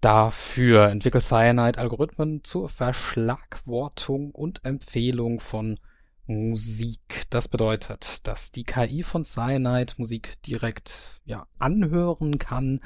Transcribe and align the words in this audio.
Dafür 0.02 0.90
entwickelt 0.90 1.24
Cyanide 1.24 1.78
Algorithmen 1.78 2.44
zur 2.44 2.70
Verschlagwortung 2.70 4.32
und 4.32 4.66
Empfehlung 4.66 5.40
von 5.40 5.80
Musik. 6.26 7.26
Das 7.30 7.48
bedeutet, 7.48 8.28
dass 8.28 8.52
die 8.52 8.64
KI 8.64 9.04
von 9.04 9.24
Cyanide 9.24 9.94
Musik 9.98 10.42
direkt 10.44 11.22
ja, 11.26 11.46
anhören 11.60 12.40
kann 12.40 12.82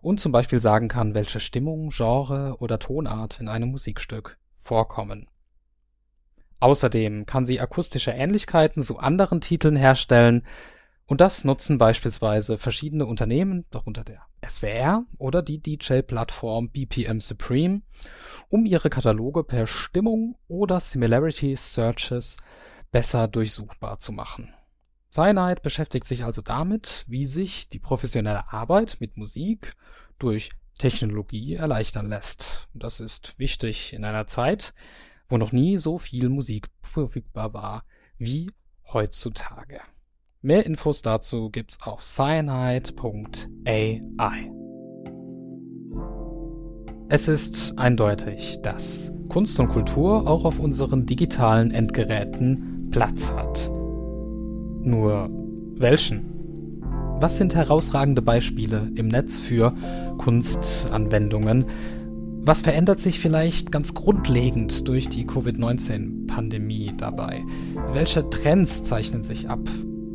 und 0.00 0.20
zum 0.20 0.32
Beispiel 0.32 0.60
sagen 0.60 0.88
kann, 0.88 1.14
welche 1.14 1.40
Stimmung, 1.40 1.90
Genre 1.90 2.56
oder 2.58 2.78
Tonart 2.78 3.40
in 3.40 3.48
einem 3.48 3.70
Musikstück 3.70 4.38
vorkommen. 4.60 5.28
Außerdem 6.60 7.26
kann 7.26 7.46
sie 7.46 7.60
akustische 7.60 8.10
Ähnlichkeiten 8.10 8.82
zu 8.82 8.98
anderen 8.98 9.40
Titeln 9.40 9.76
herstellen 9.76 10.44
und 11.06 11.22
das 11.22 11.44
nutzen 11.44 11.78
beispielsweise 11.78 12.58
verschiedene 12.58 13.06
Unternehmen, 13.06 13.64
darunter 13.70 14.04
der 14.04 14.22
SWR 14.46 15.04
oder 15.16 15.40
die 15.40 15.60
DJ-Plattform 15.60 16.70
BPM 16.70 17.20
Supreme, 17.20 17.80
um 18.50 18.66
ihre 18.66 18.90
Kataloge 18.90 19.42
per 19.42 19.66
Stimmung 19.66 20.36
oder 20.48 20.80
Similarity 20.80 21.56
Searches 21.56 22.36
besser 22.90 23.26
durchsuchbar 23.26 24.00
zu 24.00 24.12
machen. 24.12 24.52
Cyanide 25.18 25.60
beschäftigt 25.62 26.06
sich 26.06 26.22
also 26.22 26.42
damit, 26.42 27.04
wie 27.08 27.26
sich 27.26 27.68
die 27.68 27.80
professionelle 27.80 28.52
Arbeit 28.52 28.98
mit 29.00 29.16
Musik 29.16 29.74
durch 30.20 30.50
Technologie 30.78 31.56
erleichtern 31.56 32.08
lässt. 32.08 32.68
Das 32.72 33.00
ist 33.00 33.36
wichtig 33.36 33.92
in 33.94 34.04
einer 34.04 34.28
Zeit, 34.28 34.74
wo 35.28 35.36
noch 35.36 35.50
nie 35.50 35.76
so 35.76 35.98
viel 35.98 36.28
Musik 36.28 36.68
verfügbar 36.82 37.52
war 37.52 37.82
wie 38.16 38.48
heutzutage. 38.92 39.80
Mehr 40.40 40.64
Infos 40.64 41.02
dazu 41.02 41.50
gibt's 41.50 41.82
auf 41.82 42.00
cyanide.ai. 42.00 42.92
Es 47.08 47.26
ist 47.26 47.76
eindeutig, 47.76 48.60
dass 48.62 49.12
Kunst 49.28 49.58
und 49.58 49.66
Kultur 49.66 50.28
auch 50.28 50.44
auf 50.44 50.60
unseren 50.60 51.06
digitalen 51.06 51.72
Endgeräten 51.72 52.88
Platz 52.92 53.32
hat. 53.32 53.77
Nur 54.82 55.30
welchen? 55.76 56.38
Was 57.20 57.36
sind 57.36 57.54
herausragende 57.54 58.22
Beispiele 58.22 58.90
im 58.94 59.08
Netz 59.08 59.40
für 59.40 59.74
Kunstanwendungen? 60.18 61.64
Was 62.42 62.62
verändert 62.62 63.00
sich 63.00 63.18
vielleicht 63.18 63.72
ganz 63.72 63.92
grundlegend 63.94 64.86
durch 64.88 65.08
die 65.08 65.26
Covid-19-Pandemie 65.26 66.94
dabei? 66.96 67.42
Welche 67.92 68.30
Trends 68.30 68.84
zeichnen 68.84 69.24
sich 69.24 69.50
ab? 69.50 69.60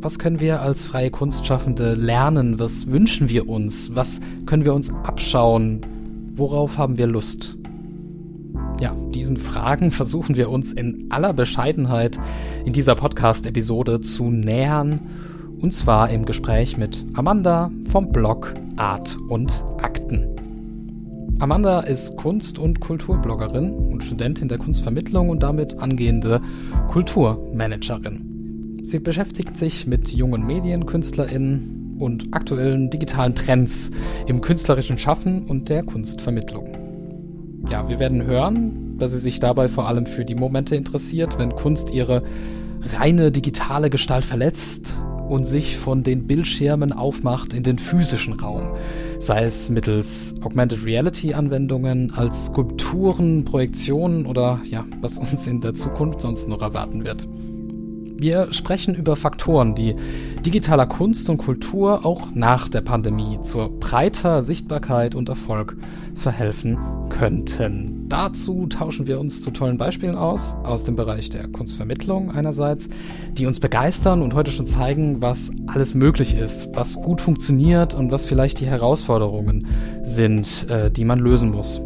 Was 0.00 0.18
können 0.18 0.40
wir 0.40 0.60
als 0.60 0.84
freie 0.84 1.10
Kunstschaffende 1.10 1.94
lernen? 1.94 2.58
Was 2.58 2.88
wünschen 2.88 3.28
wir 3.28 3.48
uns? 3.48 3.94
Was 3.94 4.20
können 4.46 4.64
wir 4.64 4.74
uns 4.74 4.92
abschauen? 4.92 5.80
Worauf 6.34 6.78
haben 6.78 6.98
wir 6.98 7.06
Lust? 7.06 7.56
Ja, 8.80 8.94
diesen 9.14 9.36
Fragen 9.36 9.90
versuchen 9.90 10.36
wir 10.36 10.50
uns 10.50 10.72
in 10.72 11.06
aller 11.10 11.32
Bescheidenheit 11.32 12.18
in 12.64 12.72
dieser 12.72 12.94
Podcast-Episode 12.94 14.00
zu 14.00 14.30
nähern. 14.30 15.00
Und 15.60 15.72
zwar 15.72 16.10
im 16.10 16.26
Gespräch 16.26 16.76
mit 16.76 17.04
Amanda 17.14 17.70
vom 17.88 18.10
Blog 18.10 18.52
Art 18.76 19.16
und 19.28 19.64
Akten. 19.80 20.26
Amanda 21.38 21.80
ist 21.80 22.16
Kunst- 22.16 22.58
und 22.58 22.80
Kulturbloggerin 22.80 23.70
und 23.70 24.02
Studentin 24.02 24.48
der 24.48 24.58
Kunstvermittlung 24.58 25.30
und 25.30 25.42
damit 25.42 25.78
angehende 25.78 26.40
Kulturmanagerin. 26.88 28.80
Sie 28.82 28.98
beschäftigt 28.98 29.56
sich 29.56 29.86
mit 29.86 30.08
jungen 30.10 30.44
MedienkünstlerInnen 30.46 31.96
und 31.98 32.28
aktuellen 32.32 32.90
digitalen 32.90 33.34
Trends 33.34 33.90
im 34.26 34.40
künstlerischen 34.40 34.98
Schaffen 34.98 35.46
und 35.46 35.68
der 35.68 35.84
Kunstvermittlung. 35.84 36.83
Ja, 37.70 37.88
wir 37.88 37.98
werden 37.98 38.24
hören, 38.24 38.98
dass 38.98 39.12
sie 39.12 39.18
sich 39.18 39.40
dabei 39.40 39.68
vor 39.68 39.88
allem 39.88 40.06
für 40.06 40.24
die 40.24 40.34
Momente 40.34 40.76
interessiert, 40.76 41.38
wenn 41.38 41.54
Kunst 41.54 41.92
ihre 41.92 42.22
reine 42.98 43.32
digitale 43.32 43.90
Gestalt 43.90 44.24
verletzt 44.24 44.92
und 45.28 45.46
sich 45.46 45.76
von 45.76 46.02
den 46.02 46.26
Bildschirmen 46.26 46.92
aufmacht 46.92 47.54
in 47.54 47.62
den 47.62 47.78
physischen 47.78 48.34
Raum, 48.34 48.68
sei 49.18 49.44
es 49.44 49.70
mittels 49.70 50.34
Augmented 50.42 50.84
Reality 50.84 51.34
Anwendungen, 51.34 52.12
als 52.12 52.46
Skulpturen, 52.46 53.44
Projektionen 53.44 54.26
oder 54.26 54.60
ja, 54.70 54.84
was 55.00 55.18
uns 55.18 55.46
in 55.46 55.60
der 55.60 55.74
Zukunft 55.74 56.20
sonst 56.20 56.48
noch 56.48 56.62
erwarten 56.62 57.04
wird. 57.04 57.26
Wir 58.16 58.52
sprechen 58.52 58.94
über 58.94 59.16
Faktoren, 59.16 59.74
die 59.74 59.96
digitaler 60.46 60.86
Kunst 60.86 61.28
und 61.28 61.38
Kultur 61.38 62.06
auch 62.06 62.28
nach 62.32 62.68
der 62.68 62.80
Pandemie 62.80 63.40
zur 63.42 63.68
breiter 63.80 64.42
Sichtbarkeit 64.42 65.14
und 65.14 65.28
Erfolg 65.28 65.76
verhelfen 66.14 66.78
könnten. 67.08 68.08
Dazu 68.08 68.66
tauschen 68.66 69.06
wir 69.06 69.18
uns 69.18 69.42
zu 69.42 69.50
tollen 69.50 69.78
Beispielen 69.78 70.14
aus, 70.14 70.54
aus 70.62 70.84
dem 70.84 70.94
Bereich 70.94 71.30
der 71.30 71.48
Kunstvermittlung 71.48 72.30
einerseits, 72.30 72.88
die 73.32 73.46
uns 73.46 73.58
begeistern 73.58 74.22
und 74.22 74.34
heute 74.34 74.52
schon 74.52 74.66
zeigen, 74.66 75.20
was 75.20 75.50
alles 75.66 75.94
möglich 75.94 76.36
ist, 76.36 76.68
was 76.74 76.94
gut 76.94 77.20
funktioniert 77.20 77.94
und 77.94 78.12
was 78.12 78.26
vielleicht 78.26 78.60
die 78.60 78.66
Herausforderungen 78.66 79.66
sind, 80.04 80.68
äh, 80.70 80.90
die 80.90 81.04
man 81.04 81.18
lösen 81.18 81.50
muss. 81.50 81.80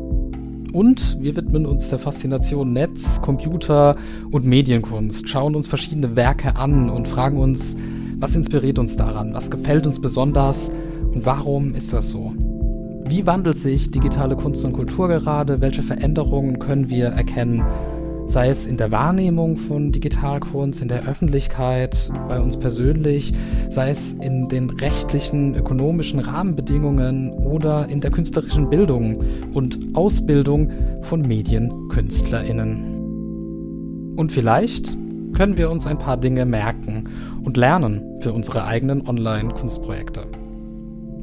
Und 0.73 1.17
wir 1.21 1.35
widmen 1.35 1.65
uns 1.65 1.89
der 1.89 1.99
Faszination 1.99 2.73
Netz, 2.73 3.23
Computer 3.23 3.97
und 4.31 4.45
Medienkunst, 4.45 5.29
schauen 5.29 5.55
uns 5.55 5.67
verschiedene 5.67 6.15
Werke 6.15 6.57
an 6.57 6.91
und 6.91 7.09
fragen 7.09 7.39
uns, 7.39 7.75
was 8.19 8.37
inspiriert 8.37 8.79
uns 8.79 8.97
daran, 8.97 9.33
was 9.33 9.51
gefällt 9.51 9.87
uns 9.87 10.01
besonders 10.01 10.71
und 11.15 11.25
warum 11.25 11.75
ist 11.75 11.93
das 11.93 12.11
so? 12.11 12.35
Wie 13.07 13.27
wandelt 13.27 13.57
sich 13.57 13.91
digitale 13.91 14.37
Kunst 14.37 14.65
und 14.67 14.75
Kultur 14.75 15.09
gerade? 15.09 15.63
Welche 15.63 15.83
Veränderungen 15.83 16.59
können 16.59 16.91
wir 16.91 17.07
erkennen? 17.07 17.65
Sei 18.29 18.51
es 18.51 18.67
in 18.67 18.77
der 18.77 18.93
Wahrnehmung 18.93 19.57
von 19.57 19.91
Digitalkunst, 19.91 20.83
in 20.83 20.89
der 20.89 21.09
Öffentlichkeit, 21.09 22.13
bei 22.29 22.39
uns 22.39 22.59
persönlich, 22.59 23.33
sei 23.71 23.89
es 23.89 24.13
in 24.13 24.49
den 24.49 24.69
rechtlichen, 24.69 25.55
ökonomischen 25.55 26.21
Rahmenbedingungen 26.21 27.33
oder 27.33 27.89
in 27.89 28.03
der 28.03 28.11
künstlerischen 28.11 28.69
Bildung 28.69 29.25
und 29.55 29.79
Ausbildung 29.95 30.71
von 31.01 31.23
MedienkünstlerInnen. 31.23 34.15
Und 34.19 34.31
vielleicht 34.31 34.95
können 35.33 35.57
wir 35.57 35.71
uns 35.71 35.87
ein 35.87 35.99
paar 35.99 36.19
Dinge 36.19 36.45
merken 36.45 37.05
und 37.43 37.57
lernen 37.57 38.21
für 38.21 38.35
unsere 38.35 38.67
eigenen 38.67 39.09
Online-Kunstprojekte. 39.09 40.27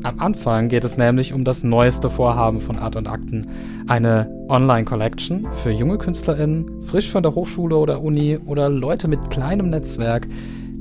Am 0.04 0.20
Anfang 0.20 0.70
geht 0.70 0.84
es 0.84 0.98
nämlich 0.98 1.34
um 1.34 1.44
das 1.44 1.64
neueste 1.64 2.10
Vorhaben 2.10 2.62
von 2.62 2.78
Art 2.78 2.96
und 2.96 3.08
Akten. 3.08 3.48
Eine 3.88 4.30
Online-Collection 4.50 5.48
für 5.64 5.72
junge 5.72 5.98
KünstlerInnen, 5.98 6.84
frisch 6.84 7.10
von 7.10 7.24
der 7.24 7.36
Hochschule 7.36 7.76
oder 7.76 8.02
Uni 8.02 8.38
oder 8.46 8.70
Leute 8.70 9.08
mit 9.08 9.30
kleinem 9.30 9.70
Netzwerk, 9.70 10.28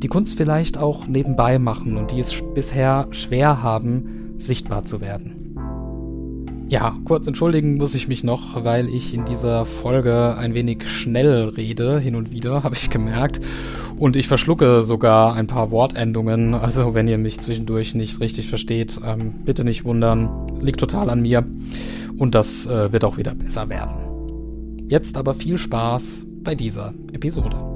die 0.04 0.08
Kunst 0.08 0.36
vielleicht 0.36 0.76
auch 0.78 1.06
nebenbei 1.06 1.58
machen 1.58 1.96
und 1.96 2.10
die 2.10 2.20
es 2.20 2.34
bisher 2.54 3.06
schwer 3.10 3.62
haben, 3.62 4.34
sichtbar 4.38 4.84
zu 4.84 5.00
werden. 5.00 5.43
Ja, 6.68 6.96
kurz 7.04 7.26
entschuldigen 7.26 7.74
muss 7.74 7.94
ich 7.94 8.08
mich 8.08 8.24
noch, 8.24 8.64
weil 8.64 8.88
ich 8.88 9.12
in 9.12 9.24
dieser 9.24 9.66
Folge 9.66 10.36
ein 10.38 10.54
wenig 10.54 10.88
schnell 10.88 11.44
rede, 11.48 11.98
hin 11.98 12.16
und 12.16 12.30
wieder, 12.30 12.62
habe 12.64 12.74
ich 12.74 12.90
gemerkt. 12.90 13.40
Und 13.96 14.16
ich 14.16 14.26
verschlucke 14.26 14.82
sogar 14.82 15.34
ein 15.34 15.46
paar 15.46 15.70
Wortendungen. 15.70 16.54
Also 16.54 16.94
wenn 16.94 17.06
ihr 17.06 17.18
mich 17.18 17.38
zwischendurch 17.40 17.94
nicht 17.94 18.20
richtig 18.20 18.48
versteht, 18.48 18.98
ähm, 19.04 19.34
bitte 19.44 19.64
nicht 19.64 19.84
wundern. 19.84 20.48
Liegt 20.60 20.80
total 20.80 21.10
an 21.10 21.22
mir. 21.22 21.46
Und 22.18 22.34
das 22.34 22.66
äh, 22.66 22.92
wird 22.92 23.04
auch 23.04 23.18
wieder 23.18 23.34
besser 23.34 23.68
werden. 23.68 24.88
Jetzt 24.88 25.16
aber 25.16 25.34
viel 25.34 25.58
Spaß 25.58 26.26
bei 26.42 26.54
dieser 26.54 26.92
Episode. 27.12 27.73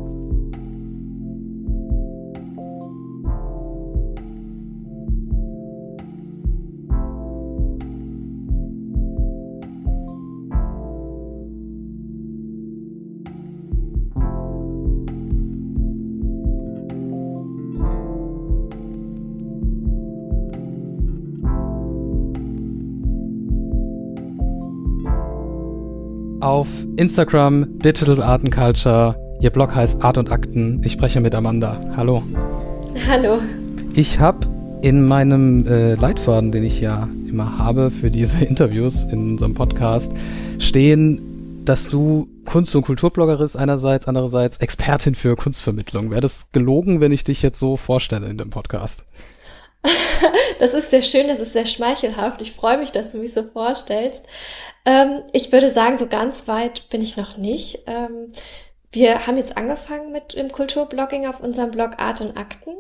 Auf 26.48 26.68
Instagram 26.96 27.78
Digital 27.78 28.22
Art 28.22 28.42
and 28.42 28.50
Culture. 28.50 29.14
Ihr 29.42 29.50
Blog 29.50 29.74
heißt 29.74 30.02
Art 30.02 30.16
und 30.16 30.32
Akten. 30.32 30.82
Ich 30.82 30.92
spreche 30.92 31.20
mit 31.20 31.34
Amanda. 31.34 31.78
Hallo. 31.94 32.22
Hallo. 33.06 33.38
Ich 33.92 34.18
habe 34.18 34.46
in 34.80 35.06
meinem 35.06 35.66
äh, 35.66 35.94
Leitfaden, 35.96 36.50
den 36.50 36.64
ich 36.64 36.80
ja 36.80 37.06
immer 37.28 37.58
habe 37.58 37.90
für 37.90 38.10
diese 38.10 38.42
Interviews 38.46 39.04
in 39.12 39.32
unserem 39.32 39.52
Podcast, 39.52 40.10
stehen, 40.58 41.66
dass 41.66 41.90
du 41.90 42.30
Kunst- 42.46 42.74
und 42.74 42.80
Kulturblogger 42.80 43.36
bist 43.36 43.54
einerseits, 43.54 44.08
andererseits 44.08 44.56
Expertin 44.56 45.14
für 45.14 45.36
Kunstvermittlung. 45.36 46.10
Wäre 46.10 46.22
das 46.22 46.50
gelogen, 46.52 47.02
wenn 47.02 47.12
ich 47.12 47.24
dich 47.24 47.42
jetzt 47.42 47.60
so 47.60 47.76
vorstelle 47.76 48.26
in 48.26 48.38
dem 48.38 48.48
Podcast? 48.48 49.04
das 50.60 50.72
ist 50.72 50.90
sehr 50.90 51.02
schön, 51.02 51.28
das 51.28 51.40
ist 51.40 51.52
sehr 51.52 51.66
schmeichelhaft. 51.66 52.40
Ich 52.40 52.52
freue 52.52 52.78
mich, 52.78 52.90
dass 52.90 53.10
du 53.10 53.18
mich 53.18 53.34
so 53.34 53.42
vorstellst. 53.42 54.26
Ähm, 54.88 55.22
ich 55.34 55.52
würde 55.52 55.68
sagen, 55.68 55.98
so 55.98 56.06
ganz 56.06 56.48
weit 56.48 56.88
bin 56.88 57.02
ich 57.02 57.18
noch 57.18 57.36
nicht. 57.36 57.80
Ähm, 57.86 58.32
wir 58.90 59.26
haben 59.26 59.36
jetzt 59.36 59.58
angefangen 59.58 60.12
mit 60.12 60.32
dem 60.32 60.50
Kulturblogging 60.50 61.26
auf 61.26 61.40
unserem 61.40 61.70
Blog 61.70 61.98
Art 61.98 62.22
und 62.22 62.38
Akten. 62.38 62.74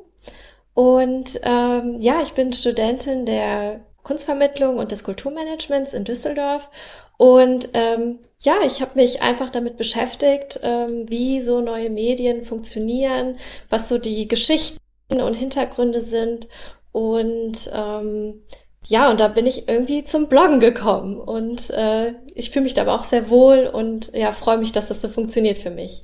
Und 0.72 1.38
ähm, 1.42 1.98
ja, 1.98 2.22
ich 2.22 2.32
bin 2.32 2.54
Studentin 2.54 3.26
der 3.26 3.80
Kunstvermittlung 4.04 4.78
und 4.78 4.90
des 4.90 5.04
Kulturmanagements 5.04 5.92
in 5.92 6.04
Düsseldorf. 6.04 6.70
Und 7.18 7.68
ähm, 7.74 8.20
ja, 8.38 8.54
ich 8.64 8.80
habe 8.80 8.92
mich 8.94 9.20
einfach 9.20 9.50
damit 9.50 9.76
beschäftigt, 9.76 10.60
ähm, 10.62 11.04
wie 11.10 11.42
so 11.42 11.60
neue 11.60 11.90
Medien 11.90 12.42
funktionieren, 12.42 13.36
was 13.68 13.90
so 13.90 13.98
die 13.98 14.28
Geschichten 14.28 14.80
und 15.10 15.34
Hintergründe 15.34 16.00
sind 16.00 16.48
und 16.92 17.70
ähm, 17.74 18.44
ja, 18.88 19.10
und 19.10 19.20
da 19.20 19.28
bin 19.28 19.44
ich 19.44 19.68
irgendwie 19.68 20.02
zum 20.02 20.28
Bloggen 20.28 20.60
gekommen. 20.60 21.18
Und 21.18 21.68
äh, 21.70 22.14
ich 22.34 22.50
fühle 22.50 22.64
mich 22.64 22.72
da 22.72 22.82
aber 22.82 22.94
auch 22.94 23.02
sehr 23.02 23.28
wohl 23.28 23.70
und 23.70 24.12
ja, 24.14 24.32
freue 24.32 24.56
mich, 24.56 24.72
dass 24.72 24.88
das 24.88 25.02
so 25.02 25.08
funktioniert 25.08 25.58
für 25.58 25.70
mich. 25.70 26.02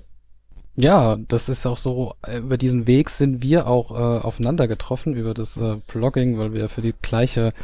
Ja, 0.77 1.17
das 1.17 1.49
ist 1.49 1.65
auch 1.65 1.79
so, 1.79 2.15
äh, 2.27 2.39
über 2.39 2.59
diesen 2.59 2.87
Weg 2.87 3.09
sind 3.09 3.43
wir 3.43 3.69
auch 3.69 3.91
äh, 3.91 3.95
aufeinander 4.23 4.69
getroffen, 4.69 5.15
über 5.15 5.33
das 5.33 5.57
äh, 5.57 5.77
Blogging, 5.87 6.37
weil 6.37 6.53
wir 6.53 6.69
für 6.69 6.83
die 6.83 6.95
gleiche 7.01 7.55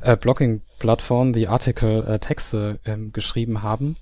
äh, 0.00 0.16
Blogging-Plattform, 0.16 1.32
die 1.32 1.48
Article, 1.48 2.04
äh, 2.06 2.20
Texte 2.20 2.78
ähm, 2.84 3.12
geschrieben 3.12 3.64
haben. 3.64 3.96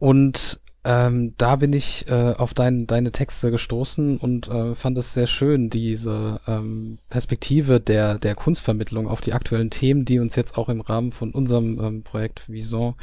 Und 0.00 0.58
ähm, 0.86 1.34
da 1.36 1.56
bin 1.56 1.72
ich 1.72 2.06
äh, 2.08 2.34
auf 2.36 2.54
dein, 2.54 2.86
deine 2.86 3.10
Texte 3.10 3.50
gestoßen 3.50 4.18
und 4.18 4.46
äh, 4.46 4.76
fand 4.76 4.96
es 4.98 5.14
sehr 5.14 5.26
schön, 5.26 5.68
diese 5.68 6.40
ähm, 6.46 6.98
Perspektive 7.10 7.80
der, 7.80 8.18
der 8.18 8.36
Kunstvermittlung 8.36 9.08
auf 9.08 9.20
die 9.20 9.32
aktuellen 9.32 9.70
Themen, 9.70 10.04
die 10.04 10.20
uns 10.20 10.36
jetzt 10.36 10.56
auch 10.56 10.68
im 10.68 10.80
Rahmen 10.80 11.10
von 11.10 11.32
unserem 11.32 11.80
ähm, 11.80 12.02
Projekt 12.04 12.48
Vison 12.48 12.94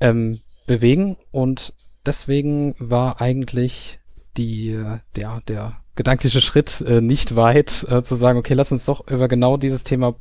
ähm, 0.00 0.40
bewegen. 0.66 1.16
Und 1.30 1.72
deswegen 2.04 2.74
war 2.80 3.20
eigentlich 3.20 4.00
die, 4.36 4.76
der, 5.14 5.40
der 5.46 5.76
gedankliche 5.94 6.40
Schritt 6.40 6.80
äh, 6.80 7.00
nicht 7.00 7.36
weit, 7.36 7.86
äh, 7.88 8.02
zu 8.02 8.16
sagen, 8.16 8.38
okay, 8.38 8.54
lass 8.54 8.72
uns 8.72 8.86
doch 8.86 9.06
über 9.08 9.28
genau 9.28 9.56
dieses 9.56 9.84
Thema 9.84 10.16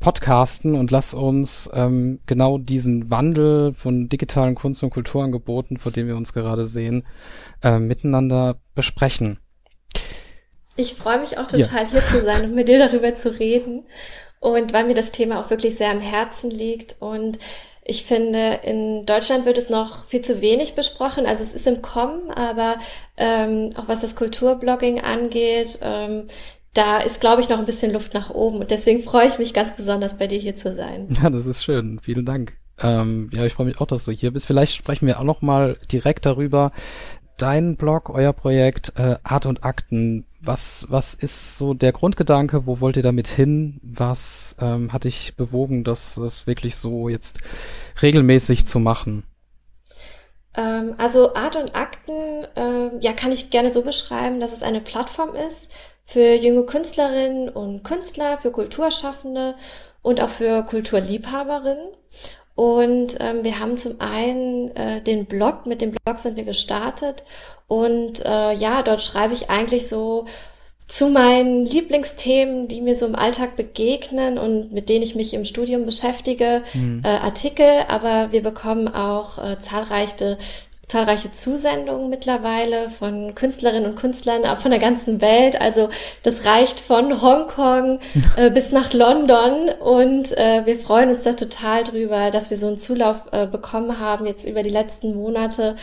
podcasten 0.00 0.74
und 0.74 0.90
lass 0.90 1.14
uns 1.14 1.70
ähm, 1.72 2.20
genau 2.26 2.58
diesen 2.58 3.10
Wandel 3.10 3.74
von 3.74 4.08
digitalen 4.08 4.54
Kunst- 4.54 4.82
und 4.82 4.90
Kulturangeboten, 4.90 5.76
vor 5.76 5.92
dem 5.92 6.08
wir 6.08 6.16
uns 6.16 6.32
gerade 6.32 6.64
sehen, 6.64 7.06
äh, 7.62 7.78
miteinander 7.78 8.60
besprechen. 8.74 9.38
Ich 10.76 10.94
freue 10.94 11.20
mich 11.20 11.38
auch 11.38 11.46
total, 11.46 11.84
ja. 11.84 11.90
hier 11.90 12.04
zu 12.06 12.20
sein 12.20 12.44
und 12.44 12.54
mit 12.54 12.68
dir 12.68 12.78
darüber 12.78 13.14
zu 13.14 13.38
reden. 13.38 13.84
Und 14.40 14.72
weil 14.72 14.86
mir 14.86 14.94
das 14.94 15.12
Thema 15.12 15.38
auch 15.38 15.50
wirklich 15.50 15.76
sehr 15.76 15.90
am 15.90 16.00
Herzen 16.00 16.50
liegt. 16.50 16.96
Und 17.00 17.38
ich 17.84 18.04
finde, 18.04 18.60
in 18.62 19.04
Deutschland 19.04 19.44
wird 19.44 19.58
es 19.58 19.68
noch 19.68 20.06
viel 20.06 20.22
zu 20.22 20.40
wenig 20.40 20.74
besprochen. 20.74 21.26
Also 21.26 21.42
es 21.42 21.52
ist 21.52 21.66
im 21.66 21.82
Kommen, 21.82 22.30
aber 22.30 22.78
ähm, 23.18 23.70
auch 23.76 23.88
was 23.88 24.00
das 24.00 24.16
Kulturblogging 24.16 25.00
angeht, 25.00 25.80
ähm, 25.82 26.26
da 26.74 26.98
ist, 26.98 27.20
glaube 27.20 27.42
ich, 27.42 27.48
noch 27.48 27.58
ein 27.58 27.66
bisschen 27.66 27.92
Luft 27.92 28.14
nach 28.14 28.30
oben. 28.30 28.58
Und 28.58 28.70
deswegen 28.70 29.02
freue 29.02 29.26
ich 29.26 29.38
mich 29.38 29.52
ganz 29.54 29.74
besonders, 29.74 30.18
bei 30.18 30.26
dir 30.26 30.38
hier 30.38 30.56
zu 30.56 30.74
sein. 30.74 31.08
Ja, 31.22 31.30
das 31.30 31.46
ist 31.46 31.64
schön. 31.64 32.00
Vielen 32.02 32.24
Dank. 32.24 32.56
Ähm, 32.80 33.28
ja, 33.32 33.44
ich 33.44 33.54
freue 33.54 33.66
mich 33.66 33.80
auch, 33.80 33.86
dass 33.86 34.04
du 34.04 34.12
hier 34.12 34.30
bist. 34.30 34.46
Vielleicht 34.46 34.74
sprechen 34.74 35.06
wir 35.06 35.18
auch 35.18 35.24
noch 35.24 35.42
mal 35.42 35.76
direkt 35.90 36.26
darüber. 36.26 36.72
Dein 37.36 37.76
Blog, 37.76 38.10
euer 38.10 38.32
Projekt 38.32 38.92
äh, 38.96 39.16
Art 39.22 39.46
und 39.46 39.64
Akten. 39.64 40.26
Was, 40.42 40.86
was 40.88 41.14
ist 41.14 41.58
so 41.58 41.74
der 41.74 41.92
Grundgedanke? 41.92 42.66
Wo 42.66 42.80
wollt 42.80 42.96
ihr 42.96 43.02
damit 43.02 43.28
hin? 43.28 43.80
Was 43.82 44.56
ähm, 44.60 44.92
hat 44.92 45.04
dich 45.04 45.36
bewogen, 45.36 45.84
das, 45.84 46.14
das 46.14 46.46
wirklich 46.46 46.76
so 46.76 47.08
jetzt 47.08 47.38
regelmäßig 48.00 48.66
zu 48.66 48.78
machen? 48.78 49.24
Ähm, 50.54 50.94
also 50.98 51.34
Art 51.34 51.56
und 51.56 51.74
Akten, 51.74 52.46
äh, 52.56 52.98
ja, 53.00 53.12
kann 53.12 53.32
ich 53.32 53.50
gerne 53.50 53.70
so 53.70 53.82
beschreiben, 53.82 54.40
dass 54.40 54.52
es 54.52 54.62
eine 54.62 54.80
Plattform 54.80 55.34
ist, 55.34 55.70
für 56.10 56.34
junge 56.34 56.64
Künstlerinnen 56.64 57.48
und 57.48 57.84
Künstler, 57.84 58.36
für 58.36 58.50
Kulturschaffende 58.50 59.54
und 60.02 60.20
auch 60.20 60.28
für 60.28 60.64
Kulturliebhaberinnen. 60.64 61.86
Und 62.56 63.16
ähm, 63.20 63.44
wir 63.44 63.60
haben 63.60 63.76
zum 63.76 64.00
einen 64.00 64.74
äh, 64.74 65.00
den 65.02 65.26
Blog, 65.26 65.66
mit 65.66 65.80
dem 65.80 65.92
Blog 65.92 66.18
sind 66.18 66.36
wir 66.36 66.42
gestartet. 66.42 67.22
Und 67.68 68.24
äh, 68.24 68.52
ja, 68.54 68.82
dort 68.82 69.04
schreibe 69.04 69.34
ich 69.34 69.50
eigentlich 69.50 69.88
so 69.88 70.24
zu 70.84 71.10
meinen 71.10 71.64
Lieblingsthemen, 71.64 72.66
die 72.66 72.80
mir 72.80 72.96
so 72.96 73.06
im 73.06 73.14
Alltag 73.14 73.54
begegnen 73.54 74.36
und 74.36 74.72
mit 74.72 74.88
denen 74.88 75.04
ich 75.04 75.14
mich 75.14 75.32
im 75.32 75.44
Studium 75.44 75.86
beschäftige, 75.86 76.62
mhm. 76.74 77.02
äh, 77.04 77.08
Artikel, 77.08 77.84
aber 77.86 78.32
wir 78.32 78.42
bekommen 78.42 78.88
auch 78.88 79.38
äh, 79.38 79.60
zahlreiche 79.60 80.38
zahlreiche 80.90 81.30
Zusendungen 81.30 82.10
mittlerweile 82.10 82.90
von 82.90 83.34
Künstlerinnen 83.34 83.90
und 83.90 83.96
Künstlern 83.96 84.44
von 84.56 84.70
der 84.70 84.80
ganzen 84.80 85.20
Welt. 85.20 85.60
Also 85.60 85.88
das 86.22 86.44
reicht 86.44 86.80
von 86.80 87.22
Hongkong 87.22 88.00
äh, 88.36 88.50
bis 88.50 88.72
nach 88.72 88.92
London 88.92 89.70
und 89.80 90.36
äh, 90.36 90.66
wir 90.66 90.76
freuen 90.76 91.10
uns 91.10 91.22
da 91.22 91.32
total 91.32 91.84
drüber, 91.84 92.30
dass 92.30 92.50
wir 92.50 92.58
so 92.58 92.66
einen 92.66 92.78
Zulauf 92.78 93.22
äh, 93.30 93.46
bekommen 93.46 94.00
haben 94.00 94.26
jetzt 94.26 94.46
über 94.46 94.62
die 94.62 94.70
letzten 94.70 95.14
Monate. 95.14 95.76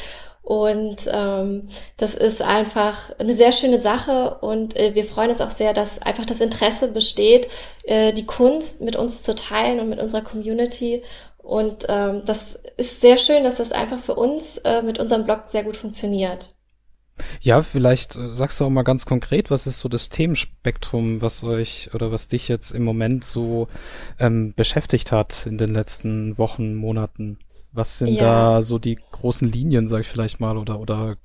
Und 0.48 1.10
ähm, 1.12 1.68
das 1.98 2.16
ist 2.16 2.42
einfach 2.42 3.12
eine 3.20 3.34
sehr 3.34 3.52
schöne 3.52 3.82
Sache 3.82 4.38
und 4.40 4.78
äh, 4.78 4.96
wir 4.96 5.04
freuen 5.04 5.30
uns 5.30 5.42
auch 5.42 5.50
sehr, 5.50 5.74
dass 5.74 6.02
einfach 6.02 6.26
das 6.26 6.40
Interesse 6.40 6.88
besteht, 6.88 7.50
äh, 7.84 8.14
die 8.14 8.26
Kunst 8.26 8.80
mit 8.80 8.96
uns 8.96 9.24
zu 9.24 9.36
teilen 9.36 9.82
und 9.82 9.90
mit 9.90 10.00
unserer 10.00 10.22
Community. 10.22 11.04
Und 11.48 11.86
ähm, 11.88 12.24
das 12.26 12.56
ist 12.76 13.00
sehr 13.00 13.16
schön, 13.16 13.46
dass 13.46 13.56
das 13.56 13.72
einfach 13.72 14.00
für 14.00 14.16
uns 14.16 14.58
äh, 14.58 14.82
mit 14.82 15.00
unserem 15.00 15.24
Blog 15.24 15.44
sehr 15.46 15.64
gut 15.64 15.78
funktioniert. 15.78 16.54
Ja, 17.40 17.62
vielleicht 17.62 18.18
äh, 18.18 18.34
sagst 18.34 18.60
du 18.60 18.66
auch 18.66 18.70
mal 18.70 18.84
ganz 18.84 19.06
konkret, 19.06 19.50
was 19.50 19.66
ist 19.66 19.80
so 19.80 19.88
das 19.88 20.10
Themenspektrum, 20.10 21.22
was 21.22 21.46
euch 21.46 21.92
oder 21.94 22.12
was 22.12 22.28
dich 22.28 22.50
jetzt 22.50 22.72
im 22.72 22.84
Moment 22.84 23.24
so 23.24 23.70
ähm, 24.20 24.56
beschäftigt 24.58 25.14
hat 25.14 25.46
in 25.46 25.58
den 25.58 25.72
letzten 25.72 26.38
Wochen, 26.38 26.76
Monaten? 26.76 27.40
Was 27.72 27.98
sind 28.00 28.10
ja. 28.10 28.58
da 28.58 28.62
so 28.62 28.78
die 28.78 29.00
großen 29.14 29.50
Linien, 29.50 29.88
sag 29.88 30.02
ich 30.02 30.08
vielleicht 30.08 30.42
mal, 30.42 30.58
oder 30.58 30.82
oder 30.82 31.16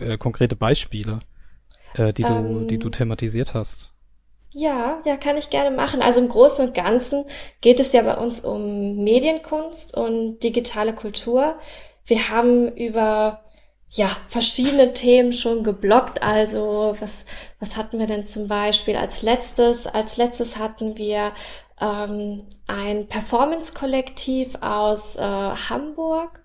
äh, 0.00 0.18
konkrete 0.18 0.56
Beispiele, 0.56 1.20
äh, 1.94 2.12
die 2.12 2.24
du 2.24 2.66
die 2.68 2.78
du 2.78 2.88
ähm, 2.88 2.92
thematisiert 2.92 3.54
hast? 3.54 3.92
Ja, 4.52 5.02
ja, 5.04 5.16
kann 5.16 5.36
ich 5.36 5.50
gerne 5.50 5.74
machen. 5.74 6.00
Also 6.02 6.20
im 6.20 6.28
Großen 6.28 6.66
und 6.66 6.74
Ganzen 6.74 7.24
geht 7.60 7.80
es 7.80 7.92
ja 7.92 8.02
bei 8.02 8.16
uns 8.16 8.40
um 8.40 8.96
Medienkunst 9.04 9.94
und 9.96 10.38
digitale 10.40 10.94
Kultur. 10.94 11.56
Wir 12.06 12.30
haben 12.30 12.74
über 12.74 13.44
ja, 13.90 14.08
verschiedene 14.28 14.92
Themen 14.94 15.32
schon 15.32 15.64
geblockt. 15.64 16.22
Also 16.22 16.96
was, 16.98 17.26
was 17.60 17.76
hatten 17.76 17.98
wir 17.98 18.06
denn 18.06 18.26
zum 18.26 18.48
Beispiel 18.48 18.96
als 18.96 19.22
letztes? 19.22 19.86
Als 19.86 20.16
letztes 20.16 20.56
hatten 20.56 20.96
wir 20.96 21.32
ähm, 21.80 22.42
ein 22.66 23.06
Performance-Kollektiv 23.08 24.56
aus 24.62 25.16
äh, 25.16 25.22
Hamburg 25.22 26.42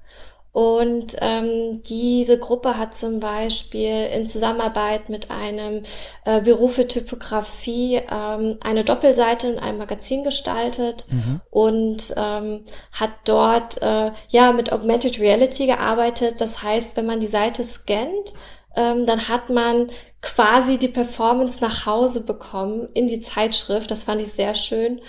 und 0.54 1.18
ähm, 1.20 1.82
diese 1.82 2.38
Gruppe 2.38 2.78
hat 2.78 2.94
zum 2.94 3.20
Beispiel 3.20 4.06
in 4.14 4.28
Zusammenarbeit 4.28 5.10
mit 5.10 5.32
einem 5.32 5.82
äh, 6.26 6.42
Büro 6.42 6.68
für 6.68 6.88
Typografie 6.88 8.00
ähm, 8.10 8.58
eine 8.64 8.84
Doppelseite 8.84 9.48
in 9.48 9.58
einem 9.58 9.80
Magazin 9.80 10.24
gestaltet 10.24 11.06
mhm. 11.10 11.42
und 11.50 12.14
ähm, 12.18 12.66
hat 12.92 13.10
dort 13.26 13.82
äh, 13.82 14.12
ja 14.30 14.52
mit 14.52 14.72
Augmented 14.72 15.20
Reality 15.20 15.66
gearbeitet. 15.66 16.40
Das 16.40 16.62
heißt, 16.62 16.98
wenn 16.98 17.08
man 17.08 17.20
die 17.20 17.26
Seite 17.26 17.64
scannt, 17.64 18.34
ähm, 18.76 19.08
dann 19.08 19.28
hat 19.28 19.50
man 19.50 19.88
quasi 20.22 20.78
die 20.78 20.88
Performance 20.88 21.64
nach 21.64 21.88
Hause 21.88 22.22
bekommen 22.22 22.90
in 22.94 23.08
die 23.08 23.22
Zeitschrift. 23.22 23.90
Das 23.90 24.04
fand 24.04 24.22
ich 24.22 24.32
sehr 24.32 24.54
schön. 24.54 25.02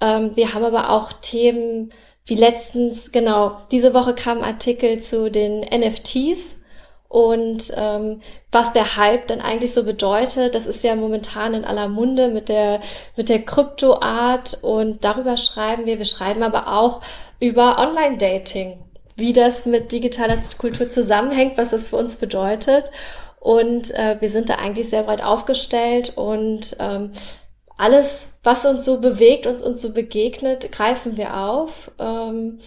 Ähm, 0.00 0.36
wir 0.36 0.54
haben 0.54 0.64
aber 0.64 0.90
auch 0.90 1.12
Themen 1.12 1.90
wie 2.26 2.36
letztens, 2.36 3.12
genau, 3.12 3.58
diese 3.70 3.92
Woche 3.92 4.14
kam 4.14 4.38
ein 4.38 4.44
Artikel 4.44 4.98
zu 4.98 5.30
den 5.30 5.60
NFTs 5.60 6.56
und 7.08 7.72
ähm, 7.76 8.20
was 8.50 8.72
der 8.72 8.96
Hype 8.96 9.28
dann 9.28 9.40
eigentlich 9.40 9.72
so 9.74 9.84
bedeutet. 9.84 10.54
Das 10.54 10.66
ist 10.66 10.82
ja 10.82 10.96
momentan 10.96 11.54
in 11.54 11.64
aller 11.64 11.88
Munde 11.88 12.28
mit 12.28 12.48
der, 12.48 12.80
mit 13.16 13.28
der 13.28 13.42
Krypto-Art 13.42 14.58
und 14.62 15.04
darüber 15.04 15.36
schreiben 15.36 15.86
wir. 15.86 15.98
Wir 15.98 16.06
schreiben 16.06 16.42
aber 16.42 16.68
auch 16.68 17.02
über 17.40 17.78
Online-Dating, 17.78 18.78
wie 19.16 19.32
das 19.32 19.66
mit 19.66 19.92
digitaler 19.92 20.38
Kultur 20.58 20.88
zusammenhängt, 20.88 21.58
was 21.58 21.70
das 21.70 21.84
für 21.84 21.96
uns 21.96 22.16
bedeutet. 22.16 22.90
Und 23.38 23.90
äh, 23.92 24.16
wir 24.20 24.30
sind 24.30 24.48
da 24.48 24.54
eigentlich 24.54 24.88
sehr 24.88 25.02
breit 25.02 25.22
aufgestellt 25.22 26.14
und 26.16 26.76
ähm, 26.80 27.10
alles, 27.76 28.38
was 28.42 28.66
uns 28.66 28.84
so 28.84 29.00
bewegt, 29.00 29.46
uns 29.46 29.62
uns 29.62 29.82
so 29.82 29.92
begegnet, 29.92 30.70
greifen 30.72 31.16
wir 31.16 31.36
auf. 31.36 31.90
Ähm, 31.98 32.58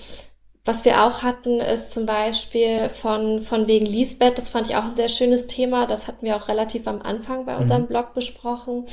was 0.65 0.83
wir 0.83 1.05
auch 1.05 1.23
hatten, 1.23 1.61
ist 1.61 1.93
zum 1.93 2.05
Beispiel 2.05 2.89
von, 2.89 3.39
von 3.39 3.67
wegen 3.67 3.85
Lisbeth. 3.85 4.37
Das 4.37 4.49
fand 4.49 4.69
ich 4.69 4.75
auch 4.75 4.83
ein 4.83 4.97
sehr 4.97 5.07
schönes 5.07 5.47
Thema. 5.47 5.87
Das 5.87 6.07
hatten 6.07 6.25
wir 6.25 6.35
auch 6.35 6.49
relativ 6.49 6.87
am 6.87 7.01
Anfang 7.01 7.45
bei 7.45 7.55
unserem 7.55 7.83
mhm. 7.83 7.87
Blog 7.87 8.13
besprochen. 8.13 8.85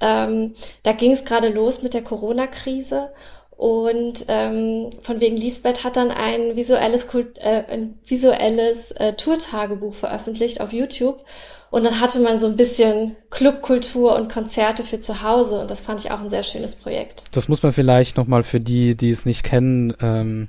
Ähm, 0.00 0.54
da 0.82 0.92
ging 0.92 1.12
es 1.12 1.26
gerade 1.26 1.50
los 1.50 1.82
mit 1.82 1.92
der 1.92 2.02
Corona-Krise. 2.02 3.12
Und 3.60 4.24
ähm, 4.28 4.88
von 5.02 5.20
wegen 5.20 5.36
Lisbeth 5.36 5.84
hat 5.84 5.96
dann 5.96 6.10
ein 6.10 6.56
visuelles, 6.56 7.08
Kult, 7.08 7.36
äh, 7.36 7.64
ein 7.68 7.98
visuelles 8.06 8.90
äh, 8.92 9.12
Tourtagebuch 9.12 9.92
veröffentlicht 9.92 10.62
auf 10.62 10.72
YouTube. 10.72 11.22
Und 11.68 11.84
dann 11.84 12.00
hatte 12.00 12.20
man 12.20 12.38
so 12.38 12.46
ein 12.46 12.56
bisschen 12.56 13.16
Clubkultur 13.28 14.16
und 14.16 14.32
Konzerte 14.32 14.82
für 14.82 14.98
zu 14.98 15.22
Hause 15.22 15.60
und 15.60 15.70
das 15.70 15.82
fand 15.82 16.02
ich 16.02 16.10
auch 16.10 16.20
ein 16.20 16.30
sehr 16.30 16.42
schönes 16.42 16.74
Projekt. 16.74 17.24
Das 17.32 17.48
muss 17.48 17.62
man 17.62 17.74
vielleicht 17.74 18.16
nochmal 18.16 18.44
für 18.44 18.60
die, 18.60 18.94
die 18.94 19.10
es 19.10 19.26
nicht 19.26 19.44
kennen, 19.44 19.92
ähm, 20.00 20.48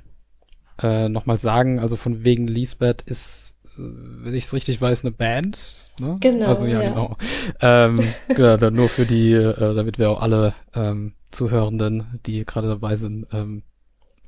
äh, 0.82 1.10
nochmal 1.10 1.36
sagen. 1.36 1.80
Also 1.80 1.96
von 1.96 2.24
wegen 2.24 2.48
Lisbeth 2.48 3.02
ist, 3.02 3.56
äh, 3.76 3.80
wenn 4.22 4.34
ich 4.34 4.44
es 4.44 4.54
richtig 4.54 4.80
weiß, 4.80 5.02
eine 5.02 5.12
Band. 5.12 5.90
Ne? 6.00 6.16
Genau. 6.18 6.46
Also 6.46 6.64
ja, 6.64 6.82
ja. 6.82 6.88
genau. 6.88 7.16
Ähm, 7.60 7.96
ja, 8.38 8.70
nur 8.70 8.88
für 8.88 9.04
die, 9.04 9.32
äh, 9.32 9.74
damit 9.74 9.98
wir 9.98 10.10
auch 10.10 10.22
alle 10.22 10.54
ähm, 10.74 11.12
Zuhörenden, 11.32 12.20
die 12.26 12.44
gerade 12.44 12.68
dabei 12.68 12.96
sind, 12.96 13.26
ähm, 13.32 13.62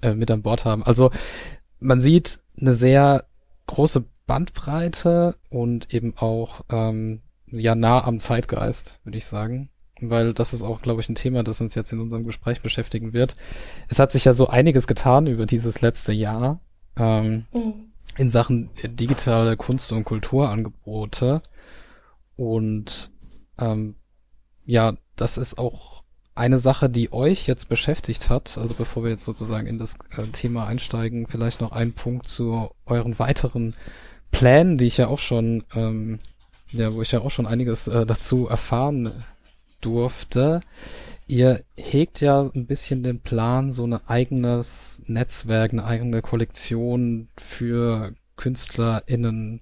äh, 0.03 0.15
mit 0.15 0.31
an 0.31 0.43
Bord 0.43 0.65
haben. 0.65 0.83
Also 0.83 1.11
man 1.81 2.01
sieht 2.01 2.41
eine 2.59 2.75
sehr 2.75 3.25
große 3.67 4.05
Bandbreite 4.27 5.37
und 5.51 5.93
eben 5.93 6.15
auch 6.17 6.63
ähm, 6.71 7.21
ja 7.47 7.75
nah 7.75 8.05
am 8.05 8.19
Zeitgeist, 8.19 9.01
würde 9.05 9.19
ich 9.19 9.27
sagen. 9.27 9.71
Weil 10.01 10.35
das 10.35 10.53
ist 10.53 10.63
auch, 10.63 10.83
glaube 10.83 11.01
ich, 11.01 11.09
ein 11.09 11.15
Thema, 11.15 11.45
das 11.45 11.61
uns 11.61 11.75
jetzt 11.75 11.93
in 11.93 12.01
unserem 12.01 12.25
Gespräch 12.25 12.61
beschäftigen 12.63 13.13
wird. 13.13 13.37
Es 13.89 13.99
hat 13.99 14.11
sich 14.13 14.25
ja 14.25 14.35
so 14.35 14.49
einiges 14.49 14.87
getan 14.87 15.27
über 15.27 15.47
dieses 15.47 15.81
letzte 15.83 16.13
Jahr 16.13 16.61
ähm, 16.97 17.47
mhm. 17.53 17.93
in 18.17 18.29
Sachen 18.29 18.71
digitale 18.83 19.57
Kunst- 19.57 19.93
und 19.93 20.05
Kulturangebote. 20.05 21.43
Und 22.37 23.13
ähm, 23.59 23.95
ja, 24.65 24.97
das 25.17 25.39
ist 25.39 25.59
auch 25.59 26.04
eine 26.35 26.59
Sache, 26.59 26.91
die 26.91 27.13
euch 27.13 27.47
jetzt 27.47 27.69
beschäftigt 27.69 28.29
hat, 28.29 28.59
also 28.59 28.75
bevor 28.75 29.05
wir 29.05 29.11
jetzt 29.11 29.25
sozusagen 29.25 29.67
in 29.67 29.79
das 29.79 29.95
äh, 30.17 30.27
Thema 30.33 30.67
einsteigen, 30.67 31.27
vielleicht 31.29 31.61
noch 31.61 31.73
ein 31.73 31.93
Punkt 31.93 32.29
zu 32.29 32.71
euren 32.87 33.19
weiteren 33.19 33.75
Plänen, 34.33 34.77
die 34.77 34.87
ich 34.87 34.97
ja 34.97 35.07
auch 35.07 35.21
schon, 35.21 35.65
ähm, 35.75 36.19
ja, 36.73 36.93
wo 36.93 37.03
ich 37.03 37.13
ja 37.13 37.21
auch 37.21 37.31
schon 37.31 37.47
einiges 37.47 37.87
äh, 37.87 38.05
dazu 38.05 38.49
erfahren 38.49 39.13
durfte. 39.81 40.61
Ihr 41.27 41.63
hegt 41.77 42.21
ja 42.21 42.43
ein 42.43 42.67
bisschen 42.67 43.03
den 43.03 43.21
Plan, 43.21 43.73
so 43.73 43.87
ein 43.87 43.95
eigenes 43.95 45.03
Netzwerk, 45.07 45.73
eine 45.73 45.85
eigene 45.85 46.21
Kollektion 46.21 47.29
für 47.37 48.13
KünstlerInnen 48.37 49.61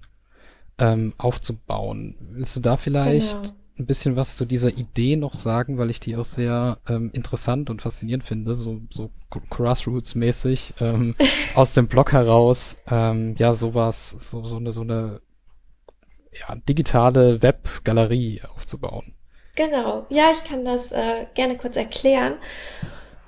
ähm, 0.79 1.13
aufzubauen. 1.19 2.17
Willst 2.31 2.55
du 2.55 2.59
da 2.61 2.77
vielleicht 2.77 3.43
genau 3.43 3.62
ein 3.77 3.85
bisschen 3.85 4.15
was 4.15 4.37
zu 4.37 4.45
dieser 4.45 4.69
Idee 4.69 5.15
noch 5.15 5.33
sagen, 5.33 5.77
weil 5.77 5.89
ich 5.89 5.99
die 5.99 6.15
auch 6.15 6.25
sehr 6.25 6.77
ähm, 6.87 7.09
interessant 7.13 7.69
und 7.69 7.81
faszinierend 7.81 8.23
finde, 8.23 8.55
so, 8.55 8.81
so 8.91 9.09
Grassroots-mäßig 9.49 10.75
ähm, 10.79 11.15
aus 11.55 11.73
dem 11.73 11.87
Blog 11.87 12.11
heraus, 12.11 12.77
ähm, 12.89 13.35
ja, 13.37 13.53
sowas, 13.53 14.11
so, 14.19 14.45
so 14.45 14.57
eine, 14.57 14.71
so 14.71 14.81
eine 14.81 15.21
ja, 16.31 16.55
digitale 16.67 17.41
Webgalerie 17.41 18.41
aufzubauen. 18.55 19.13
Genau, 19.55 20.05
ja, 20.09 20.31
ich 20.31 20.49
kann 20.49 20.65
das 20.65 20.91
äh, 20.91 21.25
gerne 21.33 21.57
kurz 21.57 21.75
erklären. 21.75 22.33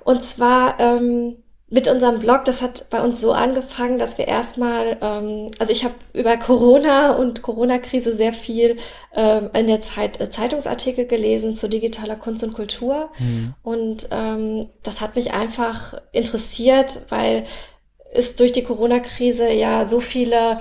Und 0.04 0.22
zwar 0.22 0.78
ähm, 0.80 1.36
mit 1.68 1.88
unserem 1.88 2.20
Blog, 2.20 2.44
das 2.44 2.62
hat 2.62 2.90
bei 2.90 3.00
uns 3.00 3.20
so 3.20 3.32
angefangen, 3.32 3.98
dass 3.98 4.18
wir 4.18 4.28
erstmal, 4.28 4.98
ähm, 5.00 5.50
also 5.58 5.72
ich 5.72 5.84
habe 5.84 5.94
über 6.12 6.36
Corona 6.36 7.16
und 7.16 7.42
Corona-Krise 7.42 8.14
sehr 8.14 8.32
viel 8.32 8.76
ähm, 9.12 9.50
in 9.52 9.66
der 9.66 9.80
Zeit 9.80 10.20
äh, 10.20 10.30
Zeitungsartikel 10.30 11.06
gelesen 11.06 11.54
zu 11.54 11.68
digitaler 11.68 12.14
Kunst 12.14 12.44
und 12.44 12.52
Kultur. 12.52 13.10
Mhm. 13.18 13.54
Und 13.64 14.08
ähm, 14.12 14.66
das 14.84 15.00
hat 15.00 15.16
mich 15.16 15.32
einfach 15.32 16.00
interessiert, 16.12 17.06
weil 17.08 17.42
es 18.12 18.36
durch 18.36 18.52
die 18.52 18.62
Corona-Krise 18.62 19.50
ja 19.50 19.88
so 19.88 19.98
viele 19.98 20.58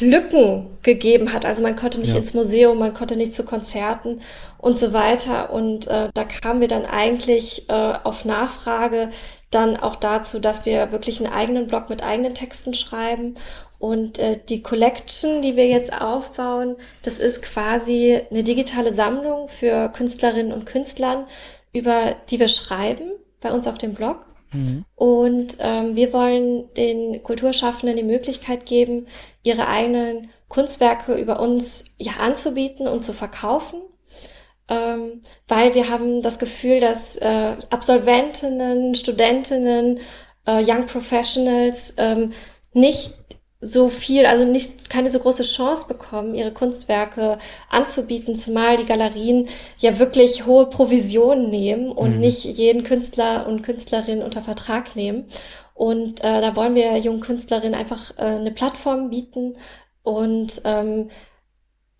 Lücken 0.00 0.68
gegeben 0.82 1.32
hat. 1.32 1.46
Also 1.46 1.62
man 1.62 1.76
konnte 1.76 2.00
nicht 2.00 2.12
ja. 2.12 2.18
ins 2.18 2.34
Museum, 2.34 2.78
man 2.78 2.92
konnte 2.92 3.16
nicht 3.16 3.34
zu 3.34 3.44
Konzerten 3.44 4.20
und 4.58 4.76
so 4.76 4.92
weiter. 4.92 5.52
Und 5.52 5.88
äh, 5.88 6.10
da 6.12 6.24
kamen 6.24 6.60
wir 6.60 6.68
dann 6.68 6.84
eigentlich 6.84 7.68
äh, 7.68 7.72
auf 7.72 8.24
Nachfrage 8.24 9.10
dann 9.50 9.76
auch 9.76 9.96
dazu, 9.96 10.38
dass 10.38 10.66
wir 10.66 10.92
wirklich 10.92 11.20
einen 11.20 11.32
eigenen 11.32 11.66
Blog 11.66 11.88
mit 11.90 12.02
eigenen 12.02 12.34
Texten 12.34 12.74
schreiben. 12.74 13.34
Und 13.78 14.18
äh, 14.18 14.38
die 14.48 14.62
Collection, 14.62 15.42
die 15.42 15.56
wir 15.56 15.66
jetzt 15.66 15.92
aufbauen, 15.92 16.76
das 17.02 17.18
ist 17.18 17.42
quasi 17.42 18.20
eine 18.30 18.42
digitale 18.42 18.92
Sammlung 18.92 19.48
für 19.48 19.88
Künstlerinnen 19.88 20.52
und 20.52 20.66
Künstlern, 20.66 21.26
über 21.72 22.14
die 22.30 22.38
wir 22.38 22.48
schreiben 22.48 23.10
bei 23.40 23.50
uns 23.50 23.66
auf 23.66 23.78
dem 23.78 23.94
Blog. 23.94 24.24
Mhm. 24.52 24.84
Und 24.94 25.56
ähm, 25.60 25.96
wir 25.96 26.12
wollen 26.12 26.68
den 26.76 27.22
Kulturschaffenden 27.22 27.96
die 27.96 28.02
Möglichkeit 28.02 28.66
geben, 28.66 29.06
ihre 29.42 29.66
eigenen 29.68 30.30
Kunstwerke 30.48 31.14
über 31.14 31.40
uns 31.40 31.96
ja 31.98 32.12
anzubieten 32.20 32.86
und 32.86 33.04
zu 33.04 33.12
verkaufen 33.12 33.82
ähm, 34.72 35.20
weil 35.48 35.74
wir 35.74 35.90
haben 35.90 36.22
das 36.22 36.38
Gefühl, 36.38 36.80
dass 36.80 37.16
äh, 37.16 37.56
Absolventinnen, 37.70 38.94
Studentinnen, 38.94 40.00
äh, 40.46 40.62
Young 40.64 40.86
Professionals 40.86 41.94
ähm, 41.98 42.32
nicht 42.72 43.21
so 43.64 43.88
viel, 43.88 44.26
also 44.26 44.44
nicht 44.44 44.90
keine 44.90 45.08
so 45.08 45.20
große 45.20 45.44
Chance 45.44 45.86
bekommen, 45.86 46.34
ihre 46.34 46.50
Kunstwerke 46.50 47.38
anzubieten, 47.70 48.34
zumal 48.34 48.76
die 48.76 48.84
Galerien 48.84 49.48
ja 49.78 50.00
wirklich 50.00 50.46
hohe 50.46 50.66
Provisionen 50.66 51.48
nehmen 51.48 51.92
und 51.92 52.14
mhm. 52.14 52.18
nicht 52.18 52.44
jeden 52.44 52.82
Künstler 52.82 53.46
und 53.46 53.62
Künstlerin 53.62 54.20
unter 54.20 54.42
Vertrag 54.42 54.96
nehmen. 54.96 55.26
Und 55.74 56.24
äh, 56.24 56.40
da 56.40 56.56
wollen 56.56 56.74
wir 56.74 56.98
jungen 56.98 57.20
Künstlerinnen 57.20 57.78
einfach 57.78 58.18
äh, 58.18 58.22
eine 58.22 58.50
Plattform 58.50 59.10
bieten 59.10 59.54
und 60.02 60.60
ähm, 60.64 61.08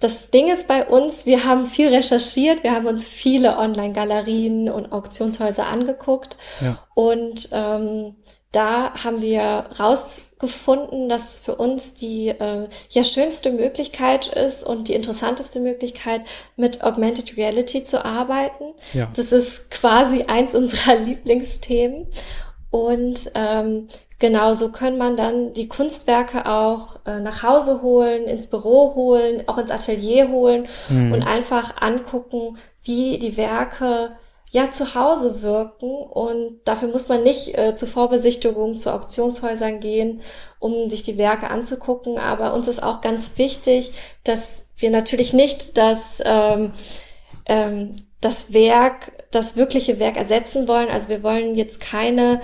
das 0.00 0.32
Ding 0.32 0.50
ist 0.50 0.66
bei 0.66 0.84
uns, 0.84 1.26
wir 1.26 1.44
haben 1.44 1.66
viel 1.66 1.88
recherchiert, 1.88 2.64
wir 2.64 2.72
haben 2.72 2.86
uns 2.86 3.06
viele 3.06 3.56
Online-Galerien 3.56 4.68
und 4.68 4.90
Auktionshäuser 4.90 5.68
angeguckt 5.68 6.36
ja. 6.60 6.76
und 6.94 7.50
ähm, 7.52 8.16
da 8.50 8.92
haben 9.04 9.22
wir 9.22 9.66
raus 9.78 10.22
gefunden, 10.42 11.08
dass 11.08 11.40
für 11.40 11.54
uns 11.54 11.94
die 11.94 12.28
äh, 12.28 12.68
ja 12.90 13.04
schönste 13.04 13.52
Möglichkeit 13.52 14.26
ist 14.26 14.64
und 14.64 14.88
die 14.88 14.94
interessanteste 14.94 15.60
Möglichkeit, 15.60 16.22
mit 16.56 16.82
Augmented 16.82 17.38
Reality 17.38 17.84
zu 17.84 18.04
arbeiten. 18.04 18.74
Ja. 18.92 19.08
Das 19.16 19.32
ist 19.32 19.70
quasi 19.70 20.24
eins 20.24 20.54
unserer 20.54 20.96
Lieblingsthemen. 21.04 22.08
Und 22.70 23.30
ähm, 23.34 23.86
genau 24.18 24.54
so 24.54 24.72
kann 24.72 24.98
man 24.98 25.16
dann 25.16 25.52
die 25.52 25.68
Kunstwerke 25.68 26.46
auch 26.46 26.96
äh, 27.06 27.20
nach 27.20 27.42
Hause 27.42 27.82
holen, 27.82 28.24
ins 28.24 28.48
Büro 28.48 28.94
holen, 28.94 29.44
auch 29.46 29.58
ins 29.58 29.70
Atelier 29.70 30.28
holen 30.28 30.66
mhm. 30.88 31.12
und 31.12 31.22
einfach 31.22 31.80
angucken, 31.80 32.58
wie 32.82 33.18
die 33.18 33.36
Werke 33.36 34.10
ja 34.52 34.70
zu 34.70 34.94
Hause 34.94 35.40
wirken 35.40 35.90
und 35.90 36.60
dafür 36.64 36.88
muss 36.88 37.08
man 37.08 37.22
nicht 37.22 37.56
äh, 37.56 37.74
zu 37.74 37.86
Vorbesichtigungen, 37.86 38.78
zu 38.78 38.92
Auktionshäusern 38.92 39.80
gehen, 39.80 40.20
um 40.58 40.90
sich 40.90 41.02
die 41.02 41.16
Werke 41.16 41.48
anzugucken. 41.48 42.18
Aber 42.18 42.52
uns 42.52 42.68
ist 42.68 42.82
auch 42.82 43.00
ganz 43.00 43.38
wichtig, 43.38 43.92
dass 44.24 44.68
wir 44.76 44.90
natürlich 44.90 45.32
nicht 45.32 45.78
das, 45.78 46.22
ähm, 46.24 46.72
ähm, 47.46 47.92
das 48.20 48.52
Werk, 48.52 49.12
das 49.30 49.56
wirkliche 49.56 49.98
Werk 49.98 50.18
ersetzen 50.18 50.68
wollen. 50.68 50.90
Also 50.90 51.08
wir 51.08 51.22
wollen 51.22 51.54
jetzt 51.54 51.80
keine 51.80 52.42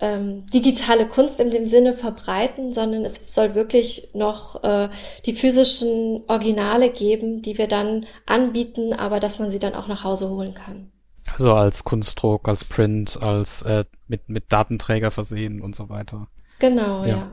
ähm, 0.00 0.46
digitale 0.46 1.08
Kunst 1.08 1.40
in 1.40 1.50
dem 1.50 1.66
Sinne 1.66 1.92
verbreiten, 1.92 2.72
sondern 2.72 3.04
es 3.04 3.34
soll 3.34 3.56
wirklich 3.56 4.10
noch 4.14 4.62
äh, 4.62 4.88
die 5.26 5.32
physischen 5.32 6.22
Originale 6.28 6.90
geben, 6.90 7.42
die 7.42 7.58
wir 7.58 7.66
dann 7.66 8.06
anbieten, 8.26 8.94
aber 8.94 9.18
dass 9.18 9.40
man 9.40 9.50
sie 9.50 9.58
dann 9.58 9.74
auch 9.74 9.88
nach 9.88 10.04
Hause 10.04 10.30
holen 10.30 10.54
kann. 10.54 10.92
Also 11.32 11.54
als 11.54 11.84
Kunstdruck, 11.84 12.48
als 12.48 12.64
Print, 12.64 13.20
als 13.22 13.62
äh, 13.62 13.84
mit, 14.06 14.28
mit 14.28 14.52
Datenträger 14.52 15.10
versehen 15.10 15.60
und 15.60 15.76
so 15.76 15.88
weiter. 15.88 16.28
Genau, 16.58 17.04
ja. 17.04 17.08
Ja, 17.08 17.30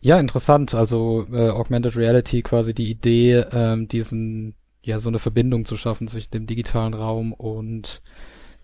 ja 0.00 0.18
interessant. 0.18 0.74
Also 0.74 1.26
äh, 1.32 1.50
Augmented 1.50 1.96
Reality 1.96 2.42
quasi 2.42 2.74
die 2.74 2.90
Idee, 2.90 3.44
ähm, 3.52 3.88
diesen, 3.88 4.54
ja, 4.82 5.00
so 5.00 5.08
eine 5.08 5.18
Verbindung 5.18 5.64
zu 5.64 5.76
schaffen 5.76 6.08
zwischen 6.08 6.30
dem 6.30 6.46
digitalen 6.46 6.94
Raum 6.94 7.32
und 7.32 8.02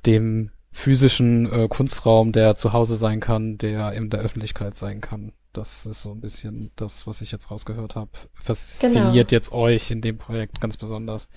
dem 0.06 0.50
physischen 0.72 1.52
äh, 1.52 1.68
Kunstraum, 1.68 2.32
der 2.32 2.56
zu 2.56 2.72
Hause 2.72 2.96
sein 2.96 3.20
kann, 3.20 3.58
der 3.58 3.92
in 3.92 4.10
der 4.10 4.20
Öffentlichkeit 4.20 4.76
sein 4.76 5.00
kann. 5.00 5.32
Das 5.52 5.84
ist 5.84 6.02
so 6.02 6.12
ein 6.12 6.20
bisschen 6.20 6.70
das, 6.76 7.08
was 7.08 7.20
ich 7.22 7.32
jetzt 7.32 7.50
rausgehört 7.50 7.96
habe. 7.96 8.10
Fasziniert 8.34 8.94
genau. 8.94 9.14
jetzt 9.30 9.52
euch 9.52 9.90
in 9.90 10.00
dem 10.00 10.16
Projekt 10.16 10.60
ganz 10.60 10.76
besonders. 10.76 11.28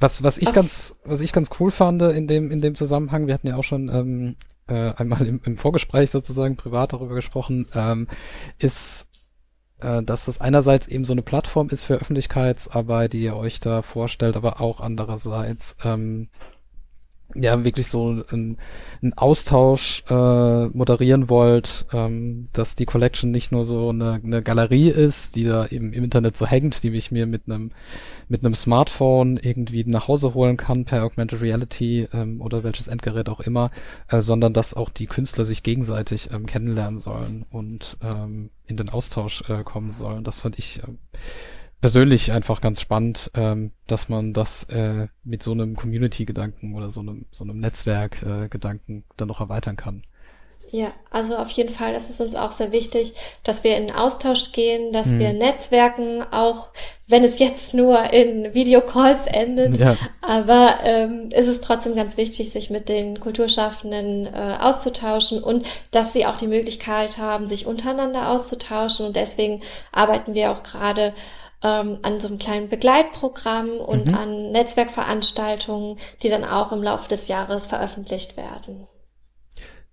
Was, 0.00 0.22
was 0.22 0.38
ich 0.38 0.48
Ach. 0.48 0.54
ganz, 0.54 1.00
was 1.04 1.20
ich 1.20 1.32
ganz 1.32 1.50
cool 1.58 1.70
fand 1.70 2.02
in 2.02 2.26
dem, 2.26 2.50
in 2.50 2.60
dem 2.60 2.74
Zusammenhang, 2.74 3.26
wir 3.26 3.34
hatten 3.34 3.48
ja 3.48 3.56
auch 3.56 3.64
schon 3.64 3.88
ähm, 3.88 4.36
äh, 4.68 4.92
einmal 4.94 5.26
im, 5.26 5.40
im 5.44 5.56
Vorgespräch 5.56 6.10
sozusagen 6.10 6.56
privat 6.56 6.92
darüber 6.92 7.14
gesprochen, 7.14 7.66
ähm, 7.74 8.06
ist, 8.58 9.08
äh, 9.80 10.02
dass 10.02 10.26
das 10.26 10.40
einerseits 10.40 10.86
eben 10.86 11.04
so 11.04 11.12
eine 11.12 11.22
Plattform 11.22 11.68
ist 11.70 11.84
für 11.84 11.96
Öffentlichkeitsarbeit, 11.96 13.12
die 13.12 13.22
ihr 13.22 13.36
euch 13.36 13.60
da 13.60 13.82
vorstellt, 13.82 14.36
aber 14.36 14.60
auch 14.60 14.80
andererseits 14.80 15.76
ähm, 15.84 16.28
ja 17.34 17.62
wirklich 17.62 17.88
so 17.88 18.24
ein, 18.30 18.56
ein 19.02 19.12
Austausch 19.14 20.02
äh, 20.08 20.66
moderieren 20.68 21.28
wollt, 21.28 21.86
ähm, 21.92 22.48
dass 22.52 22.74
die 22.74 22.86
Collection 22.86 23.30
nicht 23.30 23.52
nur 23.52 23.64
so 23.64 23.90
eine, 23.90 24.20
eine 24.24 24.42
Galerie 24.42 24.88
ist, 24.88 25.36
die 25.36 25.44
da 25.44 25.66
eben 25.66 25.92
im 25.92 26.04
Internet 26.04 26.36
so 26.36 26.46
hängt, 26.46 26.82
die 26.82 26.90
ich 26.90 27.10
mir 27.10 27.26
mit 27.26 27.42
einem 27.46 27.72
mit 28.28 28.44
einem 28.44 28.54
Smartphone 28.54 29.36
irgendwie 29.36 29.84
nach 29.84 30.08
Hause 30.08 30.34
holen 30.34 30.56
kann 30.56 30.84
per 30.84 31.04
Augmented 31.04 31.40
Reality 31.40 32.08
ähm, 32.12 32.40
oder 32.40 32.62
welches 32.62 32.88
Endgerät 32.88 33.28
auch 33.28 33.40
immer, 33.40 33.70
äh, 34.08 34.20
sondern 34.20 34.52
dass 34.52 34.74
auch 34.74 34.90
die 34.90 35.06
Künstler 35.06 35.44
sich 35.44 35.62
gegenseitig 35.62 36.30
ähm, 36.32 36.46
kennenlernen 36.46 37.00
sollen 37.00 37.44
und 37.50 37.96
ähm, 38.02 38.50
in 38.66 38.76
den 38.76 38.90
Austausch 38.90 39.48
äh, 39.48 39.64
kommen 39.64 39.92
sollen. 39.92 40.24
Das 40.24 40.40
fand 40.40 40.58
ich 40.58 40.82
äh, 40.82 40.86
persönlich 41.80 42.32
einfach 42.32 42.60
ganz 42.60 42.80
spannend, 42.80 43.30
ähm, 43.34 43.72
dass 43.86 44.08
man 44.08 44.32
das 44.32 44.64
äh, 44.64 45.08
mit 45.24 45.42
so 45.42 45.52
einem 45.52 45.76
Community-Gedanken 45.76 46.74
oder 46.74 46.90
so 46.90 47.00
einem, 47.00 47.26
so 47.30 47.44
einem 47.44 47.60
Netzwerk-Gedanken 47.60 48.98
äh, 48.98 49.14
dann 49.16 49.28
noch 49.28 49.40
erweitern 49.40 49.76
kann. 49.76 50.02
Ja, 50.70 50.92
also 51.10 51.36
auf 51.36 51.50
jeden 51.50 51.72
Fall, 51.72 51.94
das 51.94 52.10
ist 52.10 52.20
uns 52.20 52.34
auch 52.34 52.52
sehr 52.52 52.72
wichtig, 52.72 53.14
dass 53.42 53.64
wir 53.64 53.76
in 53.76 53.90
Austausch 53.90 54.52
gehen, 54.52 54.92
dass 54.92 55.10
hm. 55.10 55.18
wir 55.18 55.32
netzwerken, 55.32 56.22
auch 56.30 56.68
wenn 57.06 57.24
es 57.24 57.38
jetzt 57.38 57.72
nur 57.72 58.12
in 58.12 58.52
Videocalls 58.52 59.26
endet. 59.26 59.78
Ja. 59.78 59.96
Aber 60.20 60.80
ähm, 60.84 61.30
ist 61.30 61.48
es 61.48 61.62
trotzdem 61.62 61.94
ganz 61.96 62.18
wichtig, 62.18 62.52
sich 62.52 62.68
mit 62.68 62.90
den 62.90 63.18
Kulturschaffenden 63.18 64.26
äh, 64.26 64.56
auszutauschen 64.60 65.42
und 65.42 65.66
dass 65.90 66.12
sie 66.12 66.26
auch 66.26 66.36
die 66.36 66.48
Möglichkeit 66.48 67.16
haben, 67.16 67.48
sich 67.48 67.66
untereinander 67.66 68.28
auszutauschen. 68.28 69.06
Und 69.06 69.16
deswegen 69.16 69.62
arbeiten 69.90 70.34
wir 70.34 70.50
auch 70.50 70.62
gerade 70.62 71.14
ähm, 71.62 71.98
an 72.02 72.20
so 72.20 72.28
einem 72.28 72.38
kleinen 72.38 72.68
Begleitprogramm 72.68 73.70
und 73.70 74.08
mhm. 74.08 74.14
an 74.14 74.52
Netzwerkveranstaltungen, 74.52 75.98
die 76.22 76.28
dann 76.28 76.44
auch 76.44 76.72
im 76.72 76.82
Laufe 76.82 77.08
des 77.08 77.28
Jahres 77.28 77.66
veröffentlicht 77.66 78.36
werden. 78.36 78.86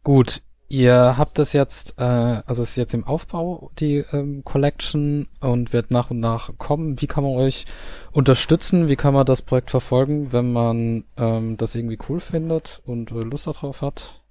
Gut, 0.03 0.43
ihr 0.67 1.15
habt 1.17 1.37
das 1.37 1.53
jetzt, 1.53 1.95
äh, 1.97 2.03
also 2.03 2.63
es 2.63 2.71
ist 2.71 2.75
jetzt 2.75 2.93
im 2.93 3.05
Aufbau, 3.05 3.71
die 3.79 4.05
ähm, 4.11 4.43
Collection 4.43 5.27
und 5.39 5.73
wird 5.73 5.91
nach 5.91 6.11
und 6.11 6.19
nach 6.19 6.57
kommen. 6.57 6.99
Wie 7.01 7.07
kann 7.07 7.23
man 7.23 7.33
euch 7.33 7.65
unterstützen? 8.11 8.87
Wie 8.87 8.95
kann 8.95 9.13
man 9.13 9.25
das 9.25 9.41
Projekt 9.41 9.71
verfolgen, 9.71 10.31
wenn 10.31 10.53
man 10.53 11.03
ähm, 11.17 11.57
das 11.57 11.75
irgendwie 11.75 11.99
cool 12.09 12.19
findet 12.19 12.81
und 12.85 13.11
Lust 13.11 13.47
darauf 13.47 13.81
hat? 13.81 14.21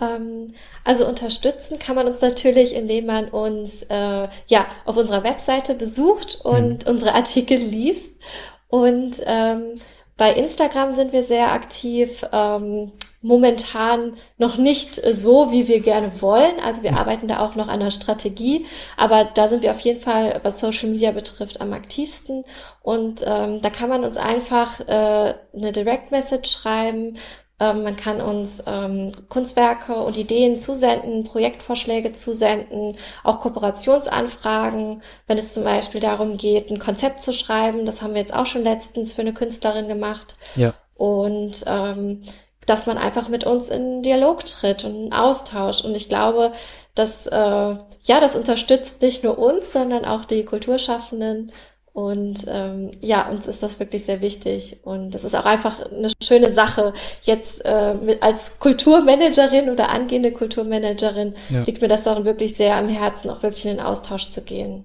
Ähm, 0.00 0.48
also 0.84 1.06
unterstützen 1.06 1.78
kann 1.78 1.94
man 1.94 2.06
uns 2.06 2.20
natürlich, 2.20 2.74
indem 2.74 3.06
man 3.06 3.28
uns 3.28 3.82
äh, 3.84 4.26
ja 4.48 4.66
auf 4.84 4.96
unserer 4.96 5.22
Webseite 5.24 5.74
besucht 5.74 6.40
und 6.42 6.84
mhm. 6.84 6.90
unsere 6.90 7.14
Artikel 7.14 7.58
liest. 7.58 8.22
Und 8.68 9.20
ähm, 9.26 9.74
bei 10.16 10.32
Instagram 10.32 10.92
sind 10.92 11.12
wir 11.12 11.22
sehr 11.22 11.52
aktiv. 11.52 12.24
Ähm, 12.32 12.92
momentan 13.22 14.14
noch 14.38 14.56
nicht 14.56 14.94
so, 14.94 15.52
wie 15.52 15.68
wir 15.68 15.80
gerne 15.80 16.22
wollen. 16.22 16.58
Also 16.64 16.82
wir 16.82 16.96
arbeiten 16.96 17.28
da 17.28 17.40
auch 17.40 17.54
noch 17.54 17.68
an 17.68 17.80
der 17.80 17.90
Strategie, 17.90 18.66
aber 18.96 19.24
da 19.24 19.48
sind 19.48 19.62
wir 19.62 19.72
auf 19.72 19.80
jeden 19.80 20.00
Fall, 20.00 20.40
was 20.42 20.60
Social 20.60 20.88
Media 20.88 21.10
betrifft, 21.10 21.60
am 21.60 21.72
aktivsten. 21.72 22.44
Und 22.82 23.22
ähm, 23.26 23.60
da 23.60 23.70
kann 23.70 23.90
man 23.90 24.04
uns 24.04 24.16
einfach 24.16 24.80
äh, 24.80 25.34
eine 25.54 25.72
Direct 25.72 26.10
Message 26.10 26.50
schreiben 26.50 27.18
ähm, 27.60 27.82
man 27.82 27.94
kann 27.94 28.22
uns 28.22 28.62
ähm, 28.66 29.12
Kunstwerke 29.28 29.94
und 29.94 30.16
Ideen 30.16 30.58
zusenden, 30.58 31.24
Projektvorschläge 31.24 32.12
zusenden, 32.12 32.96
auch 33.22 33.38
Kooperationsanfragen, 33.38 35.02
wenn 35.26 35.38
es 35.38 35.52
zum 35.52 35.64
Beispiel 35.64 36.00
darum 36.00 36.38
geht, 36.38 36.70
ein 36.70 36.78
Konzept 36.78 37.22
zu 37.22 37.34
schreiben. 37.34 37.84
Das 37.84 38.00
haben 38.00 38.14
wir 38.14 38.20
jetzt 38.20 38.34
auch 38.34 38.46
schon 38.46 38.64
letztens 38.64 39.12
für 39.12 39.20
eine 39.20 39.34
Künstlerin 39.34 39.88
gemacht. 39.88 40.36
Ja. 40.56 40.72
Und 40.94 41.64
ähm, 41.66 42.22
dass 42.70 42.86
man 42.86 42.98
einfach 42.98 43.28
mit 43.28 43.44
uns 43.44 43.68
in 43.68 44.02
Dialog 44.02 44.44
tritt 44.44 44.84
und 44.84 45.06
in 45.06 45.12
Austausch. 45.12 45.84
Und 45.84 45.96
ich 45.96 46.08
glaube, 46.08 46.52
dass 46.94 47.26
äh, 47.26 47.36
ja, 47.36 48.20
das 48.20 48.36
unterstützt 48.36 49.02
nicht 49.02 49.24
nur 49.24 49.38
uns, 49.38 49.72
sondern 49.72 50.04
auch 50.04 50.24
die 50.24 50.44
Kulturschaffenden 50.44 51.50
und 51.92 52.46
ähm, 52.48 52.92
ja, 53.00 53.28
uns 53.28 53.48
ist 53.48 53.64
das 53.64 53.80
wirklich 53.80 54.04
sehr 54.04 54.20
wichtig. 54.20 54.78
Und 54.84 55.14
das 55.14 55.24
ist 55.24 55.34
auch 55.34 55.44
einfach 55.44 55.80
eine 55.90 56.08
schöne 56.22 56.50
Sache. 56.50 56.92
Jetzt 57.22 57.62
äh, 57.64 57.94
mit, 57.94 58.22
als 58.22 58.60
Kulturmanagerin 58.60 59.68
oder 59.68 59.90
angehende 59.90 60.30
Kulturmanagerin 60.30 61.34
ja. 61.50 61.62
liegt 61.62 61.82
mir 61.82 61.88
das 61.88 62.04
darin 62.04 62.24
wirklich 62.24 62.54
sehr 62.54 62.76
am 62.76 62.88
Herzen, 62.88 63.30
auch 63.30 63.42
wirklich 63.42 63.66
in 63.66 63.76
den 63.76 63.84
Austausch 63.84 64.30
zu 64.30 64.44
gehen. 64.44 64.84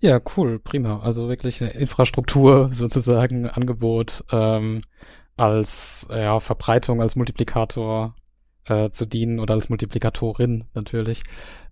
Ja, 0.00 0.20
cool, 0.36 0.58
prima. 0.58 1.00
Also 1.00 1.28
wirklich 1.28 1.60
eine 1.60 1.72
Infrastruktur 1.72 2.70
sozusagen, 2.72 3.46
Angebot 3.46 4.24
ähm, 4.32 4.80
als 5.36 6.06
ja, 6.10 6.40
Verbreitung, 6.40 7.00
als 7.00 7.16
Multiplikator 7.16 8.14
äh, 8.64 8.90
zu 8.90 9.06
dienen 9.06 9.38
oder 9.38 9.54
als 9.54 9.68
Multiplikatorin 9.68 10.64
natürlich 10.74 11.22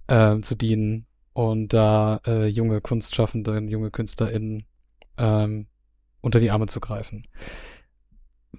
äh, 0.07 0.41
zu 0.41 0.55
dienen 0.55 1.07
und 1.33 1.73
da 1.73 2.21
äh, 2.27 2.47
junge 2.47 2.81
Kunstschaffende, 2.81 3.59
junge 3.59 3.91
KünstlerInnen 3.91 4.65
ähm, 5.19 5.67
unter 6.21 6.41
die 6.41 6.51
Arme 6.51 6.67
zu 6.67 6.81
greifen. 6.81 7.27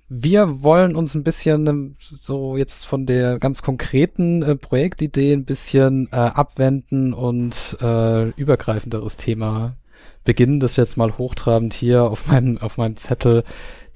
Wir 0.10 0.62
wollen 0.62 0.96
uns 0.96 1.16
ein 1.16 1.24
bisschen 1.24 1.68
ähm, 1.68 1.96
so 2.00 2.58
jetzt 2.58 2.86
von 2.86 3.06
der 3.06 3.40
ganz 3.40 3.62
konkreten 3.62 4.44
äh, 4.44 4.56
Projektidee 4.56 5.34
ein 5.34 5.46
bisschen 5.46 6.10
äh, 6.12 6.18
abwenden 6.18 7.14
und 7.14 7.78
äh, 7.82 8.30
übergreifenderes 8.32 9.18
Thema 9.18 9.78
beginnen. 10.24 10.60
Das 10.60 10.76
jetzt 10.76 10.98
mal 10.98 11.18
hochtrabend 11.18 11.74
hier 11.74 12.04
auf 12.04 12.28
meinem 12.28 12.58
auf 12.58 12.78
meinem 12.78 12.98
Zettel 12.98 13.44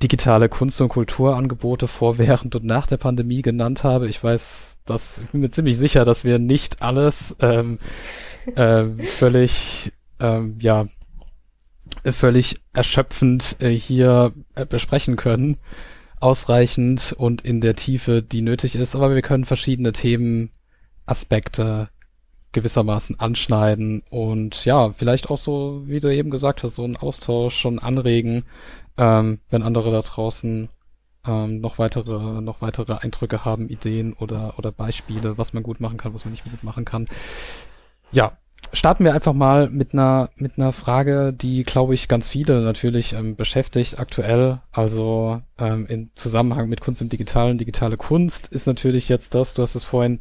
digitale 0.02 0.50
Kunst- 0.50 0.80
und 0.82 0.90
Kulturangebote 0.90 1.88
vor, 1.88 2.18
während 2.18 2.56
und 2.56 2.66
nach 2.66 2.88
der 2.88 2.98
Pandemie 2.98 3.42
genannt 3.42 3.84
habe. 3.84 4.08
Ich 4.08 4.24
weiß, 4.24 4.80
dass 4.86 5.20
ich 5.20 5.28
bin 5.30 5.42
mir 5.42 5.52
ziemlich 5.52 5.78
sicher, 5.78 6.06
dass 6.06 6.24
wir 6.24 6.40
nicht 6.40 6.82
alles 6.82 7.36
ähm, 7.42 7.80
äh, 8.56 8.86
völlig 9.04 9.92
ähm, 10.20 10.58
ja 10.60 10.88
völlig 12.06 12.58
erschöpfend 12.74 13.58
äh, 13.60 13.70
hier 13.70 14.34
äh, 14.56 14.66
besprechen 14.66 15.16
können. 15.16 15.58
Ausreichend 16.20 17.16
und 17.18 17.42
in 17.42 17.62
der 17.62 17.76
Tiefe, 17.76 18.22
die 18.22 18.42
nötig 18.42 18.76
ist. 18.76 18.96
Aber 18.96 19.16
wir 19.16 19.22
können 19.22 19.46
verschiedene 19.46 19.94
Themenaspekte 19.94 21.90
gewissermaßen 22.52 23.20
anschneiden 23.20 24.02
und 24.10 24.66
ja, 24.66 24.92
vielleicht 24.92 25.30
auch 25.30 25.38
so, 25.38 25.84
wie 25.86 26.00
du 26.00 26.14
eben 26.14 26.32
gesagt 26.32 26.64
hast, 26.64 26.76
so 26.76 26.84
einen 26.84 26.98
Austausch 26.98 27.56
schon 27.56 27.78
anregen, 27.78 28.44
ähm, 29.00 29.40
wenn 29.50 29.64
andere 29.64 29.92
da 29.92 30.02
draußen 30.02 30.70
ähm, 31.26 31.62
noch 31.62 31.80
weitere, 31.80 32.42
noch 32.42 32.62
weitere 32.62 32.94
Eindrücke 32.94 33.46
haben, 33.46 33.70
Ideen 33.70 34.14
oder, 34.14 34.54
oder 34.58 34.72
Beispiele, 34.72 35.38
was 35.38 35.54
man 35.54 35.64
gut 35.64 35.80
machen 35.80 35.98
kann, 35.98 36.14
was 36.14 36.26
man 36.26 36.32
nicht 36.32 36.44
gut 36.44 36.64
machen 36.64 36.86
kann. 36.86 37.08
Ja, 38.12 38.38
starten 38.74 39.06
wir 39.06 39.14
einfach 39.14 39.34
mal 39.34 39.70
mit 39.70 39.94
einer, 39.94 40.30
mit 40.36 40.58
einer 40.58 40.74
Frage, 40.74 41.34
die, 41.34 41.64
glaube 41.64 41.94
ich, 41.94 42.08
ganz 42.08 42.30
viele 42.30 42.62
natürlich 42.62 43.14
ähm, 43.14 43.36
beschäftigt 43.36 44.00
aktuell. 44.00 44.60
Also 44.72 45.42
ähm, 45.58 45.86
im 45.88 46.12
Zusammenhang 46.16 46.68
mit 46.70 46.82
Kunst 46.82 47.02
im 47.02 47.10
Digitalen, 47.10 47.58
digitale 47.58 47.98
Kunst 47.98 48.48
ist 48.48 48.68
natürlich 48.68 49.10
jetzt 49.10 49.34
das, 49.34 49.54
du 49.54 49.62
hast 49.62 49.76
es 49.76 49.86
vorhin 49.86 50.20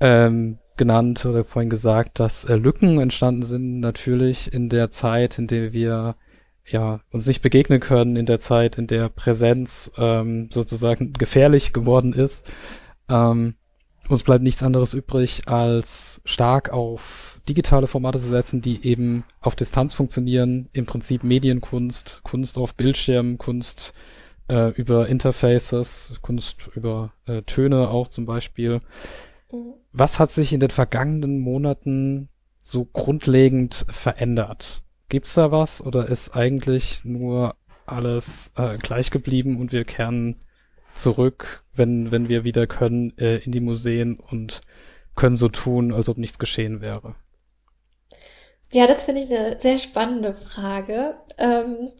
ähm, 0.00 0.58
genannt 0.76 1.24
oder 1.24 1.44
vorhin 1.44 1.70
gesagt, 1.70 2.18
dass 2.20 2.44
äh, 2.44 2.56
Lücken 2.56 3.00
entstanden 3.00 3.44
sind 3.44 3.80
natürlich 3.80 4.52
in 4.52 4.68
der 4.68 4.90
Zeit, 4.90 5.38
in 5.38 5.46
der 5.46 5.72
wir 5.72 6.16
ja 6.66 7.00
uns 7.10 7.26
nicht 7.26 7.42
begegnen 7.42 7.80
können, 7.80 8.16
in 8.16 8.26
der 8.26 8.38
Zeit, 8.38 8.78
in 8.78 8.86
der 8.86 9.08
Präsenz 9.08 9.90
ähm, 9.96 10.48
sozusagen 10.50 11.12
gefährlich 11.12 11.72
geworden 11.72 12.12
ist. 12.12 12.44
Ähm, 13.08 13.54
uns 14.08 14.22
bleibt 14.22 14.42
nichts 14.42 14.62
anderes 14.62 14.94
übrig, 14.94 15.48
als 15.48 16.20
stark 16.24 16.70
auf 16.70 17.40
digitale 17.48 17.86
Formate 17.86 18.18
zu 18.18 18.28
setzen, 18.28 18.62
die 18.62 18.86
eben 18.86 19.24
auf 19.40 19.56
Distanz 19.56 19.94
funktionieren. 19.94 20.68
Im 20.72 20.86
Prinzip 20.86 21.24
Medienkunst, 21.24 22.20
Kunst 22.22 22.58
auf 22.58 22.74
Bildschirmen, 22.74 23.38
Kunst 23.38 23.94
äh, 24.48 24.70
über 24.72 25.08
Interfaces, 25.08 26.14
Kunst 26.22 26.68
über 26.74 27.12
äh, 27.26 27.42
Töne 27.42 27.88
auch 27.88 28.08
zum 28.08 28.26
Beispiel. 28.26 28.80
Mhm. 29.52 29.74
Was 29.92 30.18
hat 30.18 30.32
sich 30.32 30.52
in 30.52 30.60
den 30.60 30.70
vergangenen 30.70 31.38
Monaten 31.38 32.28
so 32.62 32.84
grundlegend 32.84 33.86
verändert? 33.88 34.83
Gibt's 35.08 35.34
da 35.34 35.50
was 35.50 35.84
oder 35.84 36.08
ist 36.08 36.34
eigentlich 36.34 37.04
nur 37.04 37.56
alles 37.86 38.52
äh, 38.56 38.78
gleich 38.78 39.10
geblieben 39.10 39.60
und 39.60 39.72
wir 39.72 39.84
kehren 39.84 40.40
zurück, 40.94 41.64
wenn, 41.74 42.10
wenn 42.10 42.28
wir 42.28 42.44
wieder 42.44 42.66
können, 42.66 43.16
äh, 43.18 43.38
in 43.38 43.52
die 43.52 43.60
Museen 43.60 44.18
und 44.18 44.60
können 45.14 45.36
so 45.36 45.48
tun, 45.48 45.92
als 45.92 46.08
ob 46.08 46.18
nichts 46.18 46.38
geschehen 46.38 46.80
wäre? 46.80 47.14
Ja, 48.72 48.86
das 48.86 49.04
finde 49.04 49.22
ich 49.22 49.30
eine 49.30 49.60
sehr 49.60 49.78
spannende 49.78 50.34
Frage. 50.34 51.16
Ähm, 51.38 51.92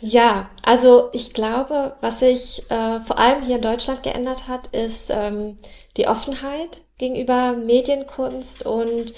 ja, 0.00 0.48
also 0.62 1.10
ich 1.12 1.34
glaube, 1.34 1.96
was 2.00 2.20
sich 2.20 2.70
äh, 2.70 3.00
vor 3.00 3.18
allem 3.18 3.42
hier 3.42 3.56
in 3.56 3.62
Deutschland 3.62 4.02
geändert 4.02 4.48
hat, 4.48 4.68
ist 4.68 5.10
ähm, 5.10 5.56
die 5.96 6.06
Offenheit 6.06 6.82
gegenüber 6.98 7.54
Medienkunst 7.54 8.64
und 8.64 9.12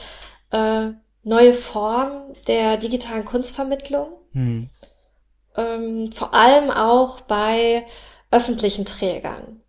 äh, 0.51 0.91
neue 1.23 1.55
Formen 1.55 2.33
der 2.49 2.77
digitalen 2.77 3.25
Kunstvermittlung. 3.25 4.09
Hm. 4.33 4.69
Ähm, 5.57 6.13
vor 6.13 6.35
allem 6.35 6.71
auch 6.71 7.21
bei 7.23 7.87
öffentlichen 8.31 8.85
Trägern. 8.85 9.61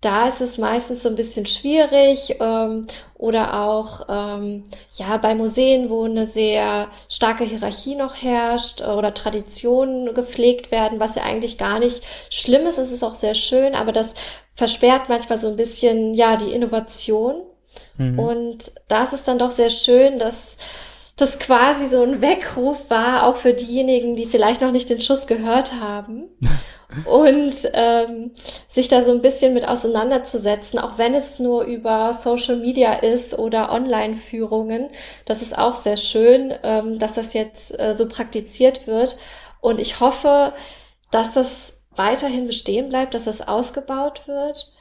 Da 0.00 0.26
ist 0.26 0.40
es 0.40 0.56
meistens 0.56 1.02
so 1.02 1.10
ein 1.10 1.14
bisschen 1.14 1.44
schwierig 1.44 2.36
ähm, 2.40 2.86
oder 3.18 3.60
auch 3.60 4.06
ähm, 4.08 4.64
ja 4.94 5.18
bei 5.18 5.34
Museen, 5.34 5.90
wo 5.90 6.04
eine 6.04 6.26
sehr 6.26 6.88
starke 7.10 7.44
Hierarchie 7.44 7.96
noch 7.96 8.14
herrscht 8.14 8.80
oder 8.80 9.12
Traditionen 9.12 10.14
gepflegt 10.14 10.70
werden, 10.70 11.00
was 11.00 11.16
ja 11.16 11.24
eigentlich 11.24 11.58
gar 11.58 11.78
nicht 11.78 12.02
schlimm 12.30 12.66
ist. 12.66 12.78
Es 12.78 12.90
ist 12.90 13.04
auch 13.04 13.14
sehr 13.14 13.34
schön, 13.34 13.74
aber 13.74 13.92
das 13.92 14.14
versperrt 14.54 15.10
manchmal 15.10 15.38
so 15.38 15.48
ein 15.48 15.56
bisschen 15.56 16.14
ja 16.14 16.36
die 16.36 16.52
Innovation. 16.52 17.42
Mhm. 17.98 18.18
Und 18.18 18.72
da 18.88 19.04
ist 19.04 19.12
es 19.12 19.24
dann 19.24 19.38
doch 19.38 19.50
sehr 19.50 19.70
schön, 19.70 20.18
dass 20.18 20.56
das 21.20 21.38
quasi 21.38 21.86
so 21.86 22.02
ein 22.02 22.20
Weckruf 22.20 22.90
war, 22.90 23.26
auch 23.26 23.36
für 23.36 23.52
diejenigen, 23.52 24.16
die 24.16 24.26
vielleicht 24.26 24.60
noch 24.60 24.72
nicht 24.72 24.88
den 24.88 25.00
Schuss 25.00 25.26
gehört 25.26 25.80
haben. 25.80 26.28
und 27.04 27.54
ähm, 27.74 28.32
sich 28.68 28.88
da 28.88 29.02
so 29.02 29.12
ein 29.12 29.22
bisschen 29.22 29.54
mit 29.54 29.66
auseinanderzusetzen, 29.66 30.78
auch 30.78 30.98
wenn 30.98 31.14
es 31.14 31.38
nur 31.38 31.62
über 31.62 32.18
Social 32.20 32.56
Media 32.56 32.94
ist 32.94 33.38
oder 33.38 33.70
Online-Führungen. 33.70 34.88
Das 35.24 35.42
ist 35.42 35.56
auch 35.56 35.74
sehr 35.74 35.96
schön, 35.96 36.54
ähm, 36.62 36.98
dass 36.98 37.14
das 37.14 37.32
jetzt 37.32 37.78
äh, 37.78 37.94
so 37.94 38.08
praktiziert 38.08 38.86
wird. 38.86 39.18
Und 39.60 39.78
ich 39.78 40.00
hoffe, 40.00 40.52
dass 41.10 41.34
das 41.34 41.84
weiterhin 41.94 42.46
bestehen 42.46 42.88
bleibt, 42.88 43.14
dass 43.14 43.24
das 43.24 43.46
ausgebaut 43.46 44.26
wird. 44.26 44.72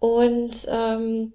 Und 0.00 0.66
ähm, 0.70 1.32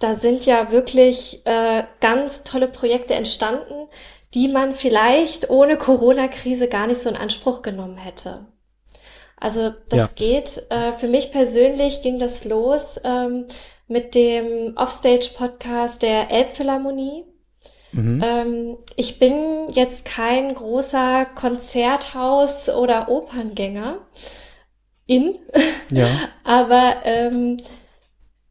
da 0.00 0.14
sind 0.14 0.46
ja 0.46 0.72
wirklich 0.72 1.42
äh, 1.44 1.84
ganz 2.00 2.42
tolle 2.42 2.68
Projekte 2.68 3.14
entstanden, 3.14 3.88
die 4.34 4.48
man 4.48 4.72
vielleicht 4.72 5.50
ohne 5.50 5.76
Corona-Krise 5.76 6.68
gar 6.68 6.86
nicht 6.86 7.00
so 7.00 7.10
in 7.10 7.16
Anspruch 7.16 7.62
genommen 7.62 7.98
hätte. 7.98 8.46
Also 9.36 9.72
das 9.88 10.00
ja. 10.00 10.08
geht. 10.14 10.62
Äh, 10.70 10.92
für 10.92 11.06
mich 11.06 11.32
persönlich 11.32 12.02
ging 12.02 12.18
das 12.18 12.44
los 12.44 13.00
ähm, 13.04 13.46
mit 13.88 14.14
dem 14.14 14.76
Offstage-Podcast 14.76 16.02
der 16.02 16.30
Elbphilharmonie. 16.30 17.24
Mhm. 17.92 18.22
Ähm, 18.24 18.78
ich 18.96 19.18
bin 19.18 19.68
jetzt 19.72 20.04
kein 20.06 20.54
großer 20.54 21.26
Konzerthaus- 21.34 22.68
oder 22.68 23.08
Operngänger 23.08 23.98
in, 25.06 25.34
ja. 25.90 26.06
aber 26.44 26.96
ähm, 27.04 27.56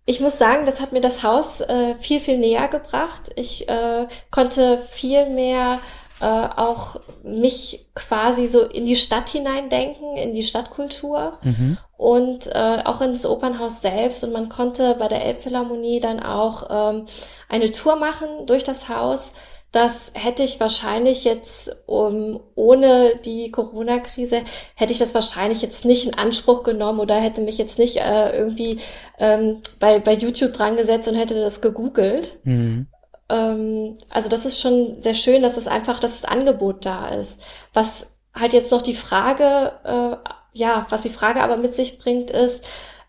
ich 0.10 0.20
muss 0.22 0.40
sagen, 0.40 0.66
das 0.66 0.82
hat 0.82 0.92
mir 0.92 1.02
das 1.02 1.22
Haus 1.22 1.62
äh, 1.62 1.94
viel, 1.94 2.20
viel 2.20 2.40
näher 2.40 2.68
gebracht. 2.68 3.30
Ich 3.36 3.70
äh, 3.70 4.08
konnte 4.32 4.80
viel 4.80 5.30
mehr 5.30 5.78
äh, 6.20 6.26
auch 6.26 7.00
mich 7.22 7.86
quasi 7.94 8.48
so 8.48 8.64
in 8.64 8.88
die 8.88 8.96
Stadt 8.96 9.30
hineindenken, 9.30 10.18
in 10.18 10.34
die 10.34 10.42
Stadtkultur 10.42 11.34
mhm. 11.44 11.78
und 11.96 12.48
äh, 12.48 12.82
auch 12.86 13.02
in 13.02 13.14
das 13.14 13.28
Opernhaus 13.28 13.84
selbst. 13.84 14.24
Und 14.24 14.34
man 14.34 14.50
konnte 14.50 14.96
bei 14.96 15.08
der 15.10 15.24
Elbphilharmonie 15.24 16.00
dann 16.00 16.24
auch 16.24 16.70
ähm, 16.72 17.06
eine 17.48 17.72
Tour 17.72 17.96
machen 17.98 18.48
durch 18.48 18.64
das 18.64 18.90
Haus 18.90 19.34
das 19.72 20.14
hätte 20.16 20.44
ich 20.44 20.60
wahrscheinlich 20.60 21.24
jetzt 21.26 21.76
um, 21.86 22.40
ohne 22.56 23.16
die 23.24 23.52
Corona-Krise, 23.52 24.42
hätte 24.76 24.94
ich 24.94 25.00
das 25.00 25.14
wahrscheinlich 25.14 25.62
jetzt 25.62 25.86
nicht 25.86 26.08
in 26.08 26.16
Anspruch 26.16 26.64
genommen 26.64 27.00
oder 27.00 27.16
hätte 27.16 27.42
mich 27.42 27.60
jetzt 27.60 27.78
nicht 27.78 27.98
äh, 27.98 28.36
irgendwie 28.36 28.80
ähm, 29.20 29.62
bei, 29.80 30.00
bei 30.00 30.14
YouTube 30.14 30.54
dran 30.54 30.76
gesetzt 30.76 31.08
und 31.08 31.16
hätte 31.16 31.36
das 31.36 31.62
gegoogelt. 31.62 32.40
Mhm. 32.46 32.88
Ähm, 33.30 33.98
also 34.10 34.28
das 34.28 34.46
ist 34.48 34.60
schon 34.60 35.00
sehr 35.00 35.14
schön, 35.14 35.44
dass 35.44 35.54
das 35.54 35.68
einfach, 35.68 36.00
dass 36.00 36.22
das 36.22 36.32
Angebot 36.32 36.86
da 36.86 37.10
ist. 37.10 37.42
Was 37.74 38.18
halt 38.34 38.54
jetzt 38.54 38.72
noch 38.72 38.82
die 38.82 38.96
Frage, 38.96 39.74
äh, 39.84 40.30
ja, 40.54 40.88
was 40.90 41.02
die 41.02 41.10
Frage 41.10 41.44
aber 41.44 41.58
mit 41.58 41.76
sich 41.76 42.00
bringt, 42.00 42.32
ist, 42.32 42.66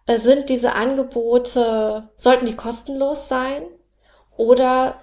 äh, 0.06 0.18
sind 0.18 0.50
diese 0.50 0.74
Angebote, 0.74 2.10
sollten 2.18 2.44
die 2.44 2.56
kostenlos 2.56 3.28
sein 3.28 3.62
oder 4.36 4.96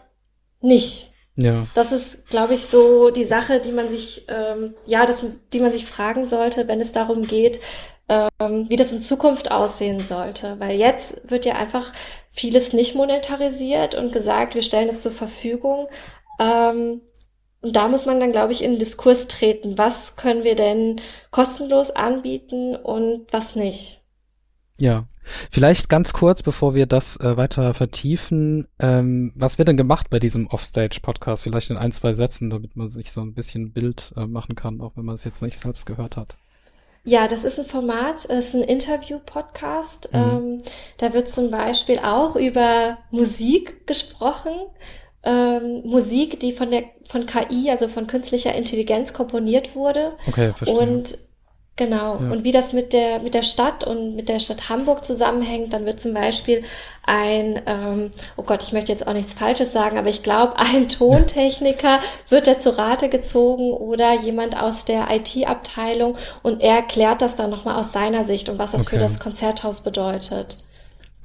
nicht? 0.62 1.17
Ja. 1.38 1.68
Das 1.76 1.92
ist, 1.92 2.30
glaube 2.30 2.56
ich, 2.56 2.66
so 2.66 3.12
die 3.12 3.24
Sache, 3.24 3.60
die 3.60 3.72
man 3.72 3.88
sich, 3.88 4.26
ähm, 4.28 4.74
ja, 4.88 5.06
das, 5.06 5.24
die 5.54 5.60
man 5.60 5.72
sich 5.72 5.86
fragen 5.86 6.26
sollte, 6.26 6.68
wenn 6.68 6.82
es 6.82 6.94
darum 6.94 7.28
geht, 7.28 7.62
ähm, 8.10 8.66
wie 8.70 8.76
das 8.76 8.92
in 8.92 9.02
Zukunft 9.02 9.52
aussehen 9.52 10.00
sollte. 10.00 10.60
Weil 10.60 10.78
jetzt 10.78 11.30
wird 11.30 11.46
ja 11.46 11.56
einfach 11.56 11.94
vieles 12.32 12.74
nicht 12.74 12.96
monetarisiert 12.96 13.94
und 13.94 14.12
gesagt, 14.12 14.56
wir 14.56 14.64
stellen 14.64 14.90
es 14.90 15.02
zur 15.02 15.12
Verfügung. 15.12 15.88
Ähm, 16.40 17.02
und 17.62 17.76
da 17.76 17.88
muss 17.88 18.08
man 18.08 18.20
dann, 18.20 18.32
glaube 18.32 18.54
ich, 18.54 18.64
in 18.64 18.72
den 18.72 18.80
Diskurs 18.80 19.28
treten. 19.28 19.78
Was 19.78 20.16
können 20.16 20.44
wir 20.44 20.56
denn 20.56 20.96
kostenlos 21.30 21.92
anbieten 21.92 22.76
und 22.76 23.28
was 23.32 23.56
nicht? 23.56 24.02
Ja, 24.80 25.08
vielleicht 25.52 25.90
ganz 25.90 26.14
kurz, 26.14 26.44
bevor 26.44 26.76
wir 26.76 26.86
das 26.86 27.18
äh, 27.20 27.38
weiter 27.38 27.74
vertiefen, 27.74 28.68
ähm, 28.80 29.32
was 29.36 29.58
wird 29.58 29.68
denn 29.68 29.78
gemacht 29.78 30.10
bei 30.10 30.20
diesem 30.20 30.48
Offstage-Podcast? 30.48 31.44
Vielleicht 31.44 31.70
in 31.70 31.78
ein, 31.78 31.92
zwei 31.92 32.14
Sätzen, 32.14 32.50
damit 32.50 32.76
man 32.76 32.88
sich 32.88 33.12
so 33.12 33.22
ein 33.22 33.34
bisschen 33.34 33.64
ein 33.64 33.72
Bild 33.74 34.14
äh, 34.18 34.26
machen 34.26 34.56
kann, 34.56 34.82
auch 34.82 34.94
wenn 34.96 35.06
man 35.06 35.16
es 35.16 35.24
jetzt 35.24 35.42
nicht 35.42 35.60
selbst 35.60 35.86
gehört 35.86 36.18
hat. 36.18 36.36
Ja, 37.08 37.30
das 37.30 37.46
ist 37.46 37.58
ein 37.58 37.66
Format, 37.66 38.26
ist 38.26 38.54
ein 38.54 38.64
Interview-Podcast. 38.64 40.10
Mhm. 40.14 40.20
Ähm, 40.20 40.58
da 40.98 41.14
wird 41.14 41.30
zum 41.30 41.50
Beispiel 41.50 42.00
auch 42.00 42.36
über 42.36 42.98
Musik 43.12 43.88
gesprochen. 43.88 44.52
Ähm, 45.24 45.84
Musik, 45.86 46.42
die 46.42 46.52
von 46.52 46.70
der 46.70 46.84
von 47.06 47.26
KI, 47.26 47.72
also 47.72 47.88
von 47.88 48.08
künstlicher 48.08 48.54
Intelligenz 48.56 49.14
komponiert 49.14 49.74
wurde. 49.74 50.18
Okay, 50.28 50.52
verstehe. 50.54 50.76
Und 50.78 51.18
Genau. 51.78 52.20
Ja. 52.20 52.32
Und 52.32 52.44
wie 52.44 52.52
das 52.52 52.74
mit 52.74 52.92
der, 52.92 53.20
mit 53.20 53.36
der 53.36 53.44
Stadt 53.44 53.84
und 53.84 54.16
mit 54.16 54.30
der 54.30 54.40
Stadt 54.40 54.68
Hamburg 54.68 55.06
zusammenhängt, 55.06 55.74
dann 55.74 55.86
wird 55.86 56.00
zum 56.00 56.14
Beispiel 56.14 56.64
ein, 57.06 57.62
ähm, 57.68 58.12
oh 58.36 58.42
Gott, 58.42 58.64
ich 58.64 58.74
möchte 58.74 58.92
jetzt 58.92 59.08
auch 59.08 59.14
nichts 59.14 59.36
Falsches 59.36 59.74
sagen, 59.74 59.98
aber 60.00 60.10
ich 60.10 60.24
glaube, 60.24 60.58
ein 60.58 60.90
Tontechniker 60.90 62.00
wird 62.30 62.48
da 62.48 62.58
zu 62.58 62.76
Rate 62.76 63.10
gezogen 63.10 63.72
oder 63.72 64.14
jemand 64.16 64.60
aus 64.60 64.86
der 64.86 65.08
IT-Abteilung 65.12 66.18
und 66.42 66.62
er 66.62 66.78
erklärt 66.78 67.22
das 67.22 67.36
dann 67.36 67.52
nochmal 67.52 67.76
aus 67.76 67.94
seiner 67.94 68.26
Sicht 68.26 68.50
und 68.50 68.58
was 68.58 68.72
das 68.72 68.88
okay. 68.88 68.96
für 68.96 69.02
das 69.02 69.20
Konzerthaus 69.20 69.82
bedeutet. 69.82 70.58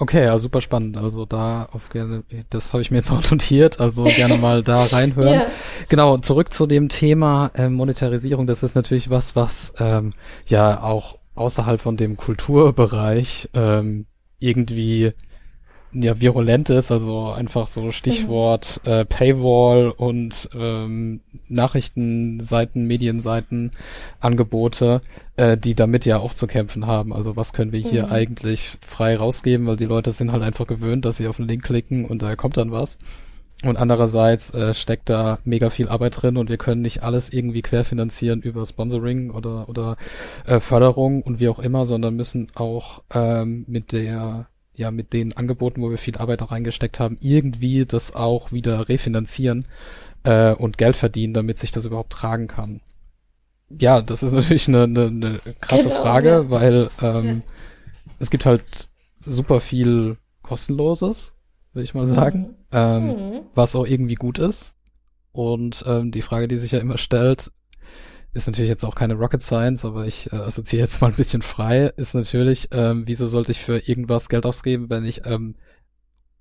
Okay, 0.03 0.25
ja, 0.25 0.37
super 0.41 0.61
spannend. 0.61 0.97
Also 0.97 1.27
da 1.27 1.69
auf 1.71 1.88
gerne, 1.88 2.25
das 2.51 2.73
habe 2.73 2.83
ich 2.83 2.91
mir 2.91 2.97
jetzt 2.97 3.12
auch 3.12 3.23
notiert, 3.31 3.79
also 3.79 4.03
gerne 4.03 4.37
mal 4.37 4.65
da 4.65 4.83
reinhören. 4.83 5.35
ja. 5.43 5.47
Genau, 5.88 6.19
zurück 6.19 6.53
zu 6.53 6.67
dem 6.67 6.88
Thema 6.88 7.53
äh, 7.55 7.69
Monetarisierung. 7.69 8.49
Das 8.49 8.65
ist 8.65 8.75
natürlich 8.75 9.11
was, 9.11 9.37
was 9.37 9.75
ähm, 9.79 10.11
ja 10.47 10.83
auch 10.83 11.19
außerhalb 11.37 11.81
von 11.81 11.97
dem 11.97 12.17
Kulturbereich 12.17 13.51
ähm, 13.55 14.07
irgendwie 14.41 15.12
ja 15.93 16.21
virulent 16.21 16.71
ist, 16.71 16.91
also 16.91 17.31
einfach 17.31 17.67
so 17.67 17.91
Stichwort 17.91 18.81
mhm. 18.85 18.91
äh, 18.91 19.05
Paywall 19.05 19.91
und 19.91 20.49
ähm, 20.55 21.21
Nachrichtenseiten, 21.49 22.87
Medienseiten, 22.87 23.73
Angebote, 24.21 25.03
äh, 25.37 25.57
die 25.57 25.75
damit 25.75 26.07
ja 26.07 26.19
auch 26.19 26.35
zu 26.35 26.47
kämpfen 26.47 26.87
haben. 26.87 27.13
Also 27.13 27.37
was 27.37 27.53
können 27.53 27.73
wir 27.73 27.81
hier 27.81 28.07
mhm. 28.07 28.13
eigentlich 28.13 28.79
frei 28.87 29.17
rausgeben, 29.17 29.67
weil 29.67 29.77
die 29.77 29.85
Leute 29.85 30.13
sind 30.13 30.33
halt 30.33 30.43
einfach 30.43 30.67
gewöhnt, 30.67 31.05
dass 31.05 31.19
sie 31.19 31.29
auf 31.29 31.37
den 31.37 31.49
Link 31.49 31.63
klicken 31.63 32.07
und 32.07 32.23
da 32.23 32.37
kommt 32.37 32.57
dann 32.57 32.73
was. 32.73 32.99
Und 33.65 33.77
andererseits 33.77 34.53
äh, 34.55 34.75
steckt 34.75 35.09
da 35.09 35.39
mega 35.45 35.71
viel 35.71 35.89
Arbeit 35.89 36.21
drin 36.21 36.37
und 36.37 36.49
wir 36.49 36.57
können 36.57 36.83
nicht 36.83 37.05
alles 37.05 37.33
irgendwie 37.33 37.63
querfinanzieren 37.63 38.43
über 38.43 38.67
Sponsoring 38.67 39.31
oder 39.31 39.69
oder 39.69 39.97
äh, 40.47 40.59
Förderung 40.59 41.23
und 41.23 41.39
wie 41.39 41.49
auch 41.49 41.61
immer, 41.61 41.87
sondern 41.87 42.17
müssen 42.17 42.49
auch 42.57 43.03
ähm, 43.15 43.65
mit 43.69 43.93
der 43.93 44.49
ja 44.75 44.91
mit 44.91 45.13
den 45.13 45.37
Angeboten, 45.37 45.83
wo 45.83 45.91
wir 45.91 45.99
viel 45.99 46.17
Arbeit 46.17 46.43
auch 46.43 46.53
reingesteckt 46.53 47.01
haben, 47.01 47.19
irgendwie 47.21 47.85
das 47.87 48.15
auch 48.15 48.53
wieder 48.53 48.89
refinanzieren 48.89 49.67
äh, 50.25 50.53
und 50.53 50.79
Geld 50.79 50.97
verdienen, 50.97 51.35
damit 51.35 51.59
sich 51.59 51.73
das 51.73 51.85
überhaupt 51.85 52.13
tragen 52.13 52.49
kann. 52.49 52.81
Ja, 53.79 54.01
das 54.01 54.23
ist 54.23 54.33
natürlich 54.33 54.69
eine, 54.69 54.85
eine, 54.85 55.07
eine 55.07 55.41
krasse 55.61 55.85
genau, 55.85 56.03
Frage, 56.03 56.29
ja. 56.29 56.51
weil 56.51 56.91
ähm, 57.01 57.43
ja. 57.47 58.13
es 58.19 58.31
gibt 58.31 58.47
halt 58.47 58.89
super 59.25 59.61
viel 59.61 60.17
kostenloses, 60.43 61.33
würde 61.73 61.85
ich 61.85 61.95
mal 61.95 62.09
sagen, 62.09 62.41
mhm. 62.41 62.55
Ähm, 62.73 63.07
mhm. 63.07 63.41
was 63.55 63.77
auch 63.77 63.87
irgendwie 63.87 64.15
gut 64.15 64.39
ist. 64.39 64.75
Und 65.33 65.85
ähm, 65.87 66.11
die 66.11 66.23
Frage, 66.23 66.49
die 66.49 66.59
sich 66.59 66.73
ja 66.73 66.79
immer 66.79 66.99
stellt, 66.99 67.51
ist 68.35 68.47
natürlich 68.47 68.71
jetzt 68.71 68.85
auch 68.85 68.95
keine 68.95 69.14
Rocket 69.14 69.42
Science, 69.42 69.85
aber 69.85 70.07
ich 70.07 70.33
äh, 70.33 70.37
assoziiere 70.37 70.85
jetzt 70.85 71.01
mal 71.01 71.09
ein 71.09 71.16
bisschen 71.16 71.42
frei, 71.42 71.92
ist 71.97 72.14
natürlich, 72.14 72.68
ähm, 72.73 73.03
wieso 73.07 73.27
sollte 73.27 73.53
ich 73.53 73.61
für 73.61 73.79
irgendwas 73.79 74.29
Geld 74.29 74.47
ausgeben, 74.47 74.88
wenn 74.88 75.05
ich 75.05 75.27
ähm, 75.27 75.55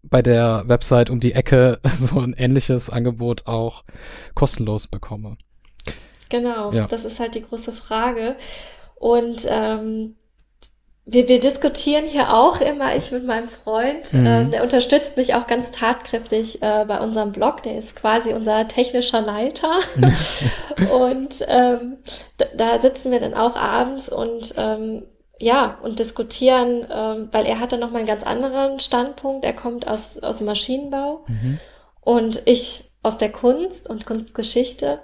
bei 0.03 0.21
der 0.21 0.63
Website 0.67 1.09
um 1.09 1.19
die 1.19 1.33
Ecke 1.33 1.79
so 1.97 2.19
ein 2.19 2.33
ähnliches 2.33 2.89
Angebot 2.89 3.47
auch 3.47 3.83
kostenlos 4.35 4.87
bekomme. 4.87 5.37
Genau, 6.29 6.71
ja. 6.71 6.87
das 6.87 7.03
ist 7.03 7.19
halt 7.19 7.35
die 7.35 7.43
große 7.43 7.73
Frage. 7.73 8.37
Und 8.95 9.45
ähm, 9.49 10.15
wir, 11.11 11.27
wir 11.27 11.39
diskutieren 11.39 12.05
hier 12.05 12.33
auch 12.33 12.61
immer, 12.61 12.95
ich 12.95 13.11
mit 13.11 13.25
meinem 13.25 13.49
Freund, 13.49 14.13
mhm. 14.13 14.25
ähm, 14.25 14.51
der 14.51 14.63
unterstützt 14.63 15.17
mich 15.17 15.35
auch 15.35 15.45
ganz 15.45 15.71
tatkräftig 15.71 16.61
äh, 16.61 16.85
bei 16.85 16.99
unserem 16.99 17.31
Blog, 17.33 17.63
der 17.63 17.77
ist 17.77 17.95
quasi 17.95 18.33
unser 18.33 18.67
technischer 18.67 19.21
Leiter. 19.21 19.71
und 20.91 21.45
ähm, 21.47 21.97
da, 22.37 22.45
da 22.55 22.81
sitzen 22.81 23.11
wir 23.11 23.19
dann 23.19 23.33
auch 23.33 23.57
abends 23.57 24.07
und 24.09 24.53
ähm, 24.57 25.03
ja, 25.41 25.79
und 25.81 25.99
diskutieren, 25.99 26.87
ähm, 26.89 27.29
weil 27.31 27.45
er 27.45 27.59
hat 27.59 27.73
dann 27.73 27.79
nochmal 27.79 27.99
einen 27.99 28.07
ganz 28.07 28.23
anderen 28.23 28.79
Standpunkt. 28.79 29.43
Er 29.43 29.53
kommt 29.53 29.87
aus, 29.87 30.19
aus 30.19 30.37
dem 30.37 30.45
Maschinenbau 30.45 31.25
mhm. 31.27 31.59
und 32.01 32.43
ich 32.45 32.91
aus 33.03 33.17
der 33.17 33.31
Kunst 33.31 33.89
und 33.89 34.05
Kunstgeschichte. 34.05 34.99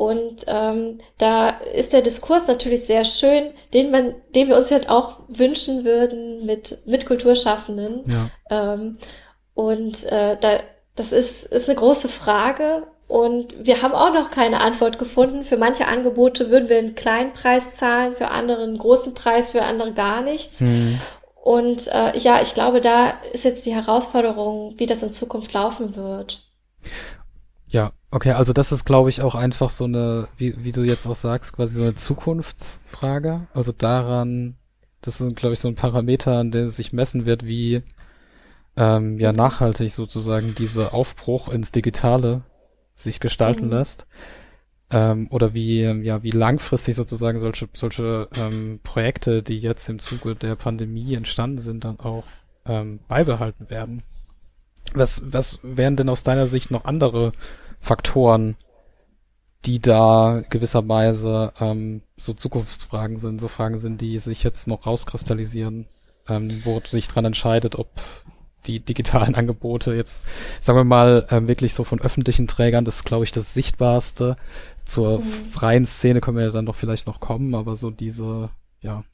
Und 0.00 0.46
ähm, 0.46 0.96
da 1.18 1.50
ist 1.50 1.92
der 1.92 2.00
Diskurs 2.00 2.48
natürlich 2.48 2.86
sehr 2.86 3.04
schön, 3.04 3.50
den 3.74 3.90
man, 3.90 4.14
den 4.34 4.48
wir 4.48 4.56
uns 4.56 4.70
halt 4.70 4.88
auch 4.88 5.20
wünschen 5.28 5.84
würden 5.84 6.46
mit 6.46 6.86
mit 6.86 7.04
Kulturschaffenden. 7.04 8.04
Ja. 8.10 8.72
Ähm, 8.72 8.96
und 9.52 10.04
äh, 10.04 10.38
da, 10.40 10.60
das 10.96 11.12
ist 11.12 11.44
ist 11.44 11.68
eine 11.68 11.78
große 11.78 12.08
Frage 12.08 12.86
und 13.08 13.54
wir 13.66 13.82
haben 13.82 13.92
auch 13.92 14.14
noch 14.14 14.30
keine 14.30 14.62
Antwort 14.62 14.98
gefunden. 14.98 15.44
Für 15.44 15.58
manche 15.58 15.86
Angebote 15.86 16.48
würden 16.48 16.70
wir 16.70 16.78
einen 16.78 16.94
kleinen 16.94 17.34
Preis 17.34 17.74
zahlen, 17.74 18.16
für 18.16 18.28
andere 18.28 18.62
einen 18.62 18.78
großen 18.78 19.12
Preis, 19.12 19.52
für 19.52 19.64
andere 19.64 19.92
gar 19.92 20.22
nichts. 20.22 20.62
Mhm. 20.62 20.98
Und 21.42 21.88
äh, 21.88 22.16
ja, 22.16 22.40
ich 22.40 22.54
glaube, 22.54 22.80
da 22.80 23.10
ist 23.34 23.44
jetzt 23.44 23.66
die 23.66 23.74
Herausforderung, 23.74 24.72
wie 24.78 24.86
das 24.86 25.02
in 25.02 25.12
Zukunft 25.12 25.52
laufen 25.52 25.94
wird. 25.94 26.48
Ja, 27.68 27.92
okay, 28.10 28.32
also 28.32 28.52
das 28.52 28.72
ist, 28.72 28.84
glaube 28.84 29.08
ich, 29.08 29.22
auch 29.22 29.34
einfach 29.34 29.70
so 29.70 29.84
eine, 29.84 30.28
wie, 30.36 30.64
wie 30.64 30.72
du 30.72 30.82
jetzt 30.82 31.06
auch 31.06 31.16
sagst, 31.16 31.54
quasi 31.54 31.76
so 31.76 31.82
eine 31.82 31.94
Zukunftsfrage. 31.94 33.46
Also 33.54 33.72
daran, 33.72 34.56
das 35.00 35.20
ist, 35.20 35.36
glaube 35.36 35.54
ich, 35.54 35.60
so 35.60 35.68
ein 35.68 35.76
Parameter, 35.76 36.38
an 36.38 36.50
dem 36.50 36.66
es 36.66 36.76
sich 36.76 36.92
messen 36.92 37.26
wird, 37.26 37.44
wie 37.44 37.82
ähm, 38.76 39.18
ja 39.18 39.32
nachhaltig 39.32 39.92
sozusagen 39.92 40.54
dieser 40.54 40.94
Aufbruch 40.94 41.48
ins 41.48 41.72
Digitale 41.72 42.42
sich 42.94 43.20
gestalten 43.20 43.66
mhm. 43.66 43.72
lässt. 43.72 44.06
Ähm, 44.92 45.28
oder 45.30 45.54
wie, 45.54 45.82
ja, 45.82 46.22
wie 46.24 46.32
langfristig 46.32 46.96
sozusagen 46.96 47.38
solche, 47.38 47.68
solche 47.74 48.28
ähm, 48.36 48.80
Projekte, 48.82 49.42
die 49.42 49.58
jetzt 49.58 49.88
im 49.88 50.00
Zuge 50.00 50.34
der 50.34 50.56
Pandemie 50.56 51.14
entstanden 51.14 51.58
sind, 51.58 51.84
dann 51.84 52.00
auch 52.00 52.24
ähm, 52.66 52.98
beibehalten 53.06 53.70
werden. 53.70 54.02
Was, 54.92 55.22
was 55.32 55.60
wären 55.62 55.94
denn 55.94 56.08
aus 56.08 56.24
deiner 56.24 56.48
Sicht 56.48 56.72
noch 56.72 56.84
andere 56.84 57.30
Faktoren, 57.80 58.56
die 59.64 59.80
da 59.80 60.42
gewisserweise 60.48 61.52
ähm, 61.60 62.02
so 62.16 62.32
Zukunftsfragen 62.32 63.18
sind, 63.18 63.40
so 63.40 63.48
Fragen 63.48 63.78
sind, 63.78 64.00
die 64.00 64.18
sich 64.18 64.42
jetzt 64.42 64.66
noch 64.66 64.86
rauskristallisieren, 64.86 65.86
ähm, 66.28 66.64
wo 66.64 66.80
sich 66.80 67.08
dran 67.08 67.24
entscheidet, 67.24 67.76
ob 67.76 67.88
die 68.66 68.80
digitalen 68.80 69.34
Angebote 69.36 69.94
jetzt, 69.94 70.24
sagen 70.60 70.78
wir 70.78 70.84
mal, 70.84 71.26
ähm, 71.30 71.48
wirklich 71.48 71.74
so 71.74 71.84
von 71.84 72.00
öffentlichen 72.00 72.46
Trägern, 72.46 72.84
das 72.84 72.96
ist, 72.96 73.04
glaube 73.04 73.24
ich, 73.24 73.32
das 73.32 73.54
Sichtbarste. 73.54 74.36
Zur 74.84 75.18
mhm. 75.18 75.24
freien 75.24 75.86
Szene 75.86 76.20
können 76.20 76.36
wir 76.36 76.44
ja 76.44 76.50
dann 76.50 76.66
doch 76.66 76.74
vielleicht 76.74 77.06
noch 77.06 77.20
kommen, 77.20 77.54
aber 77.54 77.76
so 77.76 77.90
diese, 77.90 78.50
ja, 78.80 79.04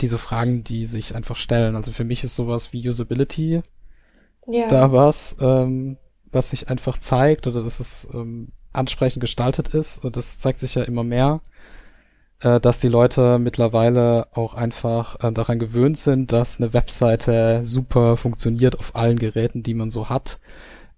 diese 0.00 0.18
Fragen, 0.18 0.64
die 0.64 0.86
sich 0.86 1.14
einfach 1.14 1.36
stellen. 1.36 1.76
Also 1.76 1.92
für 1.92 2.04
mich 2.04 2.24
ist 2.24 2.36
sowas 2.36 2.72
wie 2.72 2.88
Usability 2.88 3.62
ja. 4.46 4.68
da 4.68 4.92
was, 4.92 5.36
ähm, 5.40 5.96
was 6.36 6.50
sich 6.50 6.68
einfach 6.68 6.98
zeigt 6.98 7.48
oder 7.48 7.64
dass 7.64 7.80
es 7.80 8.06
ähm, 8.14 8.52
ansprechend 8.72 9.20
gestaltet 9.20 9.70
ist. 9.70 10.04
Und 10.04 10.16
das 10.16 10.38
zeigt 10.38 10.60
sich 10.60 10.76
ja 10.76 10.84
immer 10.84 11.02
mehr, 11.02 11.40
äh, 12.40 12.60
dass 12.60 12.78
die 12.78 12.88
Leute 12.88 13.38
mittlerweile 13.38 14.28
auch 14.32 14.54
einfach 14.54 15.18
äh, 15.24 15.32
daran 15.32 15.58
gewöhnt 15.58 15.98
sind, 15.98 16.30
dass 16.30 16.60
eine 16.60 16.72
Webseite 16.72 17.64
super 17.64 18.16
funktioniert 18.16 18.78
auf 18.78 18.94
allen 18.94 19.18
Geräten, 19.18 19.62
die 19.62 19.74
man 19.74 19.90
so 19.90 20.08
hat. 20.08 20.38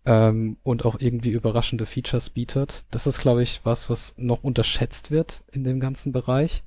Ähm, 0.05 0.59
und 0.62 0.85
auch 0.85 0.96
irgendwie 1.01 1.31
überraschende 1.31 1.87
Features 1.87 2.31
bietet. 2.31 2.85
Das 2.90 3.07
ist, 3.07 3.20
glaube 3.20 3.42
ich, 3.42 3.61
was, 3.64 3.88
was 3.88 4.14
noch 4.18 4.42
unterschätzt 4.42 5.11
wird 5.11 5.44
in 5.53 5.64
dem 5.64 5.81
ganzen 5.81 6.12
Bereich. 6.12 6.62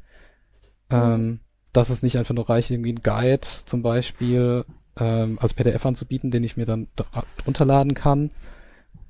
Ähm, 0.90 1.40
dass 1.74 1.90
es 1.90 2.04
nicht 2.04 2.18
einfach 2.18 2.36
nur 2.36 2.50
reicht, 2.50 2.70
irgendwie 2.70 2.92
ein 2.92 3.02
Guide 3.02 3.48
zum 3.66 3.82
Beispiel 3.82 4.66
ähm, 5.00 5.40
als 5.40 5.54
PDF 5.54 5.86
anzubieten, 5.86 6.32
den 6.32 6.44
ich 6.44 6.58
mir 6.58 6.66
dann 6.66 6.88
runterladen 7.46 7.94
kann, 7.94 8.32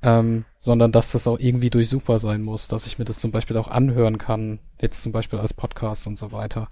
ähm, 0.03 0.45
sondern 0.59 0.91
dass 0.91 1.11
das 1.11 1.27
auch 1.27 1.39
irgendwie 1.39 1.69
durchsuchbar 1.69 2.19
sein 2.19 2.41
muss, 2.41 2.67
dass 2.67 2.85
ich 2.85 2.99
mir 2.99 3.05
das 3.05 3.19
zum 3.19 3.31
Beispiel 3.31 3.57
auch 3.57 3.67
anhören 3.67 4.17
kann, 4.17 4.59
jetzt 4.79 5.03
zum 5.03 5.11
Beispiel 5.11 5.39
als 5.39 5.53
Podcast 5.53 6.07
und 6.07 6.17
so 6.17 6.31
weiter. 6.31 6.69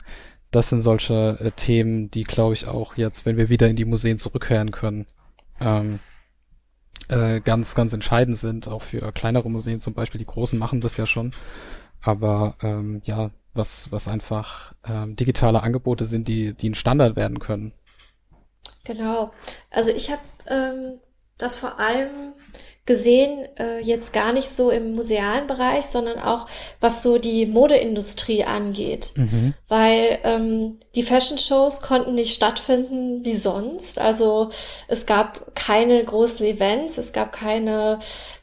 Das 0.51 0.69
sind 0.69 0.81
solche 0.81 1.37
äh, 1.39 1.51
Themen, 1.51 2.09
die, 2.09 2.23
glaube 2.23 2.53
ich, 2.53 2.67
auch 2.67 2.97
jetzt, 2.97 3.25
wenn 3.25 3.37
wir 3.37 3.49
wieder 3.49 3.67
in 3.67 3.75
die 3.75 3.85
Museen 3.85 4.17
zurückkehren 4.17 4.71
können, 4.71 5.05
ähm, 5.59 5.99
äh, 7.07 7.39
ganz, 7.41 7.75
ganz 7.75 7.93
entscheidend 7.93 8.37
sind, 8.37 8.67
auch 8.67 8.81
für 8.81 9.11
kleinere 9.11 9.49
Museen 9.49 9.81
zum 9.81 9.93
Beispiel. 9.93 10.19
Die 10.19 10.25
großen 10.25 10.57
machen 10.57 10.81
das 10.81 10.97
ja 10.97 11.05
schon. 11.05 11.31
Aber 12.01 12.55
ähm, 12.61 13.01
ja, 13.03 13.31
was, 13.53 13.91
was 13.91 14.07
einfach 14.07 14.73
ähm, 14.87 15.15
digitale 15.15 15.61
Angebote 15.61 16.05
sind, 16.05 16.27
die, 16.27 16.53
die 16.53 16.69
ein 16.69 16.75
Standard 16.75 17.15
werden 17.15 17.39
können. 17.39 17.73
Genau. 18.85 19.31
Also 19.69 19.91
ich 19.91 20.09
habe 20.09 20.21
ähm, 20.47 20.99
das 21.39 21.55
vor 21.55 21.79
allem 21.79 22.33
gesehen, 22.85 23.47
äh, 23.57 23.79
jetzt 23.81 24.13
gar 24.13 24.33
nicht 24.33 24.55
so 24.55 24.71
im 24.71 24.95
musealen 24.95 25.45
Bereich, 25.45 25.85
sondern 25.85 26.17
auch 26.19 26.47
was 26.81 27.03
so 27.03 27.19
die 27.19 27.45
Modeindustrie 27.45 28.43
angeht. 28.43 29.11
Mhm. 29.15 29.53
Weil 29.67 30.17
ähm, 30.23 30.79
die 30.95 31.03
Fashion-Shows 31.03 31.81
konnten 31.81 32.15
nicht 32.15 32.33
stattfinden 32.33 33.23
wie 33.23 33.35
sonst. 33.35 33.99
Also 33.99 34.49
es 34.87 35.05
gab 35.05 35.55
keine 35.55 36.03
großen 36.03 36.45
Events, 36.47 36.97
es 36.97 37.13
gab 37.13 37.31
keine, 37.31 37.99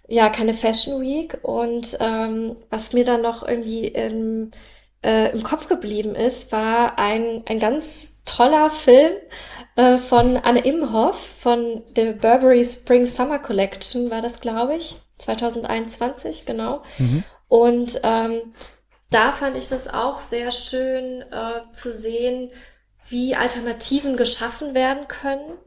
ja, 0.06 0.28
keine 0.30 0.54
Fashion 0.54 1.02
Week. 1.02 1.38
Und 1.42 1.98
ähm, 2.00 2.54
was 2.70 2.92
mir 2.92 3.04
dann 3.04 3.22
noch 3.22 3.46
irgendwie 3.46 3.88
im 3.88 4.52
äh, 5.02 5.32
im 5.32 5.42
Kopf 5.42 5.68
geblieben 5.68 6.14
ist, 6.14 6.52
war 6.52 6.98
ein, 6.98 7.42
ein 7.46 7.58
ganz 7.58 8.22
toller 8.24 8.70
Film 8.70 9.12
äh, 9.76 9.98
von 9.98 10.36
Anne 10.38 10.60
Imhoff 10.60 11.18
von 11.18 11.82
der 11.94 12.12
Burberry 12.12 12.64
Spring 12.64 13.06
Summer 13.06 13.38
Collection 13.38 14.10
war 14.10 14.22
das, 14.22 14.40
glaube 14.40 14.76
ich, 14.76 14.96
2021, 15.18 16.46
genau. 16.46 16.82
Mhm. 16.98 17.24
Und 17.48 18.00
ähm, 18.02 18.54
da 19.10 19.32
fand 19.32 19.56
ich 19.56 19.68
das 19.68 19.88
auch 19.88 20.18
sehr 20.18 20.50
schön 20.50 21.22
äh, 21.22 21.72
zu 21.72 21.92
sehen, 21.92 22.50
wie 23.08 23.36
Alternativen 23.36 24.16
geschaffen 24.16 24.74
werden 24.74 25.06
können 25.06 25.58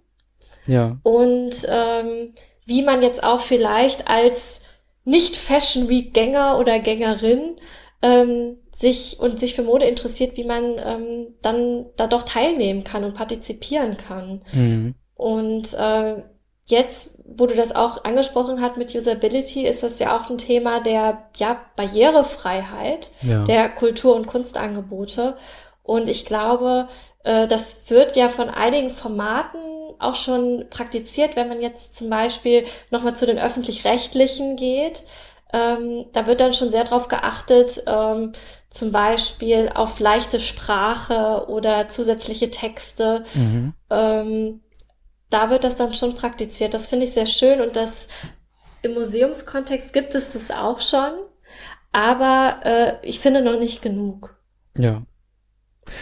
Ja. 0.66 1.00
Und 1.04 1.66
ähm, 1.70 2.34
wie 2.66 2.82
man 2.82 3.02
jetzt 3.02 3.24
auch 3.24 3.40
vielleicht 3.40 4.08
als 4.10 4.62
nicht 5.06 5.38
Fashion 5.38 5.88
Week 5.88 6.14
Gänger 6.14 6.60
oder 6.60 6.80
Gängerin 6.80 7.56
ähm, 8.02 8.58
sich 8.80 9.20
und 9.20 9.40
sich 9.40 9.56
für 9.56 9.62
Mode 9.62 9.86
interessiert, 9.86 10.38
wie 10.38 10.46
man 10.46 10.78
ähm, 10.80 11.28
dann 11.42 11.88
da 11.98 12.08
doch 12.08 12.24
teilnehmen 12.24 12.86
kann 12.86 13.04
und 13.04 13.14
partizipieren 13.14 13.98
kann. 13.98 14.42
Mhm. 14.54 14.96
Und 15.16 15.74
äh, 15.74 16.24
jetzt, 16.66 17.20
wo 17.26 17.46
du 17.46 17.56
das 17.56 17.76
auch 17.76 18.06
angesprochen 18.06 18.62
hast 18.62 18.78
mit 18.78 18.96
Usability, 18.96 19.68
ist 19.68 19.84
das 19.84 20.00
ja 20.00 20.18
auch 20.18 20.30
ein 20.30 20.38
Thema 20.38 20.80
der 20.80 21.30
ja, 21.36 21.60
Barrierefreiheit 21.76 23.12
ja. 23.22 23.44
der 23.44 23.68
Kultur- 23.68 24.16
und 24.16 24.28
Kunstangebote. 24.28 25.36
Und 25.84 26.08
ich 26.08 26.26
glaube, 26.26 26.88
äh, 27.26 27.48
das 27.48 27.90
wird 27.90 28.16
ja 28.16 28.30
von 28.30 28.50
einigen 28.50 28.92
Formaten 28.92 29.60
auch 30.00 30.16
schon 30.16 30.68
praktiziert, 30.70 31.36
wenn 31.36 31.50
man 31.50 31.62
jetzt 31.62 31.98
zum 31.98 32.10
Beispiel 32.10 32.64
nochmal 32.92 33.16
zu 33.18 33.26
den 33.26 33.40
öffentlich-rechtlichen 33.40 34.56
geht. 34.56 35.04
Ähm, 35.52 36.06
da 36.14 36.28
wird 36.28 36.42
dann 36.42 36.54
schon 36.54 36.70
sehr 36.70 36.84
darauf 36.84 37.08
geachtet, 37.08 37.84
ähm, 37.88 38.34
zum 38.70 38.92
Beispiel 38.92 39.72
auf 39.74 40.00
leichte 40.00 40.40
Sprache 40.40 41.48
oder 41.48 41.88
zusätzliche 41.88 42.52
Texte. 42.52 43.24
Mhm. 43.34 43.74
Ähm, 43.90 44.62
da 45.30 45.50
wird 45.50 45.64
das 45.64 45.76
dann 45.76 45.94
schon 45.94 46.16
praktiziert. 46.16 46.74
Das 46.74 46.88
finde 46.88 47.06
ich 47.06 47.14
sehr 47.14 47.26
schön 47.26 47.62
und 47.62 47.76
das 47.76 48.08
im 48.82 48.94
Museumskontext 48.94 49.92
gibt 49.92 50.16
es 50.16 50.34
das 50.34 50.52
auch 50.52 50.80
schon, 50.80 51.12
aber 51.92 52.60
äh, 52.64 52.94
ich 53.02 53.20
finde 53.20 53.42
noch 53.42 53.60
nicht 53.60 53.82
genug. 53.82 54.38
Ja. 54.78 55.04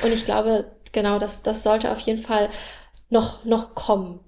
Und 0.04 0.12
ich 0.12 0.26
glaube, 0.26 0.66
genau, 0.92 1.18
das, 1.20 1.44
das 1.44 1.64
sollte 1.64 1.92
auf 1.92 2.00
jeden 2.00 2.22
Fall 2.22 2.50
noch, 3.10 3.46
noch 3.46 3.74
kommen. 3.74 4.20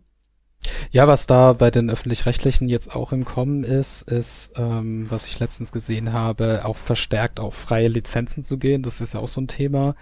Ja, 0.91 1.07
was 1.07 1.25
da 1.25 1.53
bei 1.53 1.71
den 1.71 1.89
öffentlich-rechtlichen 1.89 2.67
jetzt 2.67 2.93
auch 2.95 3.11
im 3.11 3.25
Kommen 3.25 3.63
ist, 3.63 4.01
ist, 4.03 4.53
ähm, 4.57 5.07
was 5.09 5.25
ich 5.25 5.39
letztens 5.39 5.71
gesehen 5.71 6.13
habe, 6.13 6.65
auch 6.65 6.75
verstärkt 6.75 7.39
auf 7.39 7.55
freie 7.55 7.87
Lizenzen 7.87 8.43
zu 8.43 8.57
gehen. 8.57 8.83
Das 8.83 9.01
ist 9.01 9.13
ja 9.13 9.19
auch 9.19 9.27
so 9.27 9.41
ein 9.41 9.47
Thema. 9.47 9.95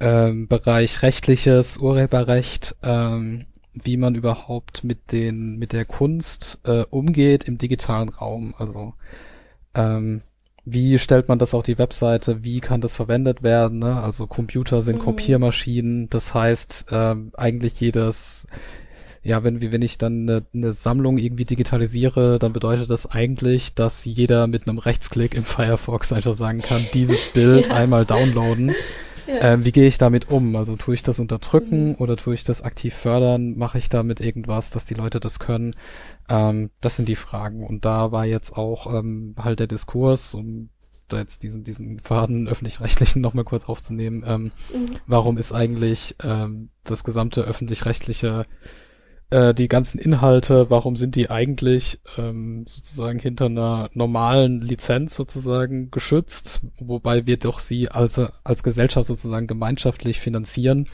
Ähm, 0.00 0.48
Bereich 0.48 1.02
rechtliches, 1.02 1.78
Urheberrecht, 1.78 2.76
ähm, 2.82 3.44
wie 3.72 3.96
man 3.96 4.14
überhaupt 4.14 4.84
mit 4.84 5.12
den, 5.12 5.58
mit 5.58 5.72
der 5.72 5.84
Kunst 5.84 6.60
äh, 6.64 6.84
umgeht 6.90 7.44
im 7.44 7.58
digitalen 7.58 8.08
Raum. 8.08 8.54
Also 8.58 8.94
ähm, 9.74 10.22
wie 10.64 10.98
stellt 10.98 11.28
man 11.28 11.38
das 11.38 11.54
auf 11.54 11.62
die 11.62 11.78
Webseite? 11.78 12.42
Wie 12.42 12.60
kann 12.60 12.80
das 12.80 12.96
verwendet 12.96 13.42
werden? 13.42 13.80
Ne? 13.80 14.02
Also 14.02 14.26
Computer 14.26 14.82
sind 14.82 14.98
mhm. 14.98 15.02
Kopiermaschinen. 15.02 16.08
Das 16.08 16.32
heißt, 16.32 16.86
ähm, 16.90 17.32
eigentlich 17.34 17.78
jedes, 17.80 18.46
ja, 19.24 19.42
wenn, 19.42 19.60
wenn 19.72 19.82
ich 19.82 19.96
dann 19.96 20.28
eine, 20.28 20.42
eine 20.52 20.72
Sammlung 20.74 21.16
irgendwie 21.16 21.46
digitalisiere, 21.46 22.38
dann 22.38 22.52
bedeutet 22.52 22.90
das 22.90 23.10
eigentlich, 23.10 23.74
dass 23.74 24.04
jeder 24.04 24.46
mit 24.46 24.68
einem 24.68 24.78
Rechtsklick 24.78 25.34
im 25.34 25.44
Firefox 25.44 26.12
einfach 26.12 26.36
sagen 26.36 26.60
kann, 26.60 26.84
dieses 26.94 27.32
Bild 27.32 27.68
ja. 27.68 27.74
einmal 27.74 28.04
downloaden. 28.04 28.74
Ja. 29.26 29.54
Ähm, 29.54 29.64
wie 29.64 29.72
gehe 29.72 29.86
ich 29.86 29.96
damit 29.96 30.30
um? 30.30 30.54
Also 30.54 30.76
tue 30.76 30.92
ich 30.92 31.02
das 31.02 31.18
unterdrücken 31.18 31.88
mhm. 31.88 31.94
oder 31.94 32.18
tue 32.18 32.34
ich 32.34 32.44
das 32.44 32.60
aktiv 32.60 32.94
fördern? 32.94 33.56
Mache 33.56 33.78
ich 33.78 33.88
damit 33.88 34.20
irgendwas, 34.20 34.68
dass 34.68 34.84
die 34.84 34.92
Leute 34.92 35.20
das 35.20 35.38
können? 35.38 35.74
Ähm, 36.28 36.70
das 36.82 36.96
sind 36.96 37.08
die 37.08 37.16
Fragen. 37.16 37.66
Und 37.66 37.86
da 37.86 38.12
war 38.12 38.26
jetzt 38.26 38.54
auch 38.54 38.92
ähm, 38.92 39.34
halt 39.38 39.60
der 39.60 39.66
Diskurs, 39.66 40.34
um 40.34 40.68
da 41.08 41.18
jetzt 41.18 41.42
diesen, 41.42 41.64
diesen 41.64 42.00
Faden 42.00 42.46
öffentlich-rechtlichen 42.46 43.22
nochmal 43.22 43.44
kurz 43.44 43.64
aufzunehmen. 43.64 44.22
Ähm, 44.26 44.52
mhm. 44.74 44.96
Warum 45.06 45.38
ist 45.38 45.52
eigentlich 45.52 46.16
ähm, 46.22 46.68
das 46.82 47.04
gesamte 47.04 47.40
öffentlich-rechtliche 47.40 48.44
äh, 49.34 49.52
die 49.52 49.66
ganzen 49.66 49.98
Inhalte, 49.98 50.70
warum 50.70 50.94
sind 50.94 51.16
die 51.16 51.28
eigentlich 51.28 52.00
ähm, 52.16 52.64
sozusagen 52.68 53.18
hinter 53.18 53.46
einer 53.46 53.90
normalen 53.92 54.60
Lizenz 54.60 55.16
sozusagen 55.16 55.90
geschützt, 55.90 56.60
wobei 56.78 57.26
wir 57.26 57.36
doch 57.36 57.58
sie 57.58 57.88
als, 57.88 58.20
als 58.44 58.62
Gesellschaft 58.62 59.06
sozusagen 59.06 59.48
gemeinschaftlich 59.48 60.20
finanzieren. 60.20 60.88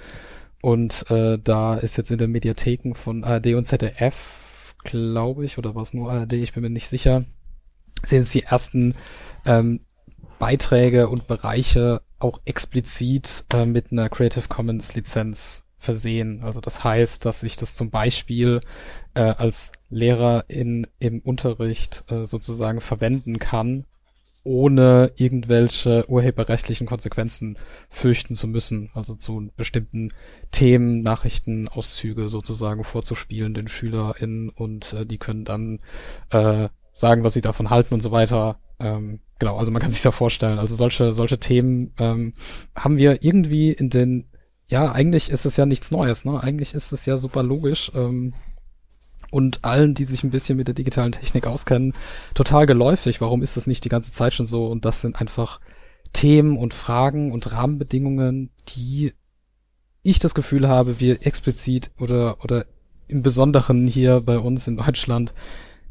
Und 0.62 1.10
äh, 1.10 1.38
da 1.42 1.74
ist 1.74 1.98
jetzt 1.98 2.10
in 2.10 2.18
den 2.18 2.30
Mediatheken 2.30 2.94
von 2.94 3.24
ARD 3.24 3.48
und 3.54 3.66
ZDF 3.66 4.14
glaube 4.84 5.44
ich, 5.44 5.58
oder 5.58 5.74
war 5.74 5.82
es 5.82 5.92
nur 5.92 6.10
ARD, 6.10 6.32
ich 6.32 6.54
bin 6.54 6.62
mir 6.62 6.70
nicht 6.70 6.88
sicher, 6.88 7.26
sind 8.02 8.22
es 8.22 8.30
die 8.30 8.44
ersten 8.44 8.94
ähm, 9.44 9.80
Beiträge 10.38 11.08
und 11.08 11.28
Bereiche 11.28 12.00
auch 12.18 12.40
explizit 12.46 13.44
äh, 13.52 13.66
mit 13.66 13.92
einer 13.92 14.08
Creative 14.08 14.48
Commons 14.48 14.94
Lizenz 14.94 15.64
versehen. 15.80 16.42
Also 16.44 16.60
das 16.60 16.84
heißt, 16.84 17.24
dass 17.24 17.42
ich 17.42 17.56
das 17.56 17.74
zum 17.74 17.90
Beispiel 17.90 18.60
äh, 19.14 19.22
als 19.22 19.72
Lehrer 19.88 20.44
in, 20.46 20.86
im 21.00 21.20
Unterricht 21.20 22.04
äh, 22.08 22.26
sozusagen 22.26 22.80
verwenden 22.80 23.38
kann, 23.38 23.86
ohne 24.44 25.12
irgendwelche 25.16 26.08
urheberrechtlichen 26.08 26.86
Konsequenzen 26.86 27.58
fürchten 27.88 28.36
zu 28.36 28.46
müssen. 28.46 28.90
Also 28.94 29.14
zu 29.14 29.50
bestimmten 29.56 30.12
Themen, 30.50 31.02
Nachrichtenauszüge 31.02 32.28
sozusagen 32.28 32.84
vorzuspielen 32.84 33.54
den 33.54 33.68
SchülerInnen 33.68 34.50
und 34.50 34.92
äh, 34.92 35.06
die 35.06 35.18
können 35.18 35.44
dann 35.44 35.80
äh, 36.30 36.68
sagen, 36.92 37.24
was 37.24 37.32
sie 37.32 37.42
davon 37.42 37.70
halten 37.70 37.94
und 37.94 38.02
so 38.02 38.12
weiter. 38.12 38.58
Ähm, 38.78 39.20
genau, 39.38 39.56
also 39.56 39.72
man 39.72 39.82
kann 39.82 39.90
sich 39.90 40.02
da 40.02 40.10
vorstellen. 40.10 40.58
Also 40.58 40.74
solche, 40.74 41.12
solche 41.14 41.38
Themen 41.38 41.92
ähm, 41.98 42.32
haben 42.74 42.96
wir 42.98 43.22
irgendwie 43.24 43.72
in 43.72 43.90
den, 43.90 44.26
ja, 44.70 44.92
eigentlich 44.92 45.30
ist 45.30 45.44
es 45.44 45.56
ja 45.56 45.66
nichts 45.66 45.90
Neues, 45.90 46.24
ne? 46.24 46.40
Eigentlich 46.40 46.74
ist 46.74 46.92
es 46.92 47.04
ja 47.04 47.16
super 47.16 47.42
logisch. 47.42 47.90
Ähm, 47.94 48.34
und 49.32 49.64
allen, 49.64 49.94
die 49.94 50.04
sich 50.04 50.24
ein 50.24 50.30
bisschen 50.30 50.56
mit 50.56 50.68
der 50.68 50.74
digitalen 50.74 51.12
Technik 51.12 51.46
auskennen, 51.46 51.92
total 52.34 52.66
geläufig. 52.66 53.20
Warum 53.20 53.42
ist 53.42 53.56
das 53.56 53.66
nicht 53.66 53.84
die 53.84 53.88
ganze 53.88 54.12
Zeit 54.12 54.32
schon 54.32 54.46
so? 54.46 54.66
Und 54.66 54.84
das 54.84 55.00
sind 55.00 55.20
einfach 55.20 55.60
Themen 56.12 56.56
und 56.56 56.72
Fragen 56.72 57.32
und 57.32 57.52
Rahmenbedingungen, 57.52 58.50
die 58.68 59.12
ich 60.02 60.18
das 60.18 60.34
Gefühl 60.34 60.68
habe, 60.68 60.98
wir 60.98 61.26
explizit 61.26 61.90
oder, 61.98 62.42
oder 62.42 62.66
im 63.06 63.22
Besonderen 63.22 63.86
hier 63.86 64.20
bei 64.20 64.38
uns 64.38 64.66
in 64.66 64.76
Deutschland 64.76 65.34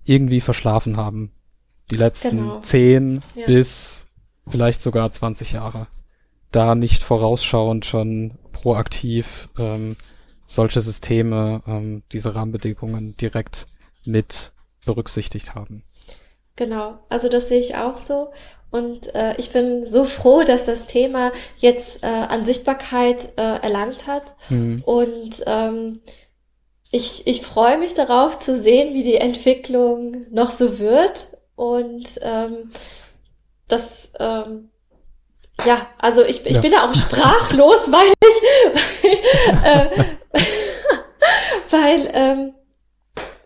irgendwie 0.06 0.42
verschlafen 0.42 0.98
haben. 0.98 1.32
Die 1.92 1.98
letzten 1.98 2.38
genau. 2.38 2.60
zehn 2.62 3.22
ja. 3.36 3.46
bis 3.46 4.08
vielleicht 4.48 4.82
sogar 4.82 5.12
20 5.12 5.52
Jahre. 5.52 5.88
Da 6.52 6.76
nicht 6.76 7.04
vorausschauend 7.04 7.86
schon 7.86 8.40
proaktiv 8.52 9.50
ähm, 9.58 9.98
solche 10.48 10.82
Systeme 10.82 11.62
ähm, 11.68 12.04
diese 12.12 12.34
Rahmenbedingungen 12.36 13.16
direkt 13.18 13.68
mit 14.04 14.52
berücksichtigt 14.86 15.54
haben. 15.54 15.84
Genau, 16.56 17.00
also 17.08 17.30
das 17.30 17.50
sehe 17.50 17.60
ich 17.60 17.76
auch 17.76 17.96
so. 17.96 18.32
Und 18.72 19.14
äh, 19.16 19.36
ich 19.38 19.52
bin 19.52 19.86
so 19.86 20.04
froh, 20.04 20.44
dass 20.44 20.66
das 20.66 20.86
Thema 20.86 21.32
jetzt 21.58 22.04
äh, 22.04 22.08
an 22.08 22.44
Sichtbarkeit 22.44 23.30
äh, 23.38 23.42
erlangt 23.62 24.08
hat. 24.08 24.36
Mhm. 24.50 24.84
Und 24.86 25.44
ähm, 25.48 26.02
ich, 26.92 27.26
ich 27.28 27.42
freue 27.42 27.78
mich 27.78 27.94
darauf 27.94 28.38
zu 28.38 28.60
sehen, 28.60 28.94
wie 28.94 29.04
die 29.04 29.16
Entwicklung 29.16 30.26
noch 30.32 30.52
so 30.52 30.80
wird. 30.80 31.38
Und 31.56 32.20
ähm, 32.22 32.70
das, 33.68 34.14
ähm, 34.20 34.69
ja, 35.66 35.88
also 35.98 36.24
ich, 36.24 36.46
ich 36.46 36.56
ja. 36.56 36.62
bin 36.62 36.72
da 36.72 36.90
auch 36.90 36.94
sprachlos, 36.94 37.92
weil 37.92 38.14
ich, 38.24 39.12
weil, 39.62 39.86
äh, 39.86 40.42
weil 41.70 42.12
ähm, 42.14 42.54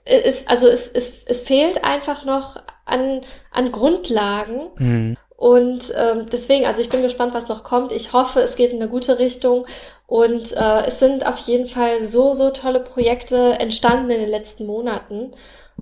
es, 0.06 0.48
also 0.48 0.68
es, 0.68 0.90
es, 0.90 1.24
es 1.26 1.42
fehlt 1.42 1.84
einfach 1.84 2.26
noch 2.26 2.58
an, 2.86 3.22
an 3.52 3.72
Grundlagen. 3.72 4.70
Mhm. 4.78 5.18
Und 5.36 5.94
ähm, 5.98 6.26
deswegen, 6.32 6.66
also 6.66 6.82
ich 6.82 6.90
bin 6.90 7.02
gespannt, 7.02 7.34
was 7.34 7.50
noch 7.50 7.64
kommt. 7.64 7.92
Ich 7.92 8.14
hoffe, 8.14 8.40
es 8.42 8.56
geht 8.56 8.72
in 8.72 8.82
eine 8.82 8.90
gute 8.90 9.20
Richtung. 9.20 9.66
Und 10.08 10.54
äh, 10.54 10.86
es 10.86 11.00
sind 11.00 11.26
auf 11.26 11.38
jeden 11.40 11.68
Fall 11.68 12.04
so, 12.04 12.34
so 12.34 12.50
tolle 12.52 12.80
Projekte 12.80 13.58
entstanden 13.60 14.10
in 14.10 14.22
den 14.22 14.30
letzten 14.30 14.66
Monaten. 14.66 15.32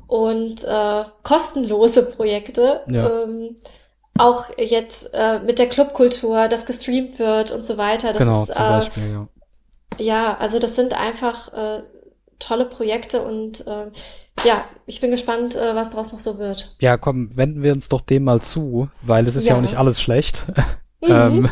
Und 0.08 0.64
äh, 0.64 1.04
kostenlose 1.24 2.04
Projekte. 2.04 2.82
Ja. 2.90 3.24
Ähm, 3.24 3.58
auch 4.18 4.46
jetzt 4.58 5.14
äh, 5.14 5.40
mit 5.40 5.60
der 5.60 5.68
Clubkultur, 5.68 6.48
das 6.48 6.66
gestreamt 6.66 7.20
wird 7.20 7.52
und 7.52 7.66
so 7.66 7.78
weiter. 7.78 8.14
Das 8.14 8.20
genau, 8.20 8.44
ist, 8.44 8.54
zum 8.54 8.66
äh, 8.66 8.70
Beispiel, 8.70 9.12
ja. 9.12 9.28
Ja, 9.98 10.38
also 10.38 10.60
das 10.60 10.76
sind 10.76 10.94
einfach 10.94 11.54
äh, 11.54 11.84
tolle 12.40 12.66
Projekte 12.66 13.22
und 13.22 13.66
äh, 13.68 13.88
ja, 14.46 14.64
ich 14.86 15.02
bin 15.02 15.12
gespannt, 15.12 15.56
äh, 15.56 15.76
was 15.76 15.92
daraus 15.92 16.12
noch 16.12 16.20
so 16.20 16.38
wird. 16.38 16.76
Ja, 16.80 16.98
komm, 16.98 17.36
wenden 17.36 17.62
wir 17.64 17.74
uns 17.74 17.90
doch 17.90 18.02
dem 18.02 18.24
mal 18.24 18.42
zu, 18.42 18.90
weil 19.02 19.28
es 19.28 19.36
ist 19.36 19.46
ja, 19.46 19.54
ja 19.54 19.58
auch 19.58 19.62
nicht 19.62 19.78
alles 19.78 20.02
schlecht. 20.02 20.46
Mhm. 21.02 21.08
ähm, 21.10 21.50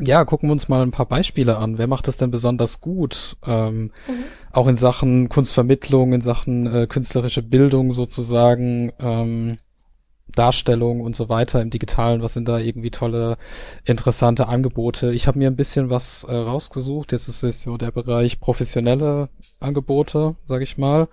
ja, 0.00 0.24
gucken 0.24 0.48
wir 0.48 0.52
uns 0.52 0.68
mal 0.68 0.82
ein 0.82 0.90
paar 0.90 1.06
Beispiele 1.06 1.56
an. 1.58 1.78
Wer 1.78 1.86
macht 1.86 2.08
das 2.08 2.16
denn 2.16 2.30
besonders 2.30 2.80
gut? 2.80 3.36
Ähm, 3.46 3.92
mhm. 4.06 4.24
Auch 4.52 4.66
in 4.66 4.76
Sachen 4.76 5.28
Kunstvermittlung, 5.28 6.12
in 6.12 6.20
Sachen 6.20 6.66
äh, 6.72 6.86
künstlerische 6.86 7.42
Bildung 7.42 7.92
sozusagen. 7.92 8.92
Ähm, 9.00 9.58
Darstellung 10.34 11.00
und 11.00 11.16
so 11.16 11.28
weiter 11.28 11.60
im 11.60 11.70
Digitalen, 11.70 12.22
was 12.22 12.34
sind 12.34 12.48
da 12.48 12.58
irgendwie 12.58 12.90
tolle, 12.90 13.36
interessante 13.84 14.48
Angebote. 14.48 15.12
Ich 15.12 15.26
habe 15.26 15.38
mir 15.38 15.48
ein 15.48 15.56
bisschen 15.56 15.90
was 15.90 16.24
äh, 16.24 16.34
rausgesucht. 16.34 17.12
Jetzt 17.12 17.28
ist 17.28 17.42
es 17.42 17.62
so 17.62 17.76
der 17.76 17.90
Bereich 17.90 18.40
professionelle 18.40 19.28
Angebote, 19.60 20.36
sag 20.46 20.62
ich 20.62 20.78
mal. 20.78 21.08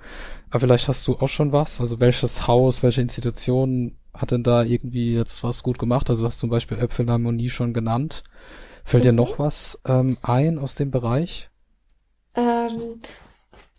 Aber 0.50 0.60
vielleicht 0.60 0.88
hast 0.88 1.08
du 1.08 1.18
auch 1.18 1.30
schon 1.30 1.52
was. 1.52 1.82
Also 1.82 2.00
welches 2.00 2.48
Haus, 2.48 2.84
welche 2.84 3.02
Institution 3.02 3.98
hat 4.14 4.32
denn 4.32 4.44
da 4.44 4.64
irgendwie 4.64 5.14
jetzt 5.14 5.44
was 5.44 5.64
gut 5.64 5.80
gemacht? 5.80 6.10
Also 6.10 6.24
du 6.24 6.28
hast 6.28 6.40
zum 6.40 6.50
Beispiel 6.50 6.78
Äpfelharmonie 6.78 7.50
schon 7.50 7.74
genannt. 7.74 8.24
Fällt 8.84 9.04
mhm. 9.04 9.08
dir 9.08 9.14
noch 9.14 9.40
was 9.40 9.82
ähm, 9.88 10.18
ein 10.22 10.60
aus 10.60 10.76
dem 10.76 10.92
Bereich? 10.92 11.50
Ähm, 12.36 13.00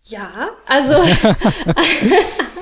ja, 0.05 0.29
also 0.67 0.97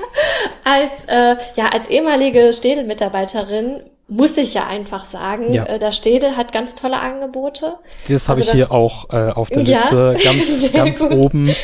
als 0.65 1.05
äh, 1.05 1.37
ja 1.55 1.69
als 1.69 1.87
ehemalige 1.87 2.51
Städel-Mitarbeiterin 2.51 3.81
muss 4.07 4.37
ich 4.37 4.53
ja 4.53 4.67
einfach 4.67 5.05
sagen, 5.05 5.51
ja. 5.51 5.65
äh, 5.65 5.79
der 5.79 5.91
Städel 5.91 6.37
hat 6.37 6.51
ganz 6.51 6.75
tolle 6.75 6.99
Angebote. 6.99 7.75
Das 8.07 8.27
habe 8.27 8.41
also 8.41 8.51
ich 8.51 8.51
hier 8.51 8.71
auch 8.71 9.09
äh, 9.09 9.31
auf 9.31 9.49
der 9.49 9.63
ja? 9.63 9.79
Liste 9.79 10.15
ganz 10.23 10.73
ganz 10.73 11.01
oben 11.01 11.55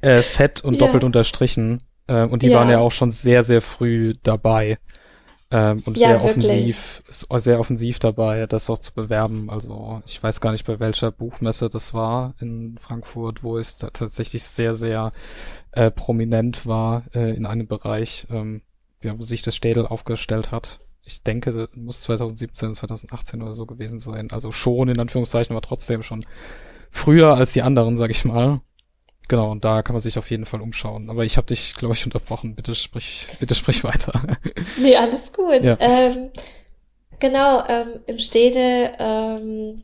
äh, 0.00 0.22
fett 0.22 0.62
und 0.62 0.74
ja. 0.74 0.80
doppelt 0.80 1.04
unterstrichen 1.04 1.82
äh, 2.06 2.22
und 2.22 2.42
die 2.42 2.52
waren 2.52 2.70
ja 2.70 2.78
auch 2.78 2.92
schon 2.92 3.10
sehr 3.10 3.42
sehr 3.42 3.60
früh 3.60 4.14
dabei 4.22 4.78
ähm, 5.50 5.82
und 5.86 5.96
sehr 5.96 6.22
offensiv 6.22 7.02
sehr 7.08 7.58
offensiv 7.58 7.98
dabei, 7.98 8.46
das 8.46 8.68
auch 8.68 8.78
zu 8.78 8.92
bewerben. 8.92 9.48
Also 9.50 10.02
ich 10.06 10.22
weiß 10.22 10.40
gar 10.40 10.52
nicht 10.52 10.66
bei 10.66 10.78
welcher 10.78 11.10
Buchmesse 11.10 11.70
das 11.70 11.94
war 11.94 12.34
in 12.40 12.78
Frankfurt, 12.80 13.42
wo 13.42 13.58
es 13.58 13.76
tatsächlich 13.76 14.42
sehr 14.42 14.74
sehr 14.74 15.10
äh, 15.78 15.90
prominent 15.90 16.66
war 16.66 17.04
äh, 17.14 17.34
in 17.34 17.46
einem 17.46 17.66
Bereich, 17.66 18.26
ähm, 18.30 18.62
ja, 19.02 19.18
wo 19.18 19.22
sich 19.22 19.42
das 19.42 19.54
Städel 19.54 19.86
aufgestellt 19.86 20.50
hat 20.50 20.78
ich 21.08 21.22
denke, 21.22 21.52
das 21.52 21.70
muss 21.74 22.02
2017, 22.02 22.74
2018 22.74 23.42
oder 23.42 23.54
so 23.54 23.66
gewesen 23.66 23.98
sein. 23.98 24.30
Also 24.30 24.52
schon 24.52 24.88
in 24.88 25.00
Anführungszeichen, 25.00 25.56
aber 25.56 25.66
trotzdem 25.66 26.02
schon 26.02 26.26
früher 26.90 27.34
als 27.34 27.52
die 27.52 27.62
anderen, 27.62 27.96
sag 27.96 28.10
ich 28.10 28.24
mal. 28.24 28.60
Genau, 29.26 29.50
und 29.50 29.64
da 29.64 29.82
kann 29.82 29.94
man 29.94 30.02
sich 30.02 30.18
auf 30.18 30.30
jeden 30.30 30.46
Fall 30.46 30.60
umschauen. 30.60 31.10
Aber 31.10 31.24
ich 31.24 31.36
habe 31.36 31.46
dich, 31.46 31.74
glaube 31.74 31.94
ich, 31.94 32.04
unterbrochen. 32.04 32.54
Bitte 32.54 32.74
sprich, 32.74 33.26
bitte 33.40 33.54
sprich 33.54 33.84
weiter. 33.84 34.20
Nee, 34.80 34.96
alles 34.96 35.32
gut. 35.32 35.66
Ja. 35.66 35.76
Ähm, 35.80 36.30
genau, 37.18 37.64
ähm, 37.68 38.00
im 38.06 38.18
Städel 38.18 38.90
ähm, 38.98 39.76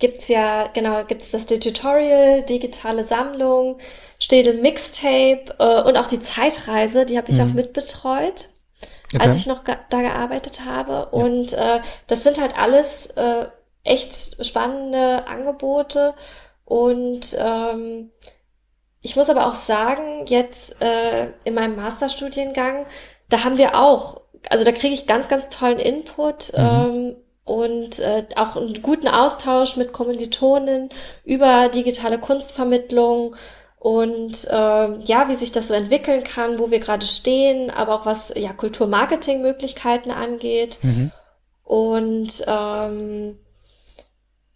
gibt's 0.00 0.28
ja, 0.28 0.68
genau, 0.68 1.04
gibt's 1.04 1.30
das 1.30 1.46
Digitorial, 1.46 2.42
digitale 2.42 3.04
Sammlung, 3.04 3.78
Städel 4.18 4.54
Mixtape 4.54 5.44
äh, 5.58 5.82
und 5.82 5.96
auch 5.96 6.06
die 6.06 6.20
Zeitreise, 6.20 7.06
die 7.06 7.16
habe 7.16 7.30
ich 7.30 7.38
mhm. 7.38 7.50
auch 7.50 7.54
mitbetreut 7.54 8.48
okay. 9.14 9.24
als 9.24 9.36
ich 9.36 9.46
noch 9.46 9.62
da 9.64 10.00
gearbeitet 10.00 10.62
habe. 10.64 10.92
Ja. 10.92 11.00
Und 11.02 11.52
äh, 11.52 11.80
das 12.06 12.22
sind 12.22 12.40
halt 12.40 12.58
alles 12.58 13.06
äh, 13.16 13.46
echt 13.84 14.44
spannende 14.44 15.26
Angebote. 15.26 16.14
Und 16.64 17.36
ähm, 17.38 18.10
ich 19.00 19.16
muss 19.16 19.30
aber 19.30 19.46
auch 19.46 19.54
sagen, 19.54 20.26
jetzt 20.26 20.80
äh, 20.80 21.28
in 21.44 21.54
meinem 21.54 21.76
Masterstudiengang, 21.76 22.86
da 23.28 23.44
haben 23.44 23.58
wir 23.58 23.78
auch, 23.78 24.20
also 24.48 24.64
da 24.64 24.72
kriege 24.72 24.94
ich 24.94 25.06
ganz, 25.06 25.28
ganz 25.28 25.48
tollen 25.48 25.78
Input. 25.78 26.52
Mhm. 26.52 26.58
Ähm, 26.58 27.16
und 27.44 27.98
äh, 27.98 28.24
auch 28.36 28.56
einen 28.56 28.82
guten 28.82 29.08
Austausch 29.08 29.76
mit 29.76 29.92
Kommilitonen 29.92 30.90
über 31.24 31.68
digitale 31.68 32.18
Kunstvermittlung 32.18 33.34
und 33.80 34.46
ähm, 34.50 35.00
ja, 35.00 35.28
wie 35.28 35.34
sich 35.34 35.52
das 35.52 35.68
so 35.68 35.74
entwickeln 35.74 36.22
kann, 36.22 36.58
wo 36.58 36.70
wir 36.70 36.80
gerade 36.80 37.06
stehen, 37.06 37.70
aber 37.70 37.94
auch 37.94 38.06
was 38.06 38.32
ja 38.36 38.52
Kulturmarketing-Möglichkeiten 38.52 40.10
angeht. 40.10 40.78
Mhm. 40.82 41.10
Und 41.64 42.44
ähm, 42.46 43.38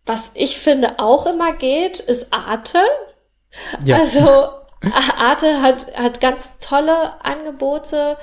was 0.05 0.33
ich 0.35 0.59
finde 0.59 0.99
auch 0.99 1.25
immer 1.25 1.55
geht, 1.55 2.01
ist 2.01 2.35
Arte. 2.35 2.81
Ja. 3.85 3.97
Also 3.97 4.51
Arte 5.19 5.63
hat, 5.63 5.97
hat 5.97 6.21
ganz 6.21 6.59
tolle 6.61 7.25
Angebote. 7.25 8.19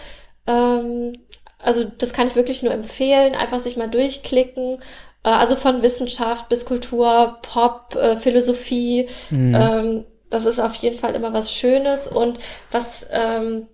Ähm, 0.46 1.26
also 1.64 1.84
das 1.86 2.14
kann 2.14 2.28
ich 2.28 2.36
wirklich 2.36 2.64
nur 2.64 2.74
empfehlen, 2.74 3.36
einfach 3.36 3.60
sich 3.60 3.78
mal 3.78 3.90
durchklicken. 3.90 4.80
Äh, 5.24 5.30
also 5.30 5.56
von 5.56 5.82
Wissenschaft 5.82 6.50
bis 6.50 6.66
Kultur, 6.66 7.38
Pop, 7.42 7.96
äh, 7.96 8.18
Philosophie. 8.18 9.08
Mhm. 9.30 9.56
Ähm, 9.56 10.06
das 10.30 10.46
ist 10.46 10.60
auf 10.60 10.76
jeden 10.76 10.98
Fall 10.98 11.14
immer 11.14 11.34
was 11.34 11.54
Schönes 11.54 12.08
und 12.08 12.40
was 12.72 13.08
ähm, 13.12 13.68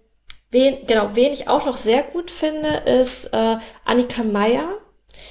wen, 0.51 0.85
genau 0.85 1.11
wen 1.13 1.31
ich 1.31 1.47
auch 1.47 1.65
noch 1.65 1.77
sehr 1.77 2.03
gut 2.03 2.31
finde 2.31 2.67
ist 2.67 3.25
äh, 3.25 3.57
Annika 3.85 4.23
Meyer 4.23 4.67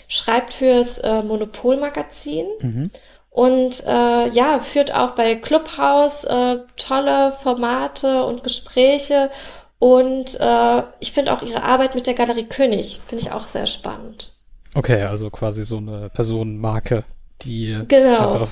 schreibt 0.09 0.53
fürs 0.53 0.99
äh, 0.99 1.23
Monopol 1.23 1.77
Magazin 1.77 2.47
mhm. 2.61 2.91
und 3.31 3.85
äh, 3.87 4.29
ja 4.29 4.61
führt 4.61 4.95
auch 4.95 5.11
bei 5.13 5.35
Clubhouse 5.35 6.25
äh, 6.25 6.59
tolle 6.77 7.33
Formate 7.33 8.25
und 8.25 8.45
Gespräche 8.45 9.31
und 9.79 10.39
äh, 10.41 10.83
ich 11.01 11.13
finde 11.13 11.33
auch 11.33 11.43
ihre 11.43 11.63
Arbeit 11.63 11.95
mit 11.95 12.07
der 12.07 12.15
Galerie 12.15 12.47
König 12.47 13.01
finde 13.07 13.25
ich 13.25 13.33
auch 13.33 13.47
sehr 13.47 13.67
spannend. 13.67 14.33
Okay, 14.75 15.03
also 15.03 15.31
quasi 15.31 15.65
so 15.65 15.79
eine 15.79 16.11
Personenmarke, 16.11 17.05
die 17.43 17.79
genau 17.89 18.47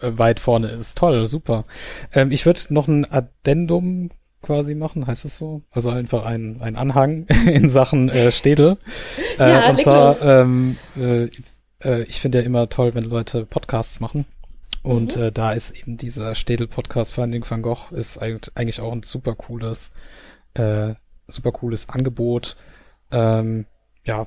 weit 0.00 0.40
vorne 0.40 0.68
ist. 0.68 0.98
Toll, 0.98 1.26
super. 1.26 1.64
Ähm, 2.12 2.30
ich 2.30 2.46
würde 2.46 2.60
noch 2.68 2.88
ein 2.88 3.10
Addendum 3.10 4.10
quasi 4.42 4.74
machen, 4.74 5.06
heißt 5.06 5.24
es 5.24 5.36
so? 5.38 5.62
Also 5.70 5.90
einfach 5.90 6.24
ein, 6.24 6.60
ein 6.60 6.76
Anhang 6.76 7.26
in 7.46 7.68
Sachen 7.68 8.08
äh, 8.08 8.32
Städel. 8.32 8.76
Äh, 9.38 9.50
ja, 9.50 9.68
und 9.68 9.82
zwar, 9.82 10.22
ähm, 10.22 10.78
äh, 10.98 11.28
äh, 11.84 12.04
ich 12.04 12.20
finde 12.22 12.38
ja 12.38 12.44
immer 12.44 12.70
toll, 12.70 12.94
wenn 12.94 13.04
Leute 13.04 13.44
Podcasts 13.44 14.00
machen. 14.00 14.24
Und 14.82 15.14
mhm. 15.14 15.24
äh, 15.24 15.32
da 15.32 15.52
ist 15.52 15.76
eben 15.76 15.98
dieser 15.98 16.34
Städel-Podcast 16.34 17.12
Finding 17.12 17.44
van 17.46 17.60
Gogh 17.60 17.94
ist 17.94 18.16
eigentlich 18.16 18.80
auch 18.80 18.92
ein 18.92 19.02
super 19.02 19.34
cooles, 19.34 19.92
äh, 20.58 20.94
super 21.28 21.52
cooles 21.52 21.88
Angebot. 21.88 22.56
Ähm, 23.10 23.66
ja, 24.04 24.26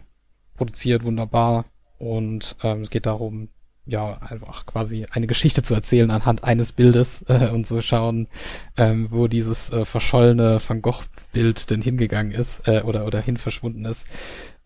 produziert 0.56 1.04
wunderbar. 1.04 1.66
Und 1.98 2.56
ähm, 2.64 2.82
es 2.82 2.90
geht 2.90 3.06
darum, 3.06 3.50
ja, 3.86 4.20
einfach 4.22 4.66
quasi 4.66 5.06
eine 5.12 5.28
Geschichte 5.28 5.64
zu 5.64 5.74
erzählen 5.74 6.12
anhand 6.12 6.44
eines 6.44 6.72
Bildes 6.72 7.24
äh, 7.28 7.50
und 7.50 7.66
zu 7.66 7.82
schauen, 7.82 8.28
ähm, 8.78 9.08
wo 9.12 9.28
dieses 9.28 9.72
äh, 9.72 9.86
verschollene 9.86 10.62
Van 10.66 10.82
Gogh-Bild 10.82 11.70
denn 11.70 11.82
hingegangen 11.82 12.32
ist 12.32 12.68
äh, 12.68 12.82
oder, 12.82 13.06
oder 13.06 13.20
hin 13.20 13.38
verschwunden 13.38 13.86
ist. 13.86 14.06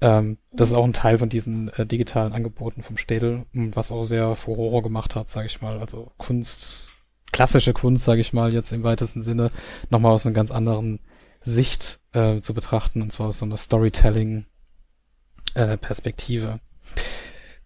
Ähm, 0.01 0.38
das 0.51 0.70
ist 0.70 0.76
auch 0.76 0.84
ein 0.84 0.93
Teil 0.93 1.20
von 1.20 1.30
diesen 1.30 1.70
äh, 1.70 1.86
digitalen 1.86 2.34
Angeboten 2.34 2.84
vom 2.84 2.97
Städel, 2.97 3.45
was 3.53 3.91
auch 3.91 4.03
sehr 4.03 4.36
Furore 4.36 4.82
gemacht 4.82 5.16
hat, 5.16 5.30
sage 5.30 5.47
ich 5.47 5.61
mal. 5.61 5.80
Also 5.80 6.11
Kunst, 6.18 6.89
klassische 7.32 7.74
Kunst, 7.74 8.03
sage 8.03 8.22
ich 8.22 8.34
mal, 8.34 8.53
jetzt 8.53 8.74
im 8.74 8.84
weitesten 8.84 9.24
Sinne, 9.24 9.49
nochmal 9.89 10.11
aus 10.11 10.26
einer 10.26 10.36
ganz 10.36 10.51
anderen 10.51 10.99
Sicht 11.43 11.99
äh, 12.13 12.41
zu 12.41 12.53
betrachten, 12.53 13.01
und 13.01 13.11
zwar 13.11 13.27
aus 13.27 13.39
so 13.39 13.45
einer 13.45 13.57
Storytelling-Perspektive. 13.57 16.47
Äh, 16.47 16.59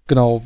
Genau. 0.07 0.43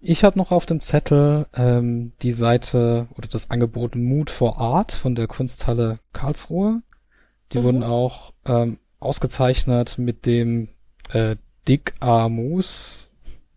Ich 0.00 0.24
habe 0.24 0.38
noch 0.38 0.52
auf 0.52 0.66
dem 0.66 0.80
Zettel 0.80 1.46
ähm, 1.54 2.12
die 2.22 2.32
Seite 2.32 3.08
oder 3.16 3.28
das 3.28 3.50
Angebot 3.50 3.94
Mood 3.94 4.30
for 4.30 4.60
Art 4.60 4.92
von 4.92 5.14
der 5.14 5.26
Kunsthalle 5.26 5.98
Karlsruhe. 6.12 6.82
Die 7.52 7.58
mhm. 7.58 7.62
wurden 7.62 7.82
auch 7.82 8.32
ähm, 8.44 8.78
ausgezeichnet 9.00 9.98
mit 9.98 10.26
dem 10.26 10.68
äh, 11.10 11.36
Dick 11.66 11.94
Amus 12.00 13.07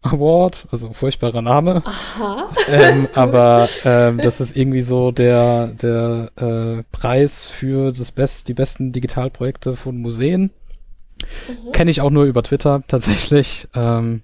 Award, 0.02 0.68
also 0.72 0.94
furchtbarer 0.94 1.42
Name. 1.42 1.84
Aha. 1.86 2.50
Ähm, 2.70 3.08
aber 3.16 3.68
ähm, 3.86 4.20
das 4.20 4.40
ist 4.40 4.56
irgendwie 4.56 4.82
so 4.82 5.12
der 5.12 5.68
der 5.68 6.32
äh, 6.38 6.84
Preis 6.92 7.46
für 7.46 7.92
das 7.92 8.12
Best, 8.12 8.48
die 8.48 8.54
besten 8.54 8.92
Digitalprojekte 8.92 9.76
von 9.76 9.98
Museen. 9.98 10.52
Mhm. 11.48 11.72
Kenne 11.72 11.92
ich 11.92 12.02
auch 12.02 12.12
nur 12.12 12.26
über 12.26 12.44
Twitter 12.44 12.84
tatsächlich. 12.88 13.68
Ähm, 13.74 14.22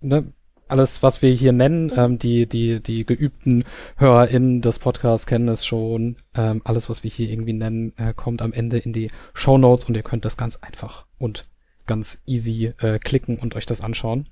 ne? 0.00 0.32
alles, 0.72 1.02
was 1.02 1.20
wir 1.20 1.30
hier 1.30 1.52
nennen, 1.52 1.92
ähm, 1.94 2.18
die, 2.18 2.46
die, 2.46 2.80
die 2.80 3.04
geübten 3.04 3.64
HörerInnen 3.96 4.62
des 4.62 4.78
Podcasts 4.78 5.26
kennen 5.26 5.48
es 5.48 5.66
schon. 5.66 6.16
Ähm, 6.34 6.62
alles, 6.64 6.88
was 6.88 7.04
wir 7.04 7.10
hier 7.10 7.28
irgendwie 7.28 7.52
nennen, 7.52 7.92
äh, 7.98 8.14
kommt 8.14 8.40
am 8.40 8.54
Ende 8.54 8.78
in 8.78 8.94
die 8.94 9.10
Show 9.34 9.58
Notes 9.58 9.84
und 9.84 9.96
ihr 9.96 10.02
könnt 10.02 10.24
das 10.24 10.38
ganz 10.38 10.56
einfach 10.56 11.04
und 11.18 11.44
ganz 11.86 12.22
easy 12.26 12.72
äh, 12.78 12.98
klicken 12.98 13.38
und 13.38 13.54
euch 13.54 13.66
das 13.66 13.82
anschauen. 13.82 14.28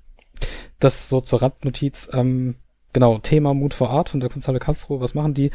Das 0.79 1.09
so 1.09 1.21
zur 1.21 1.41
Randnotiz. 1.41 2.09
Ähm, 2.13 2.55
genau, 2.93 3.19
Thema 3.19 3.53
Mut 3.53 3.73
vor 3.73 3.89
Art 3.89 4.09
von 4.09 4.19
der 4.19 4.29
Kunsthalle 4.29 4.59
Karlsruhe. 4.59 5.01
Was 5.01 5.13
machen 5.13 5.33
die? 5.33 5.51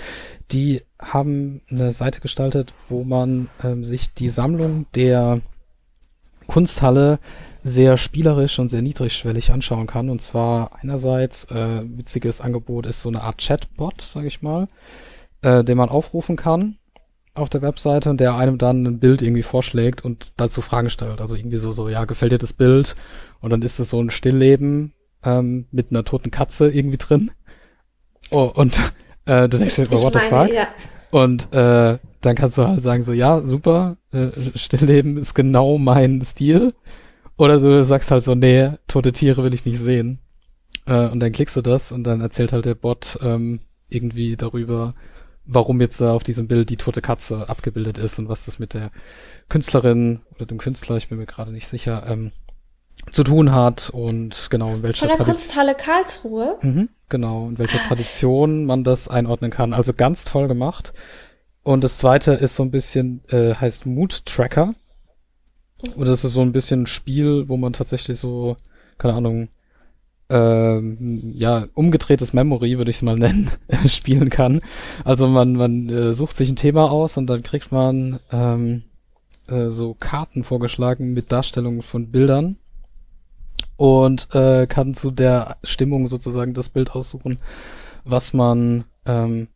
Die 0.51 0.82
haben 0.99 1.62
eine 1.70 1.93
Seite 1.93 2.20
gestaltet, 2.20 2.72
wo 2.89 3.05
man 3.05 3.49
ähm, 3.62 3.84
sich 3.84 4.12
die 4.14 4.28
Sammlung 4.28 4.87
der 4.95 5.41
Kunsthalle 6.47 7.18
sehr 7.62 7.99
spielerisch 7.99 8.59
und 8.59 8.68
sehr 8.68 8.82
niedrigschwellig 8.82 9.51
anschauen 9.51 9.87
kann. 9.87 10.09
Und 10.09 10.22
zwar 10.22 10.78
einerseits, 10.80 11.45
äh, 11.45 11.82
witziges 11.84 12.41
Angebot 12.41 12.87
ist 12.87 13.03
so 13.03 13.09
eine 13.09 13.22
Art 13.22 13.39
Chatbot, 13.39 14.01
sage 14.01 14.28
ich 14.28 14.43
mal, 14.43 14.68
äh, 15.43 15.64
den 15.64 15.76
man 15.76 15.89
aufrufen 15.89 16.37
kann 16.37 16.76
auf 17.34 17.51
der 17.51 17.62
Webseite 17.62 18.09
und 18.11 18.18
der 18.18 18.34
einem 18.34 18.59
dann 18.59 18.87
ein 18.87 18.99
Bild 18.99 19.20
irgendwie 19.20 19.43
vorschlägt 19.43 20.05
und 20.05 20.41
dazu 20.41 20.62
Fragen 20.62 20.91
stellt. 20.91 21.20
Also 21.20 21.34
irgendwie 21.34 21.59
so, 21.59 21.72
so, 21.72 21.89
ja, 21.89 22.05
gefällt 22.05 22.32
dir 22.32 22.39
das 22.39 22.53
Bild? 22.53 22.97
Und 23.47 23.51
dann 23.51 23.62
ist 23.62 23.78
es 23.78 23.90
so 23.90 24.01
ein 24.01 24.11
Stillleben 24.11 24.92
ähm, 25.22 25.66
mit 25.70 25.92
einer 25.92 26.03
toten 26.03 26.32
Katze 26.32 26.68
irgendwie 26.68 26.97
drin. 26.97 27.30
Oh, 28.32 28.51
und 28.53 28.76
äh, 29.24 29.49
du 29.49 29.57
denkst 29.57 29.76
dir, 29.76 29.88
what 29.92 30.14
the 30.14 30.18
fuck? 30.18 30.53
Ja. 30.53 30.66
Und 31.12 31.53
äh, 31.53 31.99
dann 32.22 32.34
kannst 32.34 32.59
du 32.59 32.66
halt 32.66 32.82
sagen 32.82 33.05
so, 33.05 33.12
ja, 33.12 33.42
super, 33.47 33.99
äh, 34.11 34.26
Stillleben 34.57 35.16
ist 35.16 35.34
genau 35.34 35.78
mein 35.78 36.22
Stil. 36.22 36.74
Oder 37.36 37.61
du 37.61 37.84
sagst 37.84 38.11
halt 38.11 38.24
so, 38.24 38.34
nee, 38.34 38.72
tote 38.88 39.12
Tiere 39.12 39.44
will 39.44 39.55
ich 39.55 39.64
nicht 39.64 39.78
sehen. 39.78 40.18
Äh, 40.84 41.07
und 41.07 41.20
dann 41.20 41.30
klickst 41.30 41.55
du 41.55 41.62
das 41.62 41.92
und 41.92 42.03
dann 42.03 42.22
erzählt 42.22 42.53
halt 42.53 42.64
der 42.64 42.74
Bot 42.74 43.16
ähm, 43.22 43.61
irgendwie 43.88 44.36
darüber, 44.36 44.92
warum 45.44 45.80
jetzt 45.80 46.01
da 46.01 46.14
auf 46.14 46.24
diesem 46.24 46.49
Bild 46.49 46.68
die 46.68 46.78
tote 46.78 47.01
Katze 47.01 47.49
abgebildet 47.49 47.97
ist 47.97 48.18
und 48.18 48.28
was 48.28 48.44
das 48.44 48.59
mit 48.59 48.74
der 48.74 48.90
Künstlerin 49.49 50.18
oder 50.34 50.47
dem 50.47 50.59
Künstler, 50.59 50.97
ich 50.97 51.09
bin 51.09 51.18
mir 51.18 51.26
gerade 51.26 51.53
nicht 51.53 51.68
sicher, 51.68 52.05
ähm, 52.09 52.32
zu 53.11 53.25
tun 53.25 53.53
hat 53.53 53.91
und 53.91 54.49
genau 54.51 54.75
in 54.75 54.83
welcher 54.83 55.09
Von 55.09 55.17
der 55.17 55.27
Kunsthalle 55.27 55.75
Karlsruhe. 55.75 56.59
Mhm, 56.63 56.89
genau, 57.09 57.49
in 57.49 57.59
welcher 57.59 57.79
Tradition 57.79 58.65
man 58.65 58.85
das 58.85 59.09
einordnen 59.09 59.51
kann. 59.51 59.73
Also 59.73 59.93
ganz 59.93 60.25
toll 60.25 60.49
gemacht. 60.49 60.93
Und 61.63 61.83
das 61.83 61.99
zweite 61.99 62.33
ist 62.33 62.57
so 62.57 62.63
ein 62.63 62.71
bisschen, 62.71 63.23
äh, 63.29 63.55
heißt 63.55 63.87
Mood 63.87 64.27
Tracker. 64.27 64.75
Und 65.97 66.07
das 66.07 66.25
ist 66.25 66.33
so 66.33 66.41
ein 66.41 66.53
bisschen 66.53 66.83
ein 66.83 66.87
Spiel, 66.87 67.49
wo 67.49 67.57
man 67.57 67.73
tatsächlich 67.73 68.19
so, 68.19 68.57
keine 68.99 69.15
Ahnung, 69.15 69.49
ähm, 70.29 71.33
ja, 71.35 71.67
umgedrehtes 71.75 72.33
Memory, 72.33 72.79
würde 72.79 72.91
ich 72.91 72.97
es 72.97 73.03
mal 73.03 73.17
nennen, 73.17 73.51
spielen 73.87 74.31
kann. 74.31 74.61
Also 75.05 75.29
man, 75.29 75.55
man 75.55 75.89
äh, 75.89 76.15
sucht 76.15 76.37
sich 76.37 76.49
ein 76.49 76.57
Thema 76.57 76.91
aus 76.91 77.17
und 77.17 77.27
dann 77.29 77.43
kriegt 77.43 77.71
man 77.71 78.19
ähm, 78.33 78.83
äh, 79.49 79.69
so 79.69 79.95
Karten 79.95 80.43
vorgeschlagen 80.43 81.13
mit 81.13 81.31
Darstellungen 81.31 81.83
von 81.83 82.11
Bildern 82.11 82.57
und 83.77 84.35
äh, 84.35 84.66
kann 84.66 84.95
zu 84.95 85.11
der 85.11 85.57
Stimmung 85.62 86.09
sozusagen 86.09 86.55
das 86.55 86.68
Bild 86.68 86.93
aussuchen, 86.93 87.39
was 88.05 88.33
man 88.33 88.85
ähm, 89.05 89.49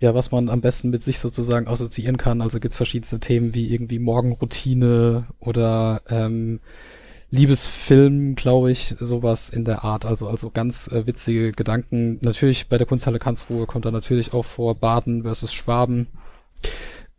ja, 0.00 0.14
was 0.14 0.30
man 0.30 0.48
am 0.48 0.60
besten 0.60 0.90
mit 0.90 1.02
sich 1.02 1.18
sozusagen 1.18 1.66
assoziieren 1.66 2.18
kann. 2.18 2.40
Also 2.40 2.60
gibt's 2.60 2.76
verschiedenste 2.76 3.18
Themen 3.18 3.54
wie 3.54 3.72
irgendwie 3.72 3.98
Morgenroutine 3.98 5.26
oder 5.40 6.02
ähm, 6.08 6.60
Liebesfilm, 7.30 8.36
glaube 8.36 8.70
ich, 8.70 8.94
sowas 9.00 9.50
in 9.50 9.64
der 9.64 9.84
Art. 9.84 10.06
Also 10.06 10.28
also 10.28 10.50
ganz 10.50 10.88
äh, 10.88 11.06
witzige 11.06 11.52
Gedanken. 11.52 12.18
Natürlich 12.22 12.68
bei 12.68 12.78
der 12.78 12.86
Kunsthalle 12.86 13.18
Karlsruhe 13.18 13.66
kommt 13.66 13.84
da 13.84 13.90
natürlich 13.90 14.32
auch 14.32 14.44
vor 14.44 14.76
Baden 14.76 15.22
versus 15.22 15.52
Schwaben. 15.52 16.06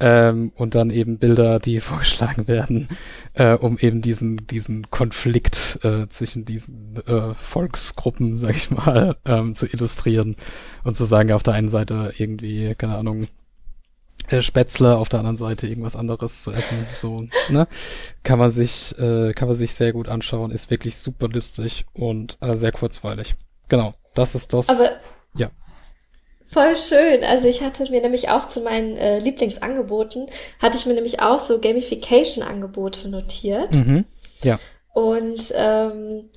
Ähm, 0.02 0.54
und 0.56 0.76
dann 0.76 0.90
eben 0.92 1.18
Bilder, 1.18 1.60
die 1.60 1.80
vorgeschlagen 1.82 2.48
werden, 2.48 2.88
äh, 3.34 3.54
um 3.54 3.78
eben 3.78 4.02
diesen 4.02 4.48
diesen 4.48 4.90
Konflikt 4.90 5.80
äh, 5.84 6.08
zwischen 6.10 6.46
diesen 6.46 6.96
äh, 7.06 7.34
Volksgruppen, 7.36 8.38
sag 8.38 8.56
ich 8.56 8.72
mal, 8.72 9.18
ähm, 9.26 9.56
zu 9.56 9.68
illustrieren 9.68 10.36
und 10.84 10.96
zu 10.96 11.06
sagen, 11.06 11.32
auf 11.34 11.44
der 11.44 11.54
einen 11.56 11.70
Seite 11.70 12.14
irgendwie, 12.18 12.76
keine 12.76 12.98
Ahnung, 12.98 13.28
äh, 14.30 14.42
Spätzle, 14.42 14.98
auf 14.98 15.10
der 15.10 15.20
anderen 15.20 15.38
Seite 15.38 15.68
irgendwas 15.68 15.96
anderes 15.96 16.44
zu 16.44 16.52
essen, 16.52 16.86
so, 17.00 17.26
ne? 17.50 17.68
Kann 18.24 18.40
man 18.40 18.52
sich, 18.52 18.98
äh, 19.00 19.34
kann 19.34 19.48
man 19.48 19.58
sich 19.58 19.74
sehr 19.74 19.92
gut 19.92 20.08
anschauen, 20.08 20.52
ist 20.52 20.70
wirklich 20.70 20.98
super 20.98 21.28
lustig 21.28 21.86
und 21.94 22.38
äh, 22.42 22.56
sehr 22.56 22.72
kurzweilig. 22.72 23.36
Genau, 23.70 23.94
das 24.14 24.36
ist 24.36 24.54
das. 24.54 24.70
Aber 24.70 24.92
ja. 25.36 25.50
Voll 26.52 26.76
schön. 26.76 27.24
Also 27.24 27.48
ich 27.48 27.62
hatte 27.62 27.90
mir 27.92 28.02
nämlich 28.02 28.30
auch 28.30 28.48
zu 28.48 28.62
meinen 28.62 28.98
äh, 28.98 29.20
Lieblingsangeboten, 29.20 30.26
hatte 30.60 30.78
ich 30.78 30.88
mir 30.88 30.96
nämlich 30.96 31.22
auch 31.22 31.40
so 31.40 31.60
Gamification-Angebote 31.60 33.10
notiert. 33.10 33.74
Mhm. 33.76 34.06
Ja. 34.42 34.60
Und 34.94 35.54
ähm, 35.56 36.30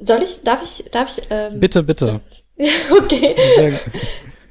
soll 0.00 0.22
ich, 0.24 0.42
darf 0.42 0.62
ich, 0.64 0.90
darf 0.90 1.16
ich? 1.16 1.24
Ähm, 1.30 1.60
bitte, 1.60 1.84
bitte. 1.84 2.20
okay. 2.90 3.36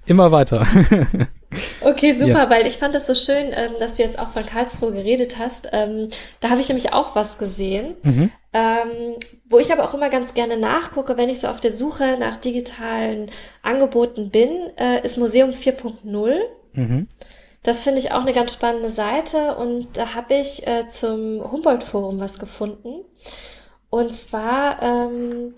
Immer 0.05 0.31
weiter. 0.31 0.65
okay, 1.81 2.13
super, 2.15 2.43
ja. 2.43 2.49
weil 2.49 2.67
ich 2.67 2.77
fand 2.77 2.95
das 2.95 3.07
so 3.07 3.13
schön, 3.13 3.51
ähm, 3.53 3.73
dass 3.79 3.97
du 3.97 4.03
jetzt 4.03 4.19
auch 4.19 4.29
von 4.29 4.45
Karlsruhe 4.45 4.91
geredet 4.91 5.37
hast. 5.37 5.69
Ähm, 5.71 6.09
da 6.39 6.49
habe 6.49 6.61
ich 6.61 6.69
nämlich 6.69 6.93
auch 6.93 7.15
was 7.15 7.37
gesehen, 7.37 7.95
mhm. 8.03 8.31
ähm, 8.53 9.15
wo 9.47 9.59
ich 9.59 9.71
aber 9.71 9.83
auch 9.83 9.93
immer 9.93 10.09
ganz 10.09 10.33
gerne 10.33 10.57
nachgucke, 10.57 11.17
wenn 11.17 11.29
ich 11.29 11.39
so 11.39 11.47
auf 11.47 11.59
der 11.59 11.73
Suche 11.73 12.17
nach 12.19 12.35
digitalen 12.35 13.31
Angeboten 13.61 14.29
bin, 14.29 14.49
äh, 14.77 15.03
ist 15.03 15.17
Museum 15.17 15.51
4.0. 15.51 16.35
Mhm. 16.73 17.07
Das 17.63 17.81
finde 17.81 17.99
ich 17.99 18.11
auch 18.11 18.21
eine 18.21 18.33
ganz 18.33 18.53
spannende 18.53 18.89
Seite 18.89 19.55
und 19.55 19.89
da 19.93 20.15
habe 20.15 20.35
ich 20.35 20.65
äh, 20.65 20.87
zum 20.87 21.51
Humboldt-Forum 21.51 22.19
was 22.19 22.39
gefunden. 22.39 23.03
Und 23.89 24.13
zwar 24.13 24.81
ähm, 24.81 25.55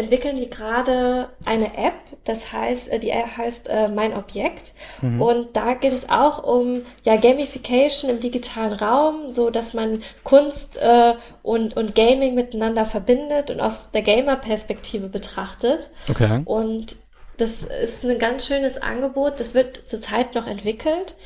entwickeln 0.00 0.36
die 0.36 0.50
gerade 0.50 1.28
eine 1.44 1.76
App, 1.76 1.94
das 2.24 2.52
heißt, 2.52 2.90
äh, 2.90 2.98
die 2.98 3.10
App 3.10 3.36
heißt 3.36 3.68
äh, 3.68 3.88
Mein 3.88 4.14
Objekt. 4.14 4.72
Mhm. 5.00 5.22
Und 5.22 5.56
da 5.56 5.74
geht 5.74 5.92
es 5.92 6.08
auch 6.08 6.42
um 6.42 6.82
ja 7.04 7.16
Gamification 7.16 8.10
im 8.10 8.20
digitalen 8.20 8.72
Raum, 8.72 9.30
so 9.30 9.50
dass 9.50 9.74
man 9.74 10.02
Kunst 10.24 10.78
äh, 10.78 11.14
und, 11.42 11.76
und 11.76 11.94
Gaming 11.94 12.34
miteinander 12.34 12.86
verbindet 12.86 13.50
und 13.50 13.60
aus 13.60 13.90
der 13.92 14.02
Gamer-Perspektive 14.02 15.08
betrachtet. 15.08 15.90
Okay. 16.08 16.42
Und 16.44 16.96
das 17.36 17.62
ist 17.62 18.04
ein 18.04 18.18
ganz 18.18 18.46
schönes 18.46 18.80
Angebot. 18.80 19.40
Das 19.40 19.54
wird 19.54 19.76
zurzeit 19.76 20.34
noch 20.34 20.46
entwickelt. 20.46 21.16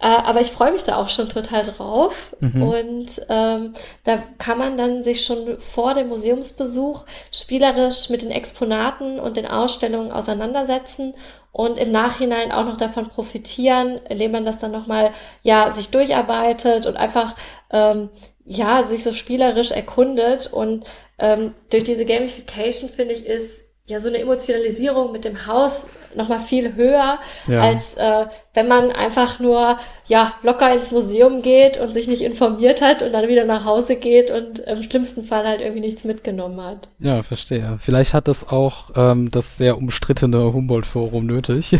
Äh, 0.00 0.06
aber 0.06 0.40
ich 0.40 0.50
freue 0.50 0.72
mich 0.72 0.84
da 0.84 0.96
auch 0.96 1.08
schon 1.08 1.28
total 1.28 1.62
drauf. 1.62 2.36
Mhm. 2.40 2.62
Und 2.62 3.06
ähm, 3.28 3.72
da 4.04 4.22
kann 4.38 4.58
man 4.58 4.76
dann 4.76 5.02
sich 5.02 5.24
schon 5.24 5.58
vor 5.58 5.94
dem 5.94 6.08
Museumsbesuch 6.08 7.04
spielerisch 7.32 8.10
mit 8.10 8.22
den 8.22 8.30
Exponaten 8.30 9.18
und 9.20 9.36
den 9.36 9.46
Ausstellungen 9.46 10.12
auseinandersetzen 10.12 11.14
und 11.54 11.78
im 11.78 11.92
Nachhinein 11.92 12.50
auch 12.50 12.64
noch 12.64 12.76
davon 12.76 13.08
profitieren, 13.08 14.00
indem 14.08 14.32
man 14.32 14.44
das 14.44 14.58
dann 14.58 14.72
nochmal, 14.72 15.12
ja, 15.42 15.70
sich 15.70 15.90
durcharbeitet 15.90 16.86
und 16.86 16.96
einfach, 16.96 17.36
ähm, 17.70 18.10
ja, 18.44 18.82
sich 18.82 19.04
so 19.04 19.12
spielerisch 19.12 19.70
erkundet. 19.70 20.52
Und 20.52 20.84
ähm, 21.16 21.54
durch 21.70 21.84
diese 21.84 22.04
Gamification, 22.06 22.90
finde 22.90 23.14
ich, 23.14 23.24
ist 23.24 23.66
ja 23.86 24.00
so 24.00 24.08
eine 24.08 24.18
Emotionalisierung 24.18 25.12
mit 25.12 25.24
dem 25.24 25.46
Haus 25.46 25.86
noch 26.16 26.28
mal 26.28 26.40
viel 26.40 26.74
höher, 26.74 27.18
ja. 27.46 27.60
als 27.60 27.94
äh, 27.94 28.26
wenn 28.54 28.68
man 28.68 28.90
einfach 28.92 29.40
nur 29.40 29.78
ja 30.06 30.32
locker 30.42 30.72
ins 30.72 30.92
Museum 30.92 31.42
geht 31.42 31.78
und 31.80 31.92
sich 31.92 32.08
nicht 32.08 32.22
informiert 32.22 32.82
hat 32.82 33.02
und 33.02 33.12
dann 33.12 33.28
wieder 33.28 33.44
nach 33.44 33.64
Hause 33.64 33.96
geht 33.96 34.30
und 34.30 34.60
im 34.60 34.82
schlimmsten 34.82 35.24
Fall 35.24 35.46
halt 35.46 35.60
irgendwie 35.60 35.80
nichts 35.80 36.04
mitgenommen 36.04 36.60
hat. 36.60 36.88
Ja, 36.98 37.22
verstehe. 37.22 37.78
Vielleicht 37.82 38.14
hat 38.14 38.28
das 38.28 38.48
auch 38.48 38.90
ähm, 38.96 39.30
das 39.30 39.56
sehr 39.56 39.76
umstrittene 39.76 40.52
Humboldt-Forum 40.52 41.26
nötig, 41.26 41.78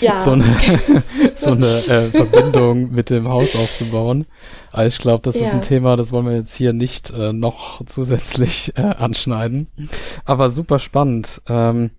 ja. 0.00 0.20
so 0.22 0.32
eine, 0.32 0.44
so 1.34 1.52
eine 1.52 1.66
äh, 1.66 2.10
Verbindung 2.10 2.90
mit 2.92 3.10
dem 3.10 3.28
Haus 3.28 3.54
aufzubauen. 3.56 4.26
Aber 4.72 4.86
ich 4.86 4.98
glaube, 4.98 5.22
das 5.22 5.36
ja. 5.36 5.46
ist 5.46 5.52
ein 5.52 5.62
Thema, 5.62 5.96
das 5.96 6.10
wollen 6.10 6.26
wir 6.26 6.34
jetzt 6.34 6.54
hier 6.54 6.72
nicht 6.72 7.10
äh, 7.10 7.32
noch 7.32 7.80
zusätzlich 7.86 8.72
äh, 8.76 8.82
anschneiden. 8.82 9.68
Aber 10.24 10.50
super 10.50 10.80
spannend. 10.80 11.42
Ähm, 11.48 11.90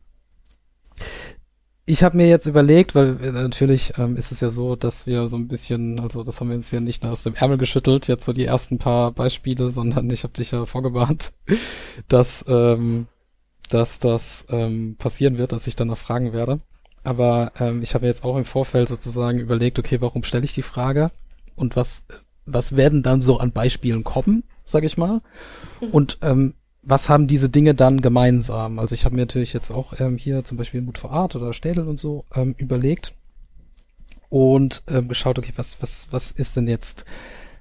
ich 1.88 2.04
habe 2.04 2.18
mir 2.18 2.28
jetzt 2.28 2.48
überlegt, 2.48 2.96
weil 2.96 3.24
äh, 3.24 3.32
natürlich 3.32 3.94
ähm, 3.98 4.18
ist 4.18 4.32
es 4.32 4.40
ja 4.40 4.50
so, 4.50 4.76
dass 4.76 5.06
wir 5.06 5.28
so 5.28 5.38
ein 5.38 5.48
bisschen, 5.48 6.00
also 6.00 6.24
das 6.24 6.40
haben 6.40 6.50
wir 6.50 6.56
uns 6.56 6.72
ja 6.72 6.80
nicht 6.80 7.06
aus 7.06 7.24
dem 7.24 7.36
Ärmel 7.36 7.58
geschüttelt, 7.58 8.08
jetzt 8.08 8.26
so 8.26 8.34
die 8.34 8.46
ersten 8.46 8.80
paar 8.80 9.12
Beispiele, 9.12 9.72
sondern 9.72 10.10
ich 10.10 10.24
habe 10.24 10.34
dich 10.34 10.52
ja 10.52 10.66
vorgewarnt, 10.66 11.34
dass, 12.08 12.44
ähm, 12.48 13.08
dass 13.70 14.00
das 14.00 14.48
ähm, 14.50 14.96
passieren 14.98 15.38
wird, 15.38 15.52
dass 15.52 15.68
ich 15.68 15.76
dann 15.76 15.90
noch 15.90 15.98
fragen 15.98 16.34
werde. 16.34 16.58
Aber 17.04 17.52
ähm, 17.60 17.84
ich 17.84 17.94
habe 17.94 18.08
jetzt 18.08 18.26
auch 18.26 18.36
im 18.36 18.46
Vorfeld 18.46 18.88
sozusagen 18.88 19.40
überlegt, 19.40 19.78
okay, 19.78 20.02
warum 20.02 20.24
stelle 20.24 20.46
ich 20.46 20.56
die 20.56 20.64
Frage 20.64 21.08
und 21.56 21.76
was, 21.76 22.04
was 22.48 22.76
werden 22.76 23.04
dann 23.04 23.22
so 23.22 23.38
an 23.38 23.52
Beispielen 23.52 24.04
kommen, 24.04 24.44
sag 24.66 24.84
ich 24.84 24.98
mal. 24.98 25.22
Mhm. 25.82 25.88
Und 25.90 26.18
ähm, 26.24 26.54
was 26.86 27.10
haben 27.10 27.28
diese 27.28 27.50
Dinge 27.50 27.74
dann 27.74 28.02
gemeinsam? 28.02 28.80
Also 28.80 28.96
ich 28.96 29.06
habe 29.06 29.16
mir 29.16 29.24
natürlich 29.24 29.54
jetzt 29.54 29.72
auch 29.72 30.00
ähm, 30.00 30.18
hier 30.18 30.44
zum 30.44 30.58
Beispiel 30.58 30.82
Mut 30.82 31.00
vor 31.00 31.12
Art 31.12 31.36
oder 31.36 31.52
Städel 31.52 31.88
und 31.88 32.00
so 32.00 32.26
ähm, 32.34 32.54
überlegt 32.58 33.14
und 34.30 34.84
ähm, 34.88 35.08
geschaut, 35.08 35.40
okay, 35.40 35.52
was, 35.56 35.82
was, 35.82 36.08
was 36.12 36.32
ist 36.32 36.56
denn 36.56 36.68
jetzt 36.68 37.06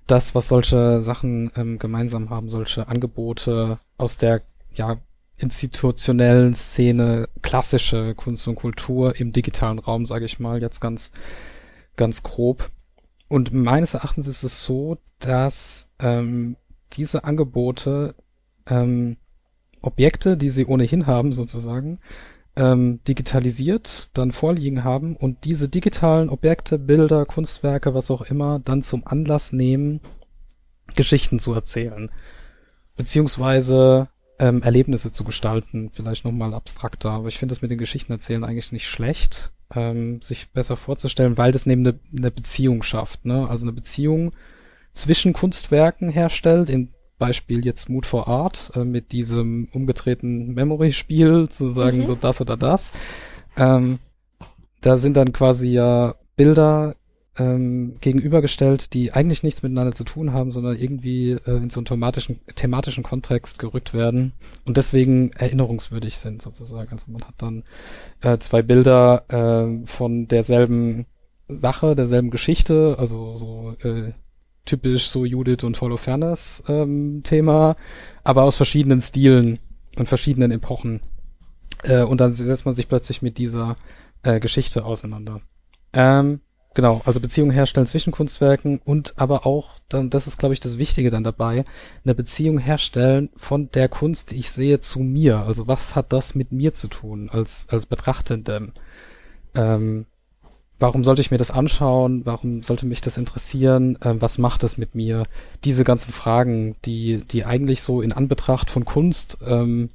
das, 0.07 0.35
was 0.35 0.49
solche 0.49 1.01
Sachen 1.01 1.51
ähm, 1.57 1.79
gemeinsam 1.79 2.29
haben, 2.29 2.51
solche 2.51 2.89
Angebote 2.89 3.79
aus 3.97 4.19
der 4.19 4.43
ja, 4.75 4.99
institutionellen 5.39 6.55
Szene, 6.55 7.29
klassische 7.41 8.15
Kunst 8.15 8.47
und 8.47 8.57
Kultur 8.57 9.17
im 9.17 9.33
digitalen 9.33 9.79
Raum, 9.79 10.05
sage 10.05 10.27
ich 10.27 10.39
mal, 10.39 10.61
jetzt 10.61 10.81
ganz, 10.81 11.11
ganz 11.97 12.23
grob. 12.23 12.69
Und 13.29 13.55
meines 13.55 13.95
Erachtens 13.95 14.27
ist 14.27 14.43
es 14.43 14.65
so, 14.65 14.99
dass 15.19 15.91
ähm, 15.99 16.57
diese 16.93 17.25
Angebote 17.25 18.15
ähm, 18.69 19.17
Objekte, 19.81 20.37
die 20.37 20.51
sie 20.51 20.67
ohnehin 20.67 21.07
haben 21.07 21.33
sozusagen, 21.33 21.99
ähm, 22.57 23.01
digitalisiert 23.07 24.17
dann 24.17 24.33
vorliegen 24.33 24.85
haben 24.85 25.17
und 25.17 25.45
diese 25.45 25.69
digitalen 25.69 26.29
Objekte, 26.31 26.79
Bilder, 26.79 27.27
Kunstwerke, 27.27 27.95
was 27.95 28.11
auch 28.11 28.23
immer, 28.23 28.61
dann 28.61 28.83
zum 28.83 29.07
Anlass 29.07 29.53
nehmen, 29.53 30.01
Geschichten 30.95 31.41
zu 31.41 31.53
erzählen. 31.53 32.11
Beziehungsweise 32.97 34.09
ähm, 34.39 34.63
Erlebnisse 34.63 35.13
zu 35.13 35.25
gestalten, 35.25 35.91
vielleicht 35.93 36.25
nochmal 36.25 36.55
abstrakter, 36.55 37.11
aber 37.11 37.29
ich 37.29 37.39
finde 37.39 37.55
das 37.55 37.63
mit 37.63 37.71
den 37.71 37.79
Geschichten 37.79 38.13
erzählen 38.13 38.45
eigentlich 38.45 38.73
nicht 38.73 38.89
schlecht. 38.89 39.53
ähm, 39.75 40.21
sich 40.23 40.51
besser 40.53 40.77
vorzustellen, 40.77 41.37
weil 41.39 41.53
das 41.53 41.67
neben 41.67 41.87
eine, 41.87 41.99
eine 42.17 42.31
Beziehung 42.31 42.83
schafft, 42.83 43.25
ne? 43.25 43.49
Also 43.49 43.65
eine 43.65 43.73
Beziehung 43.73 44.31
zwischen 44.93 45.33
Kunstwerken 45.33 46.09
herstellt, 46.09 46.71
im 46.71 46.94
Beispiel 47.19 47.65
jetzt 47.65 47.89
Mood 47.89 48.07
for 48.07 48.29
Art 48.29 48.73
äh, 48.75 48.85
mit 48.85 49.13
diesem 49.13 49.69
umgedrehten 49.73 50.55
Memory-Spiel, 50.55 51.49
zu 51.49 51.71
sagen 51.71 51.99
mhm. 51.99 52.07
so 52.07 52.15
das 52.15 52.41
oder 52.41 52.57
das. 52.57 52.93
Ähm, 53.57 53.99
da 54.81 54.99
sind 54.99 55.17
dann 55.17 55.33
quasi 55.33 55.69
ja 55.69 56.15
Bilder 56.37 56.97
ähm, 57.37 57.95
gegenübergestellt, 58.01 58.95
die 58.95 59.13
eigentlich 59.13 59.43
nichts 59.43 59.63
miteinander 59.63 59.95
zu 59.95 60.05
tun 60.05 60.33
haben, 60.33 60.53
sondern 60.53 60.77
irgendwie 60.77 61.33
äh, 61.33 61.57
in 61.57 61.71
so 61.71 61.81
einen 61.81 61.87
thematischen, 61.87 62.41
thematischen 62.55 63.03
Kontext 63.03 63.59
gerückt 63.59 63.93
werden 63.93 64.33
und 64.65 64.77
deswegen 64.77 65.33
erinnerungswürdig 65.33 66.19
sind 66.19 66.43
sozusagen. 66.43 66.93
Also 66.93 67.11
man 67.11 67.23
hat 67.23 67.35
dann 67.39 67.65
äh, 68.21 68.39
zwei 68.39 68.63
Bilder 68.63 69.25
äh, 69.29 69.87
von 69.87 70.29
derselben 70.29 71.07
Sache, 71.49 71.95
derselben 71.95 72.31
Geschichte, 72.31 72.97
also 72.99 73.37
so 73.37 73.75
äh, 73.83 74.13
typisch 74.65 75.09
so 75.09 75.25
Judith 75.25 75.63
und 75.63 75.81
Holofernes 75.81 76.63
ähm, 76.69 77.23
Thema, 77.23 77.77
aber 78.23 78.43
aus 78.43 78.57
verschiedenen 78.57 79.01
Stilen 79.01 79.59
und 79.97 80.09
verschiedenen 80.09 80.51
Epochen. 80.51 81.01
Äh, 81.83 82.03
und 82.03 82.21
dann 82.21 82.35
setzt 82.35 82.65
man 82.65 82.75
sich 82.75 82.89
plötzlich 82.89 83.23
mit 83.23 83.39
dieser 83.39 83.77
äh, 84.23 84.41
Geschichte 84.41 84.85
auseinander. 84.85 85.41
Ähm, 85.93 86.41
Genau, 86.75 87.03
also 87.05 87.21
Beziehungen 87.21 87.53
herstellen 87.53 87.87
zwischen 87.87 88.13
Kunstwerken 88.13 88.81
und 88.85 89.15
aber 89.17 89.47
auch, 89.47 89.79
dann, 89.89 90.11
das 90.11 90.27
ist 90.27 90.39
glaube 90.39 90.55
ich 90.55 90.61
das 90.61 90.77
Wichtige 90.77 91.09
dann 91.09 91.23
dabei, 91.23 91.65
eine 92.05 92.17
Beziehung 92.17 92.59
herstellen 92.59 93.31
von 93.37 93.71
der 93.71 93.89
Kunst, 93.89 94.33
die 94.33 94.37
ich 94.37 94.51
sehe, 94.51 94.81
zu 94.81 94.99
mir. 94.99 95.39
Also 95.39 95.69
was 95.69 95.95
hat 95.95 96.13
das 96.13 96.35
mit 96.35 96.51
mir 96.51 96.75
zu 96.75 96.89
tun 96.89 97.31
als, 97.31 97.67
als 97.69 97.87
Betrachtendem? 97.87 98.73
Ähm, 99.55 100.07
warum 100.79 101.05
sollte 101.05 101.21
ich 101.21 101.31
mir 101.31 101.39
das 101.39 101.51
anschauen? 101.51 102.23
Warum 102.25 102.63
sollte 102.63 102.87
mich 102.87 103.01
das 103.01 103.17
interessieren? 103.17 103.99
Ähm, 104.03 104.21
was 104.21 104.39
macht 104.39 104.63
das 104.63 104.79
mit 104.79 104.95
mir? 104.95 105.25
Diese 105.65 105.85
ganzen 105.85 106.13
Fragen, 106.13 106.77
die, 106.85 107.23
die 107.25 107.45
eigentlich 107.45 107.83
so 107.83 108.03
in 108.03 108.13
Anbetracht 108.13 108.71
von 108.71 108.85
Kunst, 108.85 109.39
ähm, 109.47 109.89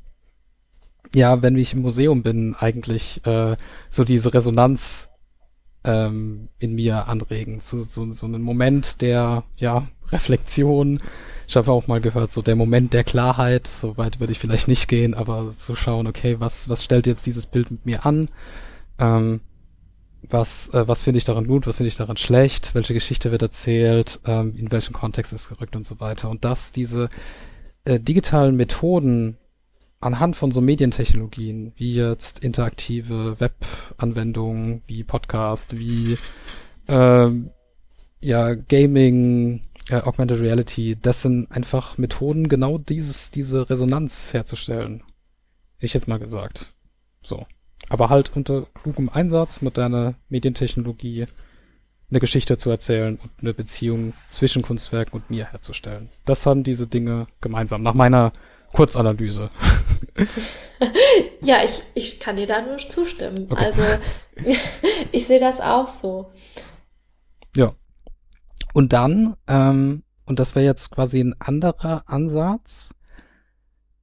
ja, 1.13 1.41
wenn 1.41 1.57
ich 1.57 1.73
im 1.73 1.81
Museum 1.81 2.23
bin, 2.23 2.55
eigentlich 2.55 3.25
äh, 3.25 3.55
so 3.89 4.03
diese 4.03 4.33
Resonanz 4.33 5.09
ähm, 5.83 6.49
in 6.59 6.75
mir 6.75 7.07
anregen. 7.07 7.61
So, 7.61 7.83
so, 7.83 8.11
so 8.11 8.25
einen 8.25 8.41
Moment 8.41 9.01
der, 9.01 9.43
ja, 9.57 9.87
Reflexion. 10.11 10.99
Ich 11.47 11.55
habe 11.55 11.71
auch 11.71 11.87
mal 11.87 12.01
gehört, 12.01 12.31
so 12.31 12.41
der 12.41 12.55
Moment 12.55 12.93
der 12.93 13.03
Klarheit, 13.03 13.67
so 13.67 13.97
weit 13.97 14.19
würde 14.19 14.31
ich 14.31 14.39
vielleicht 14.39 14.67
nicht 14.67 14.87
gehen, 14.87 15.13
aber 15.13 15.55
zu 15.57 15.75
schauen, 15.75 16.07
okay, 16.07 16.35
was, 16.39 16.69
was 16.69 16.83
stellt 16.83 17.07
jetzt 17.07 17.25
dieses 17.25 17.45
Bild 17.45 17.71
mit 17.71 17.85
mir 17.85 18.05
an? 18.05 18.27
Ähm, 18.99 19.41
was, 20.27 20.73
äh, 20.73 20.87
was 20.87 21.03
finde 21.03 21.17
ich 21.17 21.23
daran 21.25 21.47
gut, 21.47 21.67
was 21.67 21.77
finde 21.77 21.89
ich 21.89 21.95
daran 21.95 22.17
schlecht, 22.17 22.75
welche 22.75 22.93
Geschichte 22.93 23.31
wird 23.31 23.41
erzählt, 23.41 24.19
ähm, 24.25 24.55
in 24.55 24.71
welchem 24.71 24.93
Kontext 24.93 25.33
ist 25.33 25.49
gerückt 25.49 25.75
und 25.75 25.85
so 25.85 25.99
weiter. 25.99 26.29
Und 26.29 26.45
dass 26.45 26.71
diese 26.71 27.09
äh, 27.85 27.99
digitalen 27.99 28.55
Methoden 28.55 29.37
anhand 30.01 30.37
von 30.37 30.51
so 30.51 30.61
Medientechnologien, 30.61 31.73
wie 31.75 31.93
jetzt 31.93 32.39
interaktive 32.39 33.39
Web-Anwendungen, 33.39 34.81
wie 34.87 35.03
Podcast, 35.03 35.77
wie 35.77 36.17
äh, 36.87 37.29
ja, 38.21 38.53
Gaming, 38.53 39.61
äh, 39.89 40.01
Augmented 40.01 40.39
Reality, 40.39 40.97
das 41.01 41.21
sind 41.21 41.51
einfach 41.51 41.97
Methoden, 41.97 42.49
genau 42.49 42.77
dieses, 42.77 43.31
diese 43.31 43.69
Resonanz 43.69 44.33
herzustellen. 44.33 45.03
Ich 45.79 45.93
jetzt 45.93 46.07
mal 46.07 46.19
gesagt. 46.19 46.73
So. 47.23 47.45
Aber 47.89 48.09
halt 48.09 48.35
unter 48.35 48.67
klugem 48.81 49.09
Einsatz, 49.09 49.61
moderne 49.61 50.15
Medientechnologie, 50.29 51.27
eine 52.09 52.19
Geschichte 52.19 52.57
zu 52.57 52.69
erzählen 52.69 53.17
und 53.21 53.31
eine 53.41 53.53
Beziehung 53.53 54.13
zwischen 54.29 54.61
Kunstwerken 54.61 55.19
und 55.19 55.29
mir 55.29 55.51
herzustellen. 55.51 56.09
Das 56.25 56.45
haben 56.45 56.63
diese 56.63 56.87
Dinge 56.87 57.27
gemeinsam, 57.41 57.83
nach 57.83 57.93
meiner 57.93 58.31
Kurzanalyse. 58.73 59.49
ja, 61.41 61.57
ich, 61.63 61.81
ich 61.95 62.19
kann 62.19 62.35
dir 62.35 62.47
da 62.47 62.61
nur 62.61 62.77
zustimmen. 62.77 63.47
Okay. 63.49 63.65
Also 63.65 63.83
ich 65.11 65.27
sehe 65.27 65.39
das 65.39 65.59
auch 65.59 65.87
so. 65.87 66.31
Ja. 67.55 67.73
Und 68.73 68.93
dann, 68.93 69.35
ähm, 69.47 70.03
und 70.25 70.39
das 70.39 70.55
wäre 70.55 70.65
jetzt 70.65 70.91
quasi 70.91 71.19
ein 71.19 71.35
anderer 71.39 72.03
Ansatz, 72.07 72.91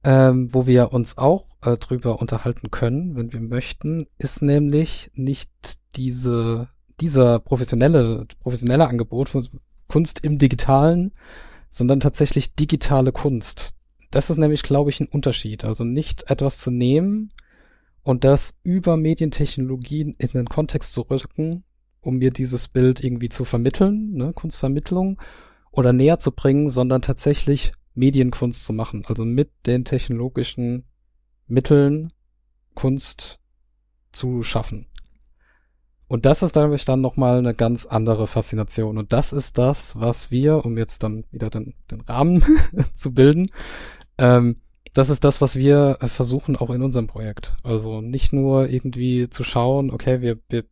ähm, 0.07 0.53
wo 0.53 0.65
wir 0.65 0.93
uns 0.93 1.17
auch 1.17 1.47
äh, 1.61 1.75
drüber 1.75 2.21
unterhalten 2.21 2.71
können, 2.71 3.17
wenn 3.17 3.33
wir 3.33 3.41
möchten, 3.41 4.07
ist 4.17 4.41
nämlich 4.41 5.11
nicht 5.15 5.51
diese, 5.97 6.69
dieser 7.01 7.39
professionelle, 7.39 8.25
professionelle 8.39 8.87
Angebot 8.87 9.27
von 9.27 9.45
Kunst 9.89 10.23
im 10.23 10.37
Digitalen, 10.37 11.11
sondern 11.69 11.99
tatsächlich 11.99 12.55
digitale 12.55 13.11
Kunst. 13.11 13.73
Das 14.09 14.29
ist 14.29 14.37
nämlich, 14.37 14.63
glaube 14.63 14.91
ich, 14.91 15.01
ein 15.01 15.09
Unterschied. 15.09 15.65
Also 15.65 15.83
nicht 15.83 16.31
etwas 16.31 16.59
zu 16.59 16.71
nehmen 16.71 17.33
und 18.01 18.23
das 18.23 18.55
über 18.63 18.95
Medientechnologien 18.95 20.15
in 20.17 20.29
den 20.29 20.47
Kontext 20.47 20.93
zu 20.93 21.01
rücken, 21.01 21.65
um 21.99 22.19
mir 22.19 22.31
dieses 22.31 22.69
Bild 22.69 23.03
irgendwie 23.03 23.27
zu 23.27 23.43
vermitteln, 23.43 24.13
ne, 24.13 24.31
Kunstvermittlung, 24.31 25.19
oder 25.69 25.91
näher 25.91 26.17
zu 26.17 26.31
bringen, 26.31 26.69
sondern 26.69 27.01
tatsächlich 27.01 27.73
Medienkunst 27.97 28.63
zu 28.63 28.73
machen. 28.73 29.03
Also 29.07 29.25
mit 29.25 29.51
den 29.65 29.83
technologischen 29.83 30.85
Mitteln 31.47 32.13
Kunst 32.75 33.39
zu 34.11 34.43
schaffen. 34.43 34.87
Und 36.07 36.25
das 36.25 36.41
ist 36.41 36.55
dadurch 36.55 36.85
dann 36.85 37.01
nochmal 37.01 37.39
eine 37.39 37.53
ganz 37.53 37.85
andere 37.85 38.27
Faszination. 38.27 38.97
Und 38.97 39.11
das 39.11 39.33
ist 39.33 39.57
das, 39.57 39.99
was 39.99 40.31
wir, 40.31 40.63
um 40.63 40.77
jetzt 40.77 41.03
dann 41.03 41.25
wieder 41.31 41.49
den, 41.49 41.73
den 41.91 42.01
Rahmen 42.01 42.43
zu 42.95 43.13
bilden, 43.13 43.51
ähm, 44.17 44.55
das 44.93 45.09
ist 45.09 45.23
das, 45.23 45.41
was 45.41 45.55
wir 45.55 45.97
versuchen 46.01 46.55
auch 46.55 46.69
in 46.69 46.81
unserem 46.81 47.07
Projekt. 47.07 47.55
Also 47.61 48.01
nicht 48.01 48.31
nur 48.33 48.69
irgendwie 48.69 49.29
zu 49.29 49.43
schauen, 49.43 49.91
okay, 49.91 50.21
wir, 50.21 50.39
wir 50.49 50.63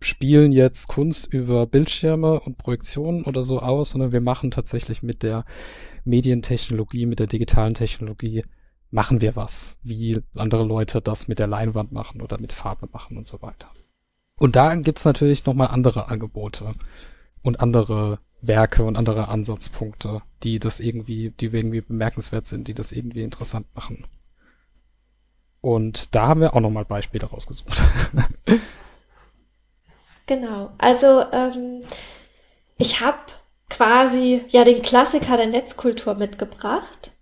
spielen 0.00 0.52
jetzt 0.52 0.88
Kunst 0.88 1.26
über 1.32 1.66
Bildschirme 1.66 2.40
und 2.40 2.58
Projektionen 2.58 3.24
oder 3.24 3.42
so 3.42 3.60
aus, 3.60 3.90
sondern 3.90 4.12
wir 4.12 4.20
machen 4.20 4.50
tatsächlich 4.50 5.02
mit 5.02 5.22
der 5.22 5.44
Medientechnologie, 6.04 7.06
mit 7.06 7.18
der 7.18 7.26
digitalen 7.26 7.74
Technologie, 7.74 8.44
machen 8.90 9.20
wir 9.20 9.36
was, 9.36 9.76
wie 9.82 10.20
andere 10.34 10.64
Leute 10.64 11.00
das 11.00 11.28
mit 11.28 11.38
der 11.38 11.46
Leinwand 11.46 11.92
machen 11.92 12.20
oder 12.20 12.38
mit 12.40 12.52
Farbe 12.52 12.88
machen 12.92 13.16
und 13.16 13.26
so 13.26 13.40
weiter. 13.42 13.68
Und 14.36 14.56
da 14.56 14.74
gibt's 14.74 15.04
natürlich 15.04 15.46
nochmal 15.46 15.68
andere 15.68 16.08
Angebote 16.08 16.72
und 17.42 17.60
andere 17.60 18.18
Werke 18.40 18.84
und 18.84 18.96
andere 18.96 19.28
Ansatzpunkte, 19.28 20.22
die 20.42 20.58
das 20.58 20.80
irgendwie, 20.80 21.30
die 21.30 21.46
irgendwie 21.46 21.80
bemerkenswert 21.80 22.46
sind, 22.46 22.68
die 22.68 22.74
das 22.74 22.92
irgendwie 22.92 23.22
interessant 23.22 23.66
machen. 23.74 24.04
Und 25.60 26.14
da 26.14 26.26
haben 26.26 26.40
wir 26.40 26.54
auch 26.54 26.60
nochmal 26.60 26.84
Beispiele 26.84 27.24
rausgesucht. 27.24 27.80
genau. 30.26 30.72
Also 30.76 31.24
ähm, 31.32 31.82
ich 32.78 33.00
habe 33.00 33.18
quasi 33.72 34.44
ja 34.48 34.64
den 34.64 34.82
Klassiker 34.82 35.36
der 35.36 35.46
Netzkultur 35.46 36.14
mitgebracht. 36.14 37.12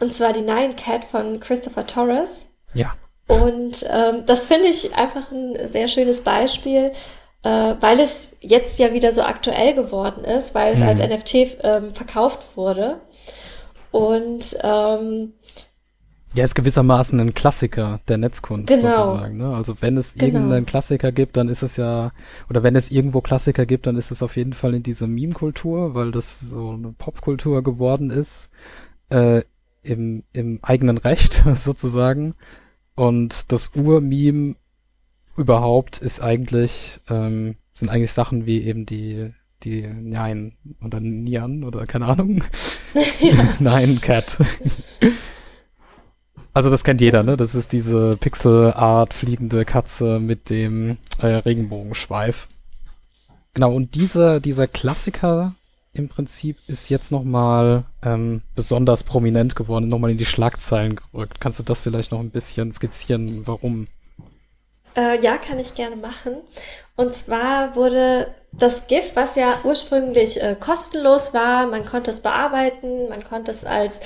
Und 0.00 0.12
zwar 0.12 0.32
die 0.32 0.40
Nine 0.40 0.74
Cat 0.74 1.04
von 1.04 1.40
Christopher 1.40 1.86
Torres. 1.86 2.48
Ja. 2.74 2.94
Und 3.28 3.84
ähm, 3.88 4.24
das 4.26 4.46
finde 4.46 4.68
ich 4.68 4.94
einfach 4.96 5.30
ein 5.30 5.56
sehr 5.68 5.88
schönes 5.88 6.22
Beispiel, 6.22 6.92
äh, 7.44 7.74
weil 7.80 8.00
es 8.00 8.38
jetzt 8.40 8.78
ja 8.78 8.92
wieder 8.92 9.12
so 9.12 9.22
aktuell 9.22 9.74
geworden 9.74 10.24
ist, 10.24 10.54
weil 10.54 10.72
es 10.74 10.80
mhm. 10.80 10.88
als 10.88 10.98
NFT 10.98 11.34
ähm, 11.62 11.94
verkauft 11.94 12.56
wurde. 12.56 13.00
Und 13.92 14.56
ähm, 14.62 15.34
ja, 16.34 16.44
ist 16.44 16.54
gewissermaßen 16.54 17.18
ein 17.18 17.34
Klassiker 17.34 18.00
der 18.08 18.18
Netzkunst 18.18 18.68
genau. 18.68 18.92
sozusagen. 18.92 19.36
Ne? 19.38 19.54
Also 19.54 19.76
wenn 19.80 19.96
es 19.96 20.14
genau. 20.14 20.26
irgendeinen 20.26 20.66
Klassiker 20.66 21.10
gibt, 21.10 21.36
dann 21.36 21.48
ist 21.48 21.62
es 21.62 21.76
ja, 21.76 22.12
oder 22.48 22.62
wenn 22.62 22.76
es 22.76 22.90
irgendwo 22.90 23.20
Klassiker 23.20 23.66
gibt, 23.66 23.86
dann 23.86 23.96
ist 23.96 24.10
es 24.12 24.22
auf 24.22 24.36
jeden 24.36 24.52
Fall 24.52 24.74
in 24.74 24.82
dieser 24.82 25.08
Meme-Kultur, 25.08 25.94
weil 25.94 26.12
das 26.12 26.38
so 26.38 26.70
eine 26.70 26.92
Popkultur 26.92 27.64
geworden 27.64 28.10
ist, 28.10 28.50
äh, 29.08 29.42
im, 29.82 30.22
im 30.32 30.60
eigenen 30.62 30.98
Recht 30.98 31.42
sozusagen. 31.54 32.34
Und 32.94 33.50
das 33.50 33.72
Ur-Meme 33.74 34.54
überhaupt 35.36 35.98
ist 35.98 36.22
eigentlich, 36.22 37.00
ähm, 37.08 37.56
sind 37.74 37.88
eigentlich 37.88 38.12
Sachen 38.12 38.46
wie 38.46 38.62
eben 38.62 38.86
die, 38.86 39.32
die 39.64 39.82
Nein 39.82 40.52
oder 40.84 41.00
Nian 41.00 41.64
oder 41.64 41.86
keine 41.86 42.06
Ahnung. 42.06 42.44
Nein, 43.58 43.98
Cat. 44.00 44.38
Also 46.52 46.70
das 46.70 46.84
kennt 46.84 47.00
jeder, 47.00 47.22
ne? 47.22 47.36
Das 47.36 47.54
ist 47.54 47.72
diese 47.72 48.16
Pixel-Art 48.16 49.14
fliegende 49.14 49.64
Katze 49.64 50.18
mit 50.20 50.50
dem 50.50 50.98
äh, 51.18 51.26
Regenbogenschweif. 51.26 52.48
Genau, 53.54 53.72
und 53.72 53.94
dieser, 53.94 54.40
dieser 54.40 54.66
Klassiker 54.66 55.54
im 55.92 56.08
Prinzip 56.08 56.56
ist 56.68 56.88
jetzt 56.88 57.10
nochmal 57.10 57.84
ähm, 58.02 58.42
besonders 58.54 59.02
prominent 59.02 59.56
geworden, 59.56 59.88
nochmal 59.88 60.12
in 60.12 60.18
die 60.18 60.24
Schlagzeilen 60.24 60.96
gerückt. 60.96 61.40
Kannst 61.40 61.58
du 61.58 61.62
das 61.64 61.80
vielleicht 61.80 62.12
noch 62.12 62.20
ein 62.20 62.30
bisschen 62.30 62.72
skizzieren, 62.72 63.46
warum? 63.46 63.86
Äh, 64.96 65.20
ja, 65.20 65.36
kann 65.36 65.58
ich 65.58 65.74
gerne 65.74 65.96
machen. 65.96 66.36
Und 66.96 67.14
zwar 67.14 67.76
wurde 67.76 68.34
das 68.52 68.88
GIF, 68.88 69.12
was 69.14 69.36
ja 69.36 69.54
ursprünglich 69.64 70.42
äh, 70.42 70.56
kostenlos 70.58 71.32
war, 71.32 71.66
man 71.66 71.84
konnte 71.84 72.10
es 72.10 72.20
bearbeiten, 72.20 73.08
man 73.08 73.24
konnte 73.24 73.50
es 73.50 73.64
als 73.64 74.00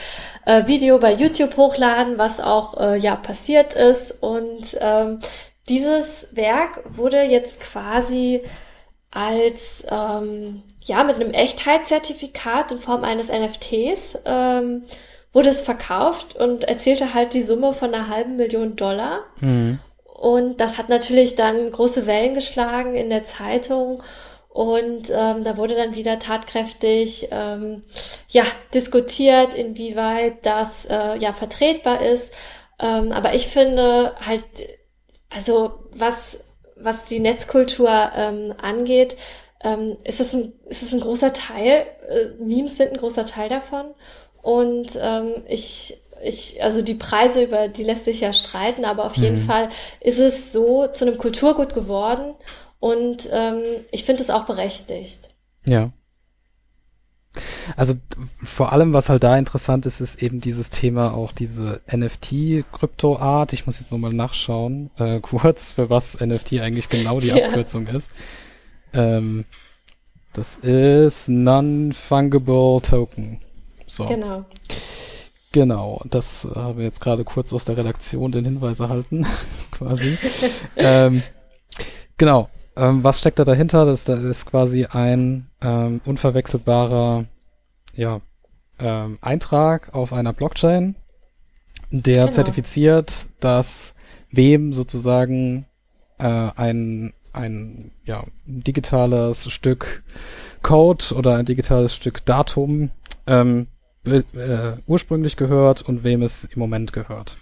äh, 0.47 0.66
Video 0.66 0.99
bei 0.99 1.12
YouTube 1.12 1.57
hochladen, 1.57 2.18
was 2.18 2.41
auch 2.41 2.78
äh, 2.78 2.97
ja 2.97 3.16
passiert 3.16 3.74
ist. 3.74 4.22
Und 4.22 4.76
ähm, 4.80 5.20
dieses 5.68 6.37
Werk 6.37 6.82
wurde 6.87 7.22
jetzt 7.22 7.61
quasi 7.61 8.43
als 9.11 9.87
ähm, 9.91 10.62
ja 10.82 11.05
mit 11.05 11.16
einem 11.16 11.32
Echtheitszertifikat 11.32 12.72
in 12.72 12.78
Form 12.78 13.05
eines 13.05 13.28
NFTs 13.28 14.18
ähm, 14.24 14.82
wurde 15.32 15.51
es 15.51 15.62
verkauft 15.62 16.37
und 16.37 16.64
erzielte 16.64 17.14
halt 17.14 17.35
die 17.35 17.43
Summe 17.43 17.72
von 17.72 17.93
einer 17.93 18.09
halben 18.09 18.37
Million 18.37 18.76
Dollar. 18.76 19.24
Mhm. 19.41 19.80
Und 20.14 20.60
das 20.60 20.78
hat 20.78 20.88
natürlich 20.88 21.34
dann 21.34 21.70
große 21.70 22.06
Wellen 22.06 22.34
geschlagen 22.34 22.94
in 22.94 23.10
der 23.10 23.24
Zeitung. 23.24 24.02
Und 24.48 25.10
ähm, 25.10 25.42
da 25.42 25.56
wurde 25.56 25.74
dann 25.74 25.96
wieder 25.96 26.20
tatkräftig 26.20 27.28
ähm, 27.32 27.82
ja, 28.28 28.44
diskutiert, 28.72 29.52
inwieweit 29.52 30.46
das 30.46 30.86
äh, 30.86 31.18
ja 31.18 31.32
vertretbar 31.32 32.00
ist. 32.00 32.32
Ähm, 32.78 33.10
aber 33.10 33.34
ich 33.34 33.48
finde 33.48 34.14
halt, 34.24 34.44
also 35.28 35.80
was, 35.90 36.44
was 36.76 37.04
die 37.04 37.18
Netzkultur 37.18 38.12
ähm, 38.16 38.54
angeht, 38.62 39.16
ähm, 39.64 39.96
ist, 40.04 40.20
es 40.20 40.34
ein, 40.34 40.52
ist 40.66 40.82
es 40.82 40.92
ein 40.92 41.00
großer 41.00 41.32
Teil, 41.32 41.86
äh, 42.08 42.26
Memes 42.38 42.76
sind 42.76 42.92
ein 42.92 42.98
großer 42.98 43.26
Teil 43.26 43.48
davon. 43.48 43.86
Und 44.42 44.96
ähm, 45.00 45.32
ich, 45.48 46.03
ich, 46.25 46.62
also 46.62 46.83
die 46.83 46.95
Preise, 46.95 47.43
über 47.45 47.68
die 47.68 47.85
lässt 47.85 48.05
sich 48.05 48.20
ja 48.20 48.33
streiten, 48.33 48.85
aber 48.85 49.05
auf 49.05 49.16
jeden 49.16 49.43
mhm. 49.43 49.47
Fall 49.47 49.68
ist 50.01 50.18
es 50.18 50.53
so 50.53 50.87
zu 50.87 51.07
einem 51.07 51.18
Kulturgut 51.18 51.75
geworden 51.75 52.35
und 52.81 53.29
ähm, 53.33 53.62
ich 53.93 54.05
finde 54.05 54.22
es 54.22 54.31
auch 54.31 54.45
berechtigt. 54.45 55.31
Ja. 55.64 55.93
Also 57.77 57.95
vor 58.43 58.72
allem, 58.72 58.93
was 58.93 59.09
halt 59.09 59.25
da 59.25 59.37
interessant 59.37 59.87
ist, 59.87 60.01
ist 60.01 60.22
eben 60.22 60.41
dieses 60.41 60.70
Thema 60.70 61.14
auch 61.14 61.33
diese 61.33 61.81
NFT-Krypto-Art. 61.91 63.53
Ich 63.53 63.66
muss 63.66 63.81
jetzt 63.81 63.91
nochmal 63.91 64.12
nachschauen, 64.12 64.91
äh, 64.99 65.20
kurz, 65.22 65.72
für 65.72 65.91
was 65.91 66.20
NFT 66.20 66.61
eigentlich 66.61 66.89
genau 66.89 67.20
die 67.20 67.29
ja. 67.29 67.47
Abkürzung 67.47 67.87
ist. 67.89 68.11
Ähm, 68.93 69.45
das 70.33 70.57
ist 70.57 71.29
Non-Fungible 71.29 72.81
Token. 72.83 73.39
So. 73.87 74.05
Genau. 74.05 74.45
Genau, 75.55 76.02
das 76.11 76.44
äh, 76.44 76.48
haben 76.57 76.78
wir 76.78 76.84
jetzt 76.84 77.00
gerade 77.00 77.22
kurz 77.22 77.52
aus 77.52 77.64
der 77.64 77.76
Redaktion 77.76 78.32
den 78.32 78.44
Hinweis 78.44 78.80
erhalten, 78.80 79.24
quasi. 79.70 80.18
ähm, 80.74 81.22
genau, 82.16 82.48
ähm, 82.74 83.05
was 83.05 83.20
steckt 83.20 83.38
da 83.38 83.44
dahinter? 83.44 83.86
Das, 83.86 84.02
das 84.02 84.24
ist 84.24 84.46
quasi 84.46 84.86
ein 84.86 85.46
ähm, 85.62 86.00
unverwechselbarer 86.05 87.26
ja, 87.94 88.20
ähm, 88.80 89.18
Eintrag 89.20 89.94
auf 89.94 90.12
einer 90.12 90.32
Blockchain, 90.32 90.96
der 91.92 92.24
genau. 92.24 92.32
zertifiziert, 92.32 93.28
dass 93.38 93.94
wem 94.32 94.72
sozusagen 94.72 95.66
äh, 96.18 96.50
ein, 96.57 97.12
ein 97.32 97.92
ja, 98.05 98.24
digitales 98.44 99.52
Stück 99.52 100.02
Code 100.62 101.14
oder 101.14 101.36
ein 101.36 101.46
digitales 101.46 101.94
Stück 101.94 102.24
Datum 102.24 102.90
ähm, 103.28 103.68
äh, 104.07 104.76
ursprünglich 104.86 105.36
gehört 105.36 105.82
und 105.82 106.05
wem 106.05 106.22
es 106.22 106.44
im 106.44 106.59
Moment 106.59 106.92
gehört. 106.92 107.36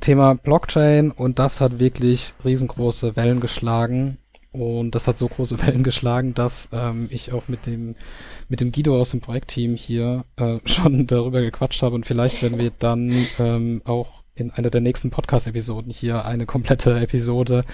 Thema 0.00 0.34
Blockchain 0.34 1.10
und 1.10 1.38
das 1.38 1.60
hat 1.60 1.78
wirklich 1.78 2.34
riesengroße 2.44 3.16
Wellen 3.16 3.40
geschlagen 3.40 4.18
und 4.50 4.94
das 4.94 5.06
hat 5.06 5.16
so 5.16 5.28
große 5.28 5.62
Wellen 5.66 5.82
geschlagen, 5.82 6.34
dass 6.34 6.68
ähm, 6.72 7.08
ich 7.10 7.32
auch 7.32 7.48
mit 7.48 7.66
dem 7.66 7.94
mit 8.48 8.60
dem 8.60 8.72
Guido 8.72 9.00
aus 9.00 9.10
dem 9.10 9.20
Projektteam 9.20 9.76
hier 9.76 10.24
äh, 10.36 10.58
schon 10.66 11.06
darüber 11.06 11.40
gequatscht 11.40 11.82
habe 11.82 11.94
und 11.94 12.04
vielleicht 12.04 12.42
werden 12.42 12.58
wir 12.58 12.72
dann 12.78 13.12
ähm, 13.38 13.82
auch 13.84 14.22
in 14.34 14.50
einer 14.50 14.70
der 14.70 14.80
nächsten 14.80 15.10
Podcast-Episoden 15.10 15.92
hier 15.92 16.24
eine 16.24 16.46
komplette 16.46 16.98
Episode 16.98 17.64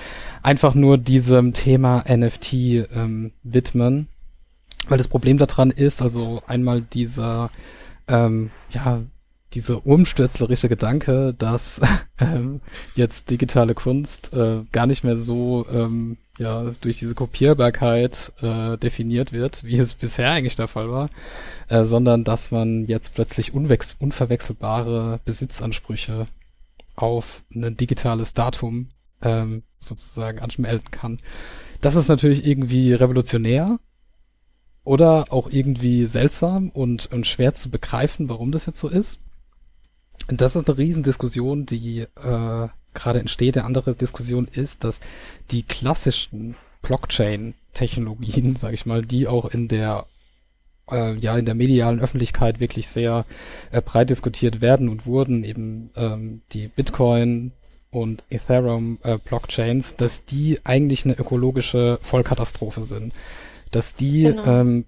einfach 0.43 0.75
nur 0.75 0.99
diesem 0.99 1.53
Thema 1.53 2.05
NFT 2.09 2.53
ähm, 2.53 3.33
widmen 3.43 4.09
weil 4.89 4.99
das 4.99 5.09
Problem 5.09 5.39
daran 5.39 5.71
ist, 5.71 6.03
also 6.03 6.43
einmal 6.47 6.83
dieser, 6.83 7.51
ähm, 8.07 8.51
ja, 8.71 9.03
dieser 9.55 9.87
umstürzlerische 9.87 10.69
Gedanke, 10.69 11.35
dass 11.37 11.81
ähm, 12.21 12.61
jetzt 12.95 13.31
digitale 13.31 13.75
Kunst 13.75 14.35
äh, 14.35 14.65
gar 14.73 14.87
nicht 14.87 15.05
mehr 15.05 15.19
so 15.19 15.67
ähm, 15.73 16.19
ja 16.39 16.75
durch 16.81 16.99
diese 16.99 17.15
Kopierbarkeit 17.15 18.33
äh, 18.41 18.77
definiert 18.77 19.33
wird, 19.33 19.65
wie 19.65 19.79
es 19.79 19.95
bisher 19.95 20.31
eigentlich 20.31 20.57
der 20.57 20.69
Fall 20.69 20.91
war, 20.91 21.09
äh, 21.69 21.85
sondern 21.85 22.25
dass 22.25 22.51
man 22.51 22.85
jetzt 22.85 23.15
plötzlich 23.15 23.55
unverwechselbare 23.55 25.21
Besitzansprüche 25.25 26.27
auf 26.95 27.43
ein 27.55 27.77
digitales 27.77 28.35
Datum 28.35 28.89
ähm, 29.23 29.63
sozusagen 29.81 30.41
anmelden 30.41 30.91
kann. 30.91 31.19
Das 31.81 31.95
ist 31.95 32.09
natürlich 32.09 32.45
irgendwie 32.45 32.93
revolutionär, 32.93 33.79
oder 34.89 35.27
auch 35.29 35.51
irgendwie 35.51 36.07
seltsam 36.07 36.71
und, 36.71 37.13
und 37.13 37.27
schwer 37.27 37.53
zu 37.53 37.69
begreifen, 37.69 38.31
warum 38.31 38.53
das 38.53 38.65
jetzt 38.65 38.81
so 38.81 38.89
ist. 38.89 39.19
Und 40.29 40.41
das 40.41 40.57
ist 40.57 40.67
eine 40.67 40.79
Riesendiskussion, 40.79 41.67
die 41.67 42.01
äh, 42.01 42.69
gerade 42.95 43.21
entsteht. 43.21 43.59
Eine 43.59 43.67
andere 43.67 43.95
Diskussion 43.95 44.49
ist, 44.51 44.85
dass 44.85 45.01
die 45.51 45.63
klassischen 45.63 46.55
Blockchain-Technologien, 46.81 48.57
sage 48.59 48.73
ich 48.73 48.87
mal, 48.87 49.05
die 49.05 49.29
auch 49.29 49.45
in 49.51 49.69
der 49.69 50.07
äh, 50.91 51.15
ja 51.17 51.37
in 51.37 51.45
der 51.45 51.55
medialen 51.55 52.01
Öffentlichkeit 52.01 52.59
wirklich 52.59 52.89
sehr 52.89 53.27
äh, 53.71 53.83
breit 53.83 54.09
diskutiert 54.09 54.63
werden 54.63 54.89
und 54.89 55.05
wurden, 55.05 55.45
eben 55.45 55.91
ähm, 55.97 56.41
die 56.53 56.69
Bitcoin 56.69 57.53
und 57.91 58.25
Ethereum 58.31 58.97
äh, 59.03 59.19
Blockchains, 59.19 59.97
dass 59.97 60.25
die 60.25 60.61
eigentlich 60.65 61.05
eine 61.05 61.19
ökologische 61.19 61.99
Vollkatastrophe 62.01 62.85
sind 62.85 63.13
dass 63.71 63.95
die 63.95 64.23
genau. 64.23 64.45
ähm, 64.47 64.85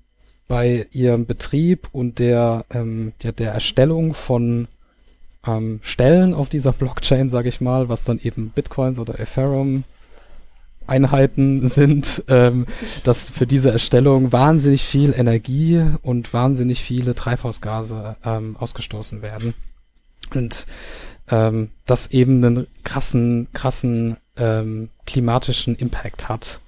bei 0.49 0.87
ihrem 0.93 1.27
Betrieb 1.27 1.89
und 1.93 2.19
der, 2.19 2.65
ähm, 2.71 3.13
der, 3.23 3.33
der 3.33 3.53
Erstellung 3.53 4.15
von 4.15 4.69
ähm, 5.47 5.81
Stellen 5.83 6.35
auf 6.35 6.49
dieser 6.49 6.73
Blockchain, 6.81 7.31
sage 7.31 7.49
ich 7.49 7.61
mal, 7.61 7.89
was 7.89 8.05
dann 8.05 8.21
eben 8.23 8.51
Bitcoins 8.51 8.99
oder 8.99 9.19
Ethereum 9.19 9.85
Einheiten 10.87 11.69
sind, 11.69 12.25
ähm, 12.29 12.67
dass 13.05 13.31
für 13.31 13.47
diese 13.47 13.71
Erstellung 13.71 14.33
wahnsinnig 14.33 14.83
viel 14.83 15.15
Energie 15.17 15.85
und 16.03 16.35
wahnsinnig 16.35 16.83
viele 16.83 17.15
Treibhausgase 17.15 18.17
ähm, 18.25 18.57
ausgestoßen 18.59 19.23
werden. 19.23 19.55
Und 20.35 20.67
ähm, 21.31 21.71
das 21.87 22.09
eben 22.09 22.45
einen 22.45 22.67
krassen, 22.83 23.47
krassen 23.53 24.17
ähm, 24.37 24.91
klimatischen 25.07 25.77
Impact 25.77 26.29
hat. 26.29 26.61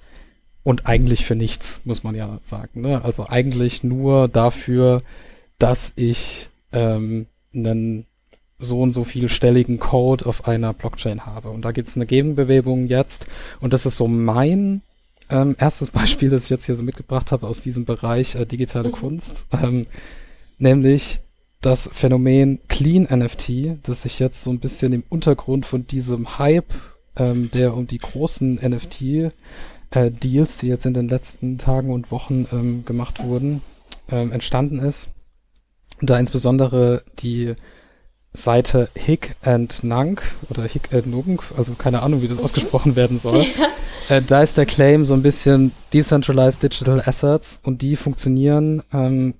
Und 0.63 0.85
eigentlich 0.85 1.25
für 1.25 1.35
nichts, 1.35 1.81
muss 1.83 2.03
man 2.03 2.15
ja 2.15 2.39
sagen. 2.41 2.81
Ne? 2.81 3.03
Also 3.03 3.27
eigentlich 3.27 3.83
nur 3.83 4.27
dafür, 4.29 5.01
dass 5.59 5.93
ich 5.95 6.49
ähm, 6.71 7.27
einen 7.53 8.05
so 8.59 8.81
und 8.81 8.93
so 8.93 9.03
vielstelligen 9.03 9.79
Code 9.79 10.25
auf 10.25 10.47
einer 10.47 10.73
Blockchain 10.73 11.25
habe. 11.25 11.49
Und 11.49 11.65
da 11.65 11.71
gibt 11.71 11.89
es 11.89 11.95
eine 11.95 12.05
Gegenbewegung 12.05 12.87
jetzt. 12.87 13.27
Und 13.59 13.73
das 13.73 13.85
ist 13.85 13.97
so 13.97 14.07
mein 14.07 14.81
ähm, 15.29 15.55
erstes 15.59 15.91
Beispiel, 15.91 16.29
das 16.29 16.45
ich 16.45 16.49
jetzt 16.49 16.65
hier 16.65 16.75
so 16.75 16.83
mitgebracht 16.83 17.31
habe 17.31 17.47
aus 17.47 17.61
diesem 17.61 17.85
Bereich 17.85 18.35
äh, 18.35 18.45
digitale 18.45 18.89
mhm. 18.89 18.93
Kunst. 18.93 19.47
Ähm, 19.51 19.85
nämlich 20.57 21.19
das 21.61 21.89
Phänomen 21.93 22.59
Clean 22.67 23.03
NFT, 23.03 23.77
das 23.83 24.01
sich 24.03 24.19
jetzt 24.19 24.43
so 24.43 24.51
ein 24.51 24.59
bisschen 24.59 24.91
im 24.93 25.03
Untergrund 25.09 25.65
von 25.65 25.87
diesem 25.87 26.37
Hype, 26.37 26.73
ähm, 27.15 27.49
der 27.51 27.75
um 27.75 27.87
die 27.87 27.99
großen 27.99 28.55
NFT 28.55 29.31
äh, 29.93 30.11
Deals, 30.11 30.57
die 30.57 30.67
jetzt 30.67 30.85
in 30.85 30.93
den 30.93 31.07
letzten 31.07 31.57
Tagen 31.57 31.91
und 31.91 32.11
Wochen 32.11 32.47
ähm, 32.51 32.85
gemacht 32.85 33.23
wurden, 33.23 33.61
ähm, 34.09 34.31
entstanden 34.31 34.79
ist. 34.79 35.07
Und 36.01 36.09
da 36.09 36.19
insbesondere 36.19 37.03
die 37.19 37.53
Seite 38.33 38.89
Hick 38.95 39.35
and 39.43 39.83
Nunk 39.83 40.23
oder 40.49 40.63
Hick 40.63 40.93
and 40.93 41.07
Nunk, 41.07 41.43
also 41.55 41.73
keine 41.73 42.01
Ahnung, 42.01 42.23
wie 42.23 42.27
das 42.27 42.39
ausgesprochen 42.39 42.95
werden 42.95 43.19
soll. 43.19 43.39
Ja. 43.39 43.67
Äh, 44.09 44.21
da 44.21 44.43
ist 44.43 44.57
der 44.57 44.65
Claim 44.65 45.05
so 45.05 45.13
ein 45.13 45.23
bisschen 45.23 45.71
Decentralized 45.93 46.61
Digital 46.61 47.01
Assets 47.05 47.61
und 47.63 47.81
die 47.81 47.95
funktionieren 47.95 48.83
ähm, 48.91 49.33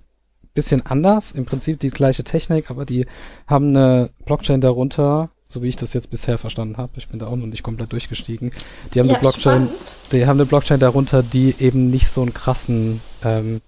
bisschen 0.54 0.86
anders, 0.86 1.34
im 1.34 1.45
Prinzip 1.45 1.82
die 1.82 1.89
gleiche 1.89 2.24
Technik, 2.24 2.70
aber 2.70 2.86
die 2.86 3.06
haben 3.45 3.76
eine 3.76 4.12
Blockchain 4.26 4.62
darunter, 4.62 5.32
so 5.54 5.62
wie 5.62 5.70
ich 5.70 5.76
das 5.76 5.93
jetzt 5.93 6.10
bisher 6.10 6.38
verstanden 6.38 6.78
habe. 6.78 6.93
Ich 6.97 7.08
bin 7.08 7.20
da 7.20 7.28
auch 7.28 7.36
noch 7.36 7.45
nicht 7.45 7.64
komplett 7.64 7.91
durchgestiegen. 7.91 8.51
Die 8.93 8.99
haben 8.99 9.08
ja, 9.08 9.14
eine 9.14 9.22
Blockchain, 9.22 9.68
spannend. 9.68 10.12
die 10.12 10.26
haben 10.26 10.39
eine 10.39 10.45
Blockchain 10.45 10.80
darunter, 10.80 11.24
die 11.24 11.56
eben 11.60 11.89
nicht 11.89 12.10
so 12.10 12.22
einen 12.22 12.34
krassen 12.34 12.99
ähm, 13.24 13.62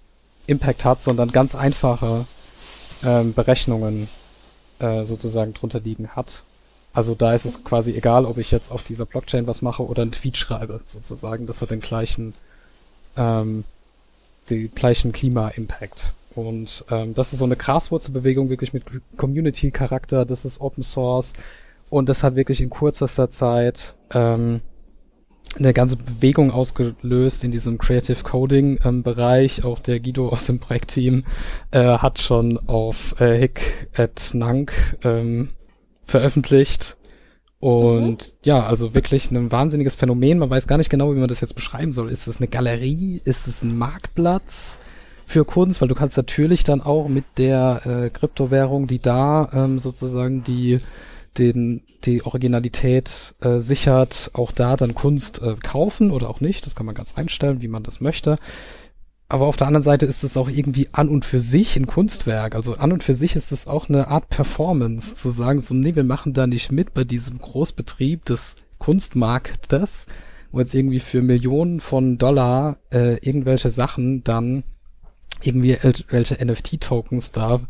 Impact 0.47 0.83
hat, 0.83 1.01
sondern 1.01 1.31
ganz 1.31 1.55
einfache 1.55 2.25
ähm, 3.03 3.33
Berechnungen 3.33 4.07
äh, 4.79 5.05
sozusagen 5.05 5.53
drunter 5.53 5.79
liegen 5.79 6.09
hat. 6.09 6.43
Also 6.93 7.13
da 7.13 7.33
ist 7.33 7.45
es 7.45 7.63
quasi 7.63 7.91
egal, 7.91 8.25
ob 8.25 8.37
ich 8.37 8.51
jetzt 8.51 8.71
auf 8.71 8.83
dieser 8.83 9.05
Blockchain 9.05 9.47
was 9.47 9.61
mache 9.61 9.85
oder 9.85 10.01
einen 10.01 10.11
Tweet 10.11 10.37
schreibe, 10.37 10.81
sozusagen. 10.85 11.45
Das 11.45 11.61
hat 11.61 11.71
den 11.71 11.81
gleichen, 11.81 12.33
ähm, 13.17 13.65
den 14.49 14.73
gleichen 14.73 15.11
Klima-Impact. 15.11 16.13
Und 16.35 16.85
ähm, 16.89 17.13
das 17.13 17.33
ist 17.33 17.39
so 17.39 17.45
eine 17.45 17.55
Graswurzelbewegung 17.55 18.49
wirklich 18.49 18.73
mit 18.73 18.83
Community-Charakter, 19.17 20.25
das 20.25 20.45
ist 20.45 20.59
Open 20.61 20.83
Source 20.83 21.33
und 21.89 22.09
das 22.09 22.23
hat 22.23 22.35
wirklich 22.35 22.61
in 22.61 22.69
kürzester 22.69 23.29
Zeit 23.29 23.95
ähm, 24.11 24.61
eine 25.57 25.73
ganze 25.73 25.95
Bewegung 25.95 26.51
ausgelöst 26.51 27.43
in 27.43 27.51
diesem 27.51 27.77
Creative 27.77 28.21
Coding 28.23 28.79
ähm, 28.83 29.03
Bereich. 29.03 29.63
Auch 29.63 29.79
der 29.79 29.99
Guido 29.99 30.27
aus 30.29 30.45
dem 30.45 30.59
Projektteam 30.59 31.23
äh, 31.71 31.97
hat 31.97 32.19
schon 32.19 32.59
auf 32.67 33.19
äh, 33.21 33.37
Hick 33.37 33.89
at 33.95 34.31
Nank 34.33 34.97
ähm, 35.03 35.49
veröffentlicht. 36.05 36.97
Und 37.59 38.27
mhm. 38.27 38.37
ja, 38.43 38.65
also 38.65 38.93
wirklich 38.93 39.31
ein 39.31 39.51
wahnsinniges 39.51 39.95
Phänomen. 39.95 40.39
Man 40.39 40.49
weiß 40.49 40.67
gar 40.67 40.77
nicht 40.77 40.89
genau, 40.89 41.13
wie 41.13 41.19
man 41.19 41.29
das 41.29 41.41
jetzt 41.41 41.55
beschreiben 41.55 41.91
soll. 41.91 42.11
Ist 42.11 42.27
es 42.27 42.37
eine 42.37 42.47
Galerie? 42.47 43.21
Ist 43.23 43.47
es 43.47 43.61
ein 43.63 43.77
Marktplatz 43.77 44.77
für 45.25 45.45
Kunst? 45.45 45.81
Weil 45.81 45.87
du 45.87 45.95
kannst 45.95 46.17
natürlich 46.17 46.63
dann 46.63 46.81
auch 46.81 47.07
mit 47.07 47.23
der 47.37 47.81
äh, 47.85 48.09
Kryptowährung, 48.09 48.87
die 48.87 48.99
da 48.99 49.49
ähm, 49.53 49.79
sozusagen 49.79 50.43
die 50.43 50.79
den 51.37 51.83
die 52.05 52.23
Originalität 52.23 53.35
äh, 53.41 53.59
sichert, 53.59 54.31
auch 54.33 54.51
da 54.51 54.77
dann 54.77 54.93
Kunst 54.93 55.41
äh, 55.41 55.55
kaufen 55.55 56.11
oder 56.11 56.29
auch 56.29 56.39
nicht. 56.39 56.65
Das 56.65 56.75
kann 56.75 56.85
man 56.85 56.95
ganz 56.95 57.15
einstellen, 57.15 57.61
wie 57.61 57.67
man 57.67 57.83
das 57.83 57.99
möchte. 58.01 58.37
Aber 59.27 59.47
auf 59.47 59.57
der 59.57 59.67
anderen 59.67 59.83
Seite 59.83 60.05
ist 60.05 60.23
es 60.23 60.37
auch 60.37 60.49
irgendwie 60.49 60.87
an 60.91 61.09
und 61.09 61.25
für 61.25 61.39
sich 61.39 61.75
ein 61.75 61.87
Kunstwerk. 61.87 62.53
Also 62.53 62.75
an 62.75 62.91
und 62.91 63.03
für 63.03 63.15
sich 63.15 63.35
ist 63.35 63.51
es 63.51 63.67
auch 63.67 63.89
eine 63.89 64.07
Art 64.07 64.29
Performance, 64.29 65.15
zu 65.15 65.31
sagen, 65.31 65.61
so, 65.61 65.73
nee, 65.73 65.95
wir 65.95 66.03
machen 66.03 66.33
da 66.33 66.45
nicht 66.45 66.71
mit 66.71 66.93
bei 66.93 67.03
diesem 67.03 67.39
Großbetrieb 67.39 68.23
des 68.25 68.55
Kunstmarktes, 68.77 70.05
wo 70.51 70.59
jetzt 70.59 70.75
irgendwie 70.75 70.99
für 70.99 71.23
Millionen 71.23 71.79
von 71.79 72.19
Dollar 72.19 72.77
äh, 72.91 73.17
irgendwelche 73.25 73.71
Sachen 73.71 74.23
dann 74.23 74.63
irgendwie 75.41 75.77
welche 76.09 76.45
NFT-Tokens 76.45 77.31
da 77.31 77.61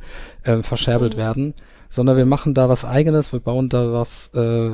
äh, 0.44 0.62
verscherbelt 0.62 1.14
mhm. 1.14 1.20
werden, 1.20 1.54
sondern 1.96 2.18
wir 2.18 2.26
machen 2.26 2.54
da 2.54 2.70
was 2.70 2.86
eigenes, 2.86 3.34
wir 3.34 3.40
bauen 3.40 3.70
da 3.70 3.92
was 3.92 4.32
äh, 4.34 4.74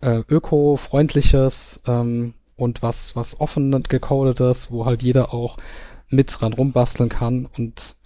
äh, 0.00 0.22
öko-freundliches 0.28 1.80
ähm, 1.86 2.34
und 2.56 2.82
was, 2.82 3.16
was 3.16 3.40
offen 3.40 3.82
gecodetes, 3.84 4.70
wo 4.70 4.84
halt 4.84 5.02
jeder 5.02 5.32
auch 5.32 5.56
mit 6.08 6.34
dran 6.38 6.52
rumbasteln 6.52 7.08
kann. 7.08 7.46
Und 7.56 7.96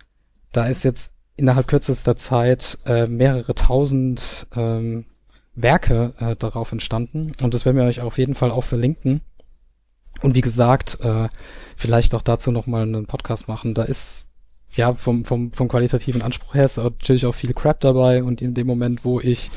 da 0.52 0.66
ist 0.66 0.84
jetzt 0.84 1.12
innerhalb 1.36 1.66
kürzester 1.66 2.16
Zeit 2.16 2.78
äh, 2.86 3.06
mehrere 3.06 3.54
tausend 3.54 4.46
ähm, 4.54 5.06
Werke 5.54 6.14
äh, 6.18 6.36
darauf 6.36 6.72
entstanden. 6.72 7.32
Und 7.42 7.54
das 7.54 7.64
werden 7.64 7.76
wir 7.76 7.84
euch 7.84 8.00
auf 8.00 8.18
jeden 8.18 8.34
Fall 8.34 8.50
auch 8.50 8.64
verlinken. 8.64 9.20
Und 10.22 10.34
wie 10.34 10.40
gesagt, 10.40 10.98
äh, 11.02 11.28
vielleicht 11.76 12.14
auch 12.14 12.22
dazu 12.22 12.52
nochmal 12.52 12.82
einen 12.82 13.06
Podcast 13.06 13.48
machen. 13.48 13.74
Da 13.74 13.82
ist 13.82 14.30
ja 14.76 14.94
vom, 14.94 15.24
vom, 15.24 15.52
vom 15.52 15.68
qualitativen 15.68 16.22
Anspruch 16.22 16.54
her 16.54 16.64
ist 16.64 16.76
natürlich 16.76 17.26
auch 17.26 17.34
viel 17.34 17.54
Crap 17.54 17.80
dabei 17.80 18.22
und 18.22 18.42
in 18.42 18.54
dem 18.54 18.66
Moment, 18.66 19.04
wo 19.04 19.20
ich 19.20 19.50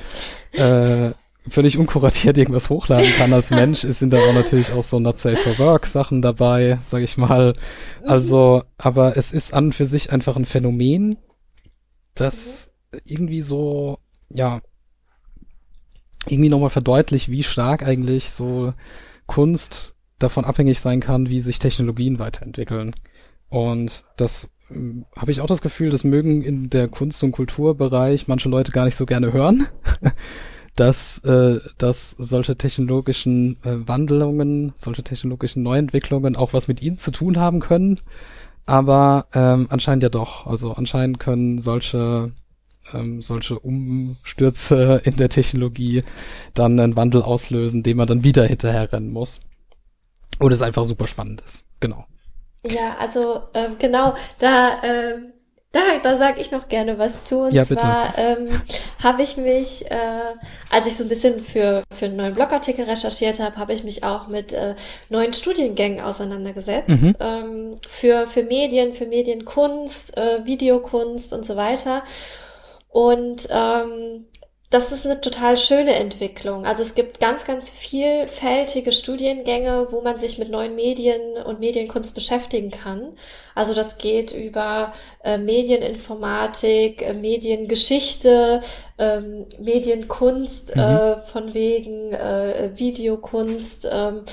äh, 0.54 1.12
völlig 1.48 1.78
unkuratiert 1.78 2.38
irgendwas 2.38 2.70
hochladen 2.70 3.12
kann 3.18 3.34
als 3.34 3.50
Mensch, 3.50 3.82
sind 3.82 4.12
da 4.12 4.18
auch 4.18 4.34
natürlich 4.34 4.72
auch 4.72 4.84
so 4.84 5.00
Not 5.00 5.18
Safe 5.18 5.36
for 5.36 5.66
Work 5.66 5.86
Sachen 5.86 6.22
dabei, 6.22 6.80
sag 6.84 7.02
ich 7.02 7.18
mal. 7.18 7.54
Also, 8.04 8.64
aber 8.78 9.18
es 9.18 9.32
ist 9.32 9.54
an 9.54 9.66
und 9.66 9.76
für 9.76 9.86
sich 9.86 10.12
einfach 10.12 10.36
ein 10.36 10.46
Phänomen, 10.46 11.18
das 12.16 12.72
irgendwie 13.06 13.42
so, 13.42 14.00
ja, 14.30 14.62
irgendwie 16.28 16.50
nochmal 16.50 16.70
verdeutlicht, 16.70 17.30
wie 17.30 17.44
stark 17.44 17.84
eigentlich 17.84 18.32
so 18.32 18.74
Kunst 19.26 19.96
davon 20.20 20.44
abhängig 20.44 20.80
sein 20.80 21.00
kann, 21.00 21.30
wie 21.30 21.40
sich 21.40 21.60
Technologien 21.60 22.20
weiterentwickeln. 22.20 22.96
Und 23.50 24.04
das 24.18 24.52
habe 25.16 25.32
ich 25.32 25.42
auch 25.42 25.48
das 25.48 25.62
Gefühl, 25.62 25.90
das 25.90 26.04
mögen 26.04 26.42
in 26.42 26.70
der 26.70 26.88
Kunst- 26.88 27.24
und 27.24 27.32
Kulturbereich 27.32 28.28
manche 28.28 28.50
Leute 28.50 28.72
gar 28.72 28.86
nicht 28.86 28.96
so 28.96 29.06
gerne 29.06 29.34
hören. 29.34 29.68
dass, 30.76 31.18
äh, 31.26 31.60
dass 31.78 32.12
solche 32.12 32.56
technologischen 32.56 33.58
äh, 33.64 33.88
Wandlungen, 33.88 34.72
solche 34.78 35.04
technologischen 35.04 35.62
Neuentwicklungen 35.62 36.38
auch 36.38 36.54
was 36.54 36.70
mit 36.70 36.82
ihnen 36.82 36.98
zu 36.98 37.12
tun 37.12 37.38
haben 37.38 37.60
können. 37.60 38.00
Aber 38.66 39.28
ähm, 39.34 39.68
anscheinend 39.70 40.04
ja 40.04 40.10
doch. 40.10 40.48
Also 40.48 40.74
anscheinend 40.74 41.20
können 41.20 41.60
solche 41.60 42.32
ähm, 42.94 43.22
solche 43.22 43.60
Umstürze 43.60 45.02
in 45.04 45.16
der 45.18 45.30
Technologie 45.30 46.04
dann 46.54 46.80
einen 46.80 46.96
Wandel 46.96 47.22
auslösen, 47.22 47.84
dem 47.84 47.98
man 47.98 48.08
dann 48.08 48.24
wieder 48.24 48.46
hinterher 48.46 48.92
rennen 48.92 49.12
muss. 49.12 49.40
Und 50.40 50.52
es 50.52 50.62
einfach 50.62 50.86
super 50.86 51.08
spannend 51.08 51.42
ist. 51.42 51.66
Genau. 51.80 52.06
Ja, 52.66 52.98
also 53.00 53.42
ähm, 53.54 53.78
genau, 53.80 54.14
da 54.40 54.84
ähm, 54.84 55.34
da, 55.72 55.80
da 56.02 56.18
sage 56.18 56.42
ich 56.42 56.52
noch 56.52 56.68
gerne 56.68 56.98
was 56.98 57.26
zu. 57.26 57.42
Und 57.42 57.54
ja, 57.54 57.64
zwar 57.64 58.18
ähm, 58.18 58.50
habe 59.04 59.22
ich 59.22 59.38
mich, 59.38 59.90
äh, 59.92 60.36
als 60.72 60.88
ich 60.88 60.98
so 60.98 61.04
ein 61.04 61.10
bisschen 61.10 61.40
für, 61.42 61.84
für 61.96 62.06
einen 62.06 62.16
neuen 62.16 62.34
Blogartikel 62.34 62.86
recherchiert 62.86 63.40
habe, 63.40 63.58
habe 63.58 63.74
ich 63.74 63.84
mich 63.84 64.04
auch 64.04 64.28
mit 64.28 64.52
äh, 64.52 64.74
neuen 65.10 65.32
Studiengängen 65.34 66.02
auseinandergesetzt. 66.04 66.90
Mhm. 66.90 67.16
Ähm, 67.20 67.72
für, 67.88 68.26
für 68.26 68.42
Medien, 68.42 68.94
für 68.94 69.06
Medienkunst, 69.06 70.18
äh, 70.18 70.44
Videokunst 70.44 71.34
und 71.34 71.46
so 71.46 71.56
weiter. 71.56 72.02
Und 72.90 73.48
ähm, 73.52 74.26
das 74.70 74.92
ist 74.92 75.08
eine 75.08 75.20
total 75.20 75.58
schöne 75.58 75.96
Entwicklung. 75.96 76.68
Also 76.68 76.84
es 76.84 76.94
gibt 76.94 77.20
ganz, 77.20 77.46
ganz 77.46 77.72
vielfältige 77.72 78.92
Studiengänge, 78.92 79.88
wo 79.90 80.02
man 80.02 80.20
sich 80.20 80.38
mit 80.38 80.52
neuen 80.52 80.76
Medien 80.76 81.38
und 81.44 81.60
Medienkunst 81.60 82.14
beschäftigen 82.14 82.70
kann. 82.70 83.14
Also 83.56 83.74
das 83.74 83.98
geht 83.98 84.32
über 84.32 84.94
äh, 85.24 85.40
Medieninformatik, 85.40 87.02
äh, 87.02 87.14
Mediengeschichte, 87.14 88.62
ähm, 89.00 89.48
Medienkunst, 89.60 90.76
mhm. 90.76 90.82
äh, 90.82 91.18
von 91.18 91.56
wegen 91.56 92.14
äh, 92.14 92.70
Videokunst 92.76 93.90
ähm, 93.92 94.24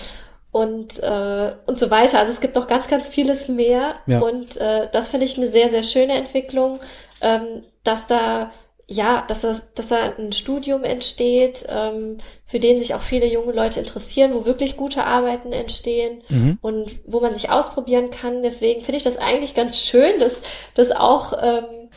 und, 0.52 1.02
äh, 1.02 1.52
und 1.64 1.78
so 1.78 1.90
weiter. 1.90 2.18
Also 2.18 2.30
es 2.30 2.42
gibt 2.42 2.56
noch 2.56 2.66
ganz, 2.66 2.88
ganz 2.88 3.08
vieles 3.08 3.48
mehr. 3.48 3.94
Ja. 4.06 4.20
Und 4.20 4.58
äh, 4.58 4.86
das 4.92 5.08
finde 5.08 5.24
ich 5.24 5.38
eine 5.38 5.48
sehr, 5.48 5.70
sehr 5.70 5.82
schöne 5.82 6.12
Entwicklung, 6.12 6.80
ähm, 7.22 7.64
dass 7.84 8.06
da 8.06 8.50
ja, 8.88 9.24
dass, 9.26 9.40
das, 9.40 9.72
dass 9.74 9.88
da 9.88 10.12
ein 10.16 10.30
Studium 10.30 10.84
entsteht, 10.84 11.66
ähm, 11.68 12.18
für 12.44 12.60
den 12.60 12.78
sich 12.78 12.94
auch 12.94 13.02
viele 13.02 13.26
junge 13.26 13.52
Leute 13.52 13.80
interessieren, 13.80 14.32
wo 14.32 14.46
wirklich 14.46 14.76
gute 14.76 15.04
Arbeiten 15.04 15.52
entstehen 15.52 16.22
mhm. 16.28 16.58
und 16.60 16.90
wo 17.04 17.18
man 17.18 17.34
sich 17.34 17.50
ausprobieren 17.50 18.10
kann. 18.10 18.44
Deswegen 18.44 18.82
finde 18.82 18.98
ich 18.98 19.02
das 19.02 19.18
eigentlich 19.18 19.54
ganz 19.54 19.80
schön, 19.80 20.20
dass, 20.20 20.42
dass 20.74 20.92
auch 20.92 21.32
ähm, 21.42 21.90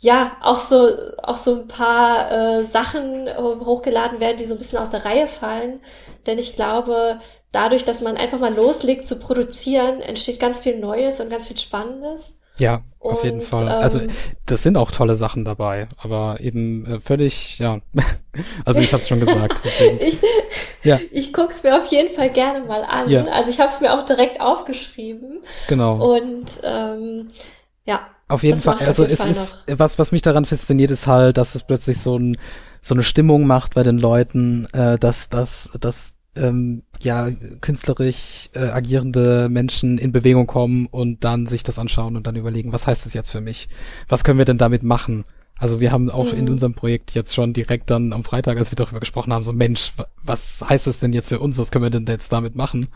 ja 0.00 0.36
auch 0.42 0.58
so 0.58 0.90
auch 1.22 1.36
so 1.36 1.54
ein 1.54 1.68
paar 1.68 2.32
äh, 2.32 2.64
Sachen 2.64 3.28
äh, 3.28 3.36
hochgeladen 3.36 4.18
werden, 4.18 4.36
die 4.36 4.46
so 4.46 4.54
ein 4.54 4.58
bisschen 4.58 4.80
aus 4.80 4.90
der 4.90 5.04
Reihe 5.04 5.28
fallen. 5.28 5.80
Denn 6.26 6.38
ich 6.38 6.56
glaube, 6.56 7.20
dadurch, 7.52 7.84
dass 7.84 8.00
man 8.00 8.16
einfach 8.16 8.40
mal 8.40 8.52
loslegt 8.52 9.06
zu 9.06 9.20
produzieren, 9.20 10.00
entsteht 10.00 10.40
ganz 10.40 10.60
viel 10.60 10.78
Neues 10.80 11.20
und 11.20 11.30
ganz 11.30 11.46
viel 11.46 11.56
Spannendes. 11.56 12.40
Ja, 12.58 12.82
auf 12.98 13.18
und, 13.18 13.24
jeden 13.24 13.42
Fall. 13.42 13.68
Also, 13.68 14.00
ähm, 14.00 14.08
also 14.08 14.20
das 14.46 14.62
sind 14.62 14.76
auch 14.76 14.90
tolle 14.90 15.16
Sachen 15.16 15.44
dabei, 15.44 15.88
aber 15.98 16.38
eben 16.40 16.86
äh, 16.86 17.00
völlig, 17.00 17.58
ja. 17.58 17.80
also 18.64 18.80
ich 18.80 18.92
habe 18.92 19.02
es 19.02 19.08
schon 19.08 19.20
gesagt. 19.20 19.60
ich 20.00 20.20
ja. 20.84 21.00
ich 21.10 21.32
gucke 21.32 21.50
es 21.50 21.62
mir 21.62 21.76
auf 21.76 21.86
jeden 21.86 22.14
Fall 22.14 22.30
gerne 22.30 22.64
mal 22.64 22.84
an. 22.84 23.08
Ja. 23.08 23.24
Also 23.26 23.50
ich 23.50 23.60
habe 23.60 23.70
es 23.70 23.80
mir 23.80 23.92
auch 23.92 24.04
direkt 24.04 24.40
aufgeschrieben. 24.40 25.42
Genau. 25.68 26.14
Und 26.16 26.60
ähm, 26.64 27.28
ja. 27.84 28.06
Auf 28.28 28.42
jeden 28.42 28.60
Fall. 28.60 28.78
Also 28.78 29.02
jeden 29.02 29.14
es 29.14 29.18
Fall 29.18 29.30
ist 29.30 29.68
noch. 29.68 29.78
was, 29.78 29.98
was 29.98 30.12
mich 30.12 30.22
daran 30.22 30.44
fasziniert, 30.44 30.90
ist 30.90 31.06
halt, 31.06 31.38
dass 31.38 31.54
es 31.54 31.64
plötzlich 31.64 32.00
so 32.00 32.18
ein 32.18 32.36
so 32.82 32.94
eine 32.94 33.04
Stimmung 33.04 33.46
macht 33.46 33.74
bei 33.74 33.84
den 33.84 33.96
Leuten, 33.96 34.66
äh, 34.72 34.98
dass, 34.98 35.28
dass, 35.28 35.70
dass 35.80 36.14
ähm, 36.34 36.82
ja, 37.00 37.28
künstlerisch 37.60 38.48
äh, 38.54 38.60
agierende 38.60 39.48
Menschen 39.50 39.98
in 39.98 40.12
Bewegung 40.12 40.46
kommen 40.46 40.86
und 40.86 41.24
dann 41.24 41.46
sich 41.46 41.62
das 41.62 41.78
anschauen 41.78 42.16
und 42.16 42.26
dann 42.26 42.36
überlegen, 42.36 42.72
was 42.72 42.86
heißt 42.86 43.06
das 43.06 43.14
jetzt 43.14 43.30
für 43.30 43.40
mich? 43.40 43.68
Was 44.08 44.24
können 44.24 44.38
wir 44.38 44.44
denn 44.44 44.58
damit 44.58 44.82
machen? 44.82 45.24
Also 45.58 45.78
wir 45.78 45.92
haben 45.92 46.10
auch 46.10 46.32
mhm. 46.32 46.38
in 46.40 46.48
unserem 46.48 46.74
Projekt 46.74 47.14
jetzt 47.14 47.34
schon 47.34 47.52
direkt 47.52 47.90
dann 47.90 48.12
am 48.12 48.24
Freitag, 48.24 48.58
als 48.58 48.72
wir 48.72 48.76
darüber 48.76 48.98
gesprochen 48.98 49.32
haben, 49.32 49.44
so 49.44 49.52
Mensch, 49.52 49.92
was 50.22 50.60
heißt 50.68 50.88
das 50.88 50.98
denn 50.98 51.12
jetzt 51.12 51.28
für 51.28 51.38
uns? 51.38 51.58
Was 51.58 51.70
können 51.70 51.84
wir 51.84 51.90
denn 51.90 52.06
jetzt 52.06 52.32
damit 52.32 52.56
machen? 52.56 52.88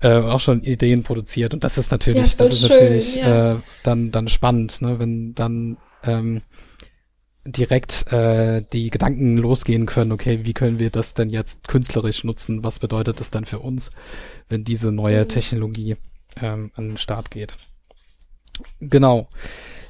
Äh, 0.00 0.16
auch 0.16 0.40
schon 0.40 0.62
Ideen 0.62 1.04
produziert 1.04 1.54
und 1.54 1.64
das 1.64 1.78
ist 1.78 1.90
natürlich, 1.90 2.32
ja, 2.32 2.36
das 2.36 2.50
ist 2.50 2.68
schön, 2.68 2.80
natürlich 2.80 3.14
ja. 3.14 3.52
äh, 3.52 3.56
dann 3.84 4.10
dann 4.10 4.28
spannend, 4.28 4.82
ne, 4.82 4.98
wenn 4.98 5.34
dann 5.34 5.78
ähm, 6.02 6.42
direkt 7.44 8.06
äh, 8.12 8.62
die 8.72 8.90
Gedanken 8.90 9.36
losgehen 9.36 9.86
können, 9.86 10.12
okay, 10.12 10.40
wie 10.44 10.54
können 10.54 10.78
wir 10.78 10.90
das 10.90 11.14
denn 11.14 11.30
jetzt 11.30 11.66
künstlerisch 11.68 12.24
nutzen? 12.24 12.62
Was 12.62 12.78
bedeutet 12.78 13.20
das 13.20 13.30
dann 13.30 13.44
für 13.44 13.58
uns, 13.58 13.90
wenn 14.48 14.64
diese 14.64 14.92
neue 14.92 15.24
mhm. 15.24 15.28
Technologie 15.28 15.96
ähm, 16.40 16.70
an 16.74 16.90
den 16.90 16.98
Start 16.98 17.30
geht? 17.30 17.56
Genau. 18.80 19.28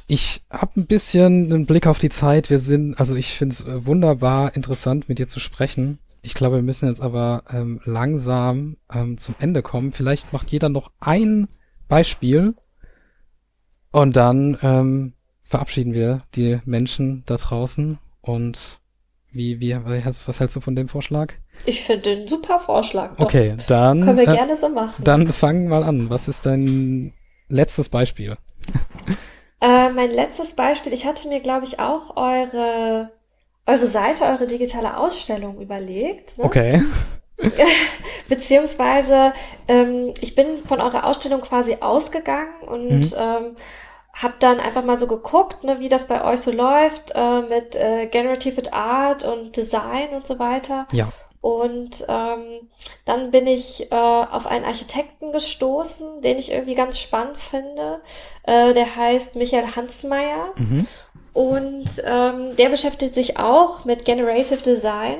ich 0.06 0.42
habe 0.50 0.80
ein 0.80 0.86
bisschen 0.86 1.52
einen 1.52 1.66
Blick 1.66 1.86
auf 1.86 1.98
die 1.98 2.10
Zeit. 2.10 2.50
Wir 2.50 2.58
sind, 2.58 2.98
also 2.98 3.14
ich 3.14 3.32
finde 3.32 3.54
es 3.54 3.66
äh, 3.66 3.86
wunderbar 3.86 4.54
interessant, 4.56 5.08
mit 5.08 5.18
dir 5.18 5.28
zu 5.28 5.40
sprechen. 5.40 5.98
Ich 6.22 6.34
glaube, 6.34 6.56
wir 6.56 6.62
müssen 6.62 6.88
jetzt 6.88 7.00
aber 7.00 7.44
ähm, 7.50 7.80
langsam 7.84 8.76
ähm, 8.92 9.18
zum 9.18 9.34
Ende 9.38 9.62
kommen. 9.62 9.92
Vielleicht 9.92 10.32
macht 10.32 10.50
jeder 10.52 10.68
noch 10.68 10.92
ein 11.00 11.48
Beispiel 11.88 12.54
und 13.90 14.16
dann 14.16 14.56
ähm, 14.62 15.12
verabschieden 15.52 15.92
wir 15.92 16.18
die 16.34 16.60
Menschen 16.64 17.22
da 17.26 17.36
draußen. 17.36 17.98
Und 18.22 18.80
wie, 19.30 19.60
wie, 19.60 19.76
was 19.84 20.40
hältst 20.40 20.56
du 20.56 20.60
von 20.60 20.74
dem 20.74 20.88
Vorschlag? 20.88 21.34
Ich 21.66 21.82
finde 21.82 22.02
den 22.02 22.26
super 22.26 22.58
Vorschlag. 22.58 23.16
Doch. 23.16 23.26
Okay, 23.26 23.54
dann. 23.68 24.02
Können 24.02 24.16
wir 24.16 24.28
äh, 24.28 24.36
gerne 24.36 24.56
so 24.56 24.70
machen. 24.70 25.04
Dann 25.04 25.30
fang 25.30 25.68
mal 25.68 25.84
an. 25.84 26.08
Was 26.08 26.26
ist 26.26 26.46
dein 26.46 27.12
letztes 27.48 27.88
Beispiel? 27.88 28.36
Äh, 29.64 29.90
mein 29.90 30.10
letztes 30.10 30.56
Beispiel, 30.56 30.92
ich 30.92 31.06
hatte 31.06 31.28
mir, 31.28 31.38
glaube 31.38 31.64
ich, 31.64 31.78
auch 31.78 32.16
eure, 32.16 33.12
eure 33.64 33.86
Seite, 33.86 34.24
eure 34.24 34.48
digitale 34.48 34.96
Ausstellung 34.96 35.60
überlegt. 35.60 36.36
Ne? 36.38 36.44
Okay. 36.44 36.82
Beziehungsweise, 38.28 39.32
ähm, 39.68 40.12
ich 40.20 40.34
bin 40.34 40.64
von 40.66 40.80
eurer 40.80 41.06
Ausstellung 41.06 41.42
quasi 41.42 41.76
ausgegangen 41.80 42.54
und 42.62 43.12
mhm. 43.12 43.16
ähm, 43.16 43.56
habe 44.12 44.34
dann 44.38 44.60
einfach 44.60 44.84
mal 44.84 44.98
so 44.98 45.06
geguckt, 45.06 45.64
ne, 45.64 45.80
wie 45.80 45.88
das 45.88 46.06
bei 46.06 46.24
euch 46.24 46.40
so 46.40 46.52
läuft 46.52 47.12
äh, 47.14 47.42
mit 47.42 47.74
äh, 47.74 48.06
Generative 48.06 48.72
Art 48.72 49.24
und 49.24 49.56
Design 49.56 50.10
und 50.10 50.26
so 50.26 50.38
weiter. 50.38 50.86
Ja. 50.92 51.08
Und 51.40 52.04
ähm, 52.08 52.68
dann 53.04 53.32
bin 53.32 53.48
ich 53.48 53.90
äh, 53.90 53.94
auf 53.94 54.46
einen 54.46 54.64
Architekten 54.64 55.32
gestoßen, 55.32 56.22
den 56.22 56.38
ich 56.38 56.52
irgendwie 56.52 56.76
ganz 56.76 57.00
spannend 57.00 57.38
finde. 57.38 58.00
Äh, 58.44 58.74
der 58.74 58.94
heißt 58.94 59.34
Michael 59.34 59.74
Hansmeier. 59.74 60.52
Mhm. 60.56 60.86
Und 61.32 62.02
ähm, 62.04 62.54
der 62.56 62.68
beschäftigt 62.68 63.14
sich 63.14 63.38
auch 63.38 63.84
mit 63.84 64.04
Generative 64.04 64.62
Design 64.62 65.18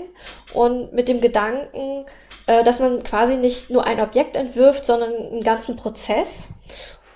und 0.52 0.92
mit 0.92 1.08
dem 1.08 1.20
Gedanken, 1.20 2.04
äh, 2.46 2.62
dass 2.62 2.78
man 2.78 3.02
quasi 3.02 3.36
nicht 3.36 3.70
nur 3.70 3.84
ein 3.84 4.00
Objekt 4.00 4.36
entwirft, 4.36 4.84
sondern 4.84 5.12
einen 5.14 5.42
ganzen 5.42 5.76
Prozess. 5.76 6.48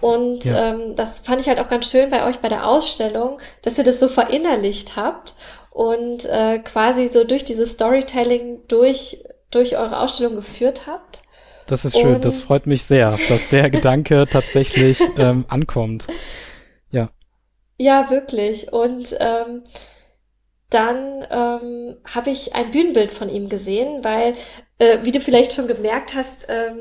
Und 0.00 0.44
ja. 0.44 0.72
ähm, 0.72 0.94
das 0.94 1.20
fand 1.20 1.40
ich 1.40 1.48
halt 1.48 1.58
auch 1.58 1.68
ganz 1.68 1.90
schön 1.90 2.10
bei 2.10 2.24
euch 2.26 2.38
bei 2.38 2.48
der 2.48 2.66
Ausstellung, 2.68 3.38
dass 3.62 3.78
ihr 3.78 3.84
das 3.84 3.98
so 3.98 4.08
verinnerlicht 4.08 4.96
habt 4.96 5.34
und 5.70 6.24
äh, 6.26 6.58
quasi 6.58 7.08
so 7.08 7.24
durch 7.24 7.44
dieses 7.44 7.72
Storytelling 7.72 8.60
durch, 8.68 9.24
durch 9.50 9.76
eure 9.76 10.00
Ausstellung 10.00 10.36
geführt 10.36 10.82
habt. 10.86 11.22
Das 11.66 11.84
ist 11.84 11.98
schön, 11.98 12.16
und 12.16 12.24
das 12.24 12.40
freut 12.40 12.66
mich 12.66 12.84
sehr, 12.84 13.18
dass 13.28 13.48
der 13.48 13.70
Gedanke 13.70 14.26
tatsächlich 14.30 15.00
ähm, 15.18 15.44
ankommt. 15.48 16.06
Ja. 16.90 17.10
Ja, 17.76 18.08
wirklich. 18.08 18.72
Und 18.72 19.16
ähm, 19.18 19.64
dann 20.70 21.26
ähm, 21.30 21.96
habe 22.04 22.30
ich 22.30 22.54
ein 22.54 22.70
Bühnenbild 22.70 23.10
von 23.10 23.28
ihm 23.28 23.48
gesehen, 23.48 24.04
weil, 24.04 24.34
äh, 24.78 24.98
wie 25.02 25.12
du 25.12 25.20
vielleicht 25.20 25.52
schon 25.52 25.66
gemerkt 25.66 26.14
hast, 26.14 26.46
ähm, 26.48 26.78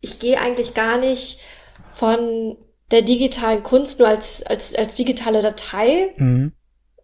ich 0.00 0.18
gehe 0.18 0.40
eigentlich 0.40 0.74
gar 0.74 0.98
nicht 0.98 1.40
von 1.94 2.56
der 2.90 3.02
digitalen 3.02 3.62
Kunst 3.62 3.98
nur 3.98 4.08
als, 4.08 4.42
als, 4.42 4.74
als 4.74 4.94
digitale 4.96 5.42
Datei 5.42 6.12
mhm 6.16 6.52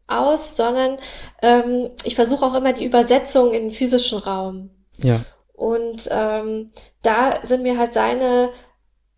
aus, 0.09 0.57
sondern 0.57 0.99
ähm, 1.43 1.91
ich 2.03 2.16
versuche 2.16 2.45
auch 2.45 2.55
immer 2.55 2.72
die 2.72 2.84
Übersetzung 2.84 3.53
in 3.53 3.64
den 3.64 3.70
physischen 3.70 4.18
Raum. 4.18 4.70
Ja. 4.97 5.20
Und 5.53 6.09
ähm, 6.11 6.72
da 7.03 7.34
sind 7.45 7.62
mir 7.62 7.78
halt 7.78 7.95
seine, 7.95 8.49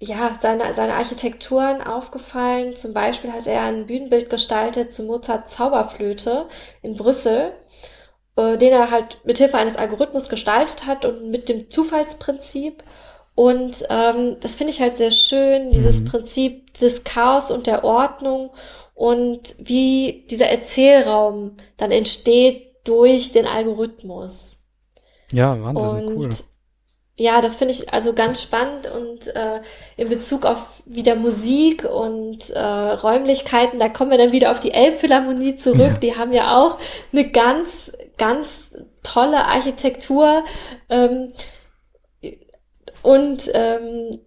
ja, 0.01 0.37
seine, 0.41 0.75
seine 0.75 0.95
Architekturen 0.95 1.81
aufgefallen. 1.83 2.77
Zum 2.77 2.93
Beispiel 2.93 3.33
hat 3.33 3.47
er 3.47 3.62
ein 3.62 3.87
Bühnenbild 3.87 4.29
gestaltet 4.29 4.93
zu 4.93 5.05
Mozarts 5.05 5.55
Zauberflöte 5.55 6.47
in 6.83 6.97
Brüssel, 6.97 7.53
äh, 8.37 8.57
den 8.59 8.73
er 8.73 8.91
halt 8.91 9.21
mit 9.25 9.39
Hilfe 9.39 9.59
eines 9.59 9.77
Algorithmus 9.77 10.29
gestaltet 10.29 10.87
hat 10.87 11.05
und 11.05 11.31
mit 11.31 11.49
dem 11.49 11.71
Zufallsprinzip. 11.71 12.83
Und 13.35 13.85
ähm, 13.89 14.37
das 14.41 14.57
finde 14.57 14.72
ich 14.72 14.81
halt 14.81 14.97
sehr 14.97 15.11
schön, 15.11 15.70
dieses 15.70 16.01
mhm. 16.01 16.05
Prinzip 16.07 16.74
des 16.74 17.05
Chaos 17.05 17.51
und 17.51 17.66
der 17.66 17.85
Ordnung 17.85 18.51
und 18.95 19.55
wie 19.59 20.26
dieser 20.31 20.49
Erzählraum 20.49 21.57
dann 21.76 21.91
entsteht 21.91 22.70
durch 22.85 23.33
den 23.33 23.47
Algorithmus. 23.47 24.64
Ja, 25.33 25.61
Wahnsinn, 25.62 26.07
und 26.09 26.16
cool. 26.16 26.28
Ja, 27.16 27.43
das 27.43 27.57
finde 27.57 27.74
ich 27.74 27.93
also 27.93 28.14
ganz 28.14 28.41
spannend 28.41 28.91
und 28.91 29.26
äh, 29.37 29.61
in 29.99 30.09
Bezug 30.09 30.47
auf 30.47 30.83
wieder 30.87 31.16
Musik 31.16 31.85
und 31.85 32.49
äh, 32.49 32.59
Räumlichkeiten, 32.59 33.78
da 33.78 33.91
kommen 33.91 34.11
wir 34.11 34.16
dann 34.16 34.33
wieder 34.33 34.51
auf 34.51 34.59
die 34.59 34.72
Elbphilharmonie 34.72 35.57
zurück. 35.57 35.81
Ja. 35.81 35.99
Die 35.99 36.16
haben 36.16 36.33
ja 36.33 36.57
auch 36.57 36.78
eine 37.12 37.31
ganz, 37.31 37.93
ganz 38.16 38.78
tolle 39.03 39.45
Architektur 39.45 40.45
ähm, 40.89 41.31
und 43.03 43.51
ähm, 43.55 44.19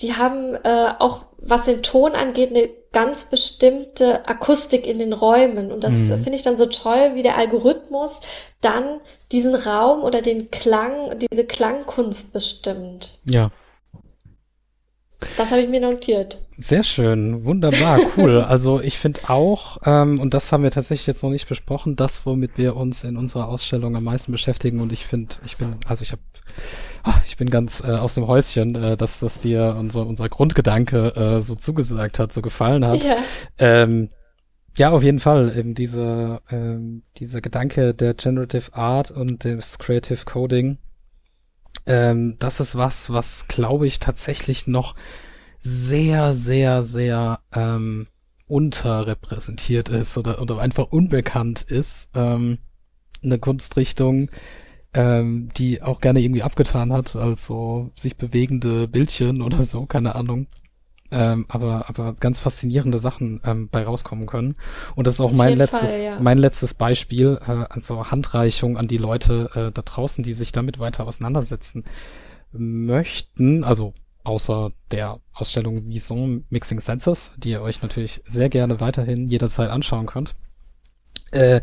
die 0.00 0.14
haben 0.14 0.54
äh, 0.54 0.92
auch, 0.98 1.26
was 1.38 1.66
den 1.66 1.82
Ton 1.82 2.12
angeht, 2.12 2.50
eine 2.50 2.68
ganz 2.92 3.26
bestimmte 3.26 4.26
Akustik 4.28 4.86
in 4.86 4.98
den 4.98 5.12
Räumen. 5.12 5.72
Und 5.72 5.84
das 5.84 5.94
mhm. 5.94 6.22
finde 6.22 6.34
ich 6.36 6.42
dann 6.42 6.56
so 6.56 6.66
toll, 6.66 7.12
wie 7.14 7.22
der 7.22 7.38
Algorithmus 7.38 8.20
dann 8.60 9.00
diesen 9.32 9.54
Raum 9.54 10.02
oder 10.02 10.22
den 10.22 10.50
Klang, 10.50 11.18
diese 11.18 11.46
Klangkunst 11.46 12.32
bestimmt. 12.32 13.18
Ja. 13.24 13.50
Das 15.36 15.52
habe 15.52 15.62
ich 15.62 15.68
mir 15.68 15.80
notiert. 15.80 16.38
Sehr 16.58 16.82
schön, 16.82 17.44
wunderbar, 17.44 18.00
cool. 18.16 18.40
also 18.48 18.80
ich 18.80 18.98
finde 18.98 19.20
auch, 19.28 19.78
ähm, 19.84 20.20
und 20.20 20.34
das 20.34 20.50
haben 20.50 20.64
wir 20.64 20.72
tatsächlich 20.72 21.06
jetzt 21.06 21.22
noch 21.22 21.30
nicht 21.30 21.48
besprochen, 21.48 21.94
das, 21.96 22.26
womit 22.26 22.58
wir 22.58 22.76
uns 22.76 23.04
in 23.04 23.16
unserer 23.16 23.48
Ausstellung 23.48 23.96
am 23.96 24.04
meisten 24.04 24.32
beschäftigen. 24.32 24.80
Und 24.80 24.92
ich 24.92 25.06
finde, 25.06 25.36
ich 25.46 25.56
bin, 25.56 25.76
also 25.86 26.02
ich 26.02 26.10
habe 26.10 26.22
ich 27.26 27.36
bin 27.36 27.50
ganz 27.50 27.82
äh, 27.82 27.92
aus 27.92 28.14
dem 28.14 28.26
Häuschen, 28.26 28.74
äh, 28.74 28.96
dass 28.96 29.20
das 29.20 29.38
dir 29.38 29.76
unser, 29.78 30.06
unser 30.06 30.28
Grundgedanke 30.28 31.14
äh, 31.16 31.40
so 31.40 31.54
zugesagt 31.54 32.18
hat, 32.18 32.32
so 32.32 32.42
gefallen 32.42 32.84
hat. 32.84 33.04
Ja. 33.04 33.16
Ähm, 33.58 34.08
ja, 34.76 34.90
auf 34.90 35.02
jeden 35.02 35.20
Fall. 35.20 35.56
Eben 35.56 35.74
dieser, 35.74 36.40
ähm, 36.50 37.02
dieser 37.18 37.40
Gedanke 37.40 37.94
der 37.94 38.14
Generative 38.14 38.74
Art 38.74 39.10
und 39.10 39.44
des 39.44 39.78
Creative 39.78 40.24
Coding, 40.24 40.78
ähm, 41.86 42.36
das 42.38 42.60
ist 42.60 42.76
was, 42.76 43.12
was 43.12 43.48
glaube 43.48 43.86
ich 43.86 43.98
tatsächlich 43.98 44.66
noch 44.66 44.94
sehr, 45.60 46.34
sehr, 46.34 46.82
sehr 46.82 47.40
ähm, 47.52 48.06
unterrepräsentiert 48.46 49.88
ist 49.88 50.18
oder, 50.18 50.40
oder 50.40 50.58
einfach 50.58 50.86
unbekannt 50.90 51.62
ist. 51.62 52.10
Ähm, 52.14 52.58
eine 53.22 53.38
Kunstrichtung, 53.38 54.28
ähm, 54.94 55.48
die 55.56 55.82
auch 55.82 56.00
gerne 56.00 56.20
irgendwie 56.20 56.42
abgetan 56.42 56.92
hat, 56.92 57.16
also 57.16 57.90
sich 57.96 58.16
bewegende 58.16 58.88
Bildchen 58.88 59.42
oder 59.42 59.62
so, 59.62 59.86
keine 59.86 60.14
Ahnung. 60.14 60.46
Ähm, 61.10 61.44
aber, 61.48 61.90
aber 61.90 62.14
ganz 62.14 62.40
faszinierende 62.40 62.98
Sachen 62.98 63.42
ähm, 63.44 63.68
bei 63.68 63.84
rauskommen 63.84 64.26
können. 64.26 64.54
Und 64.94 65.06
das 65.06 65.14
ist 65.14 65.20
auch 65.20 65.32
mein 65.32 65.58
letztes, 65.58 65.90
Fall, 65.90 66.02
ja. 66.02 66.18
mein 66.18 66.38
letztes 66.38 66.72
Beispiel, 66.72 67.38
äh, 67.46 67.66
also 67.68 68.10
Handreichung 68.10 68.78
an 68.78 68.88
die 68.88 68.96
Leute 68.96 69.50
äh, 69.54 69.72
da 69.72 69.82
draußen, 69.82 70.24
die 70.24 70.32
sich 70.32 70.52
damit 70.52 70.78
weiter 70.78 71.06
auseinandersetzen 71.06 71.84
möchten, 72.52 73.62
also 73.62 73.92
außer 74.24 74.72
der 74.90 75.20
Ausstellung 75.32 75.88
Vison 75.90 76.44
Mixing 76.48 76.80
Senses, 76.80 77.32
die 77.36 77.50
ihr 77.50 77.62
euch 77.62 77.82
natürlich 77.82 78.22
sehr 78.26 78.48
gerne 78.48 78.80
weiterhin 78.80 79.28
jederzeit 79.28 79.68
anschauen 79.68 80.06
könnt. 80.06 80.32
Äh, 81.32 81.60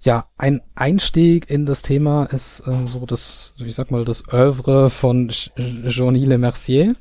ja, 0.00 0.26
ein 0.36 0.60
Einstieg 0.74 1.50
in 1.50 1.66
das 1.66 1.82
Thema 1.82 2.24
ist 2.24 2.60
äh, 2.66 2.86
so 2.86 3.04
das, 3.04 3.54
ich 3.58 3.74
sag 3.74 3.90
mal, 3.90 4.04
das 4.04 4.32
Oeuvre 4.32 4.90
von 4.90 5.28
Jean-Yves 5.28 6.28
Le 6.28 6.38
Mercier. 6.38 6.92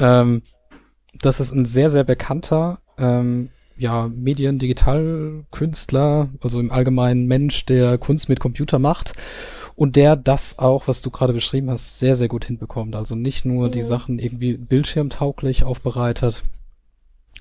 Ähm, 0.00 0.42
das 1.20 1.40
ist 1.40 1.52
ein 1.52 1.66
sehr, 1.66 1.90
sehr 1.90 2.04
bekannter 2.04 2.78
ähm, 2.98 3.50
ja, 3.76 4.08
Medien-Digital-Künstler, 4.08 6.28
also 6.40 6.60
im 6.60 6.70
Allgemeinen 6.70 7.26
Mensch, 7.26 7.66
der 7.66 7.98
Kunst 7.98 8.28
mit 8.28 8.38
Computer 8.40 8.78
macht 8.78 9.12
und 9.74 9.96
der 9.96 10.16
das 10.16 10.58
auch, 10.58 10.88
was 10.88 11.02
du 11.02 11.10
gerade 11.10 11.34
beschrieben 11.34 11.70
hast, 11.70 11.98
sehr, 11.98 12.16
sehr 12.16 12.28
gut 12.28 12.46
hinbekommt. 12.46 12.96
Also 12.96 13.14
nicht 13.14 13.44
nur 13.44 13.68
mhm. 13.68 13.72
die 13.72 13.82
Sachen 13.82 14.18
irgendwie 14.18 14.56
bildschirmtauglich 14.56 15.64
aufbereitet, 15.64 16.42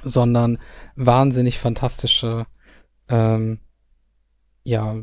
sondern 0.04 0.58
wahnsinnig 0.96 1.58
fantastische 1.58 2.46
ähm, 3.08 3.60
ja, 4.66 4.98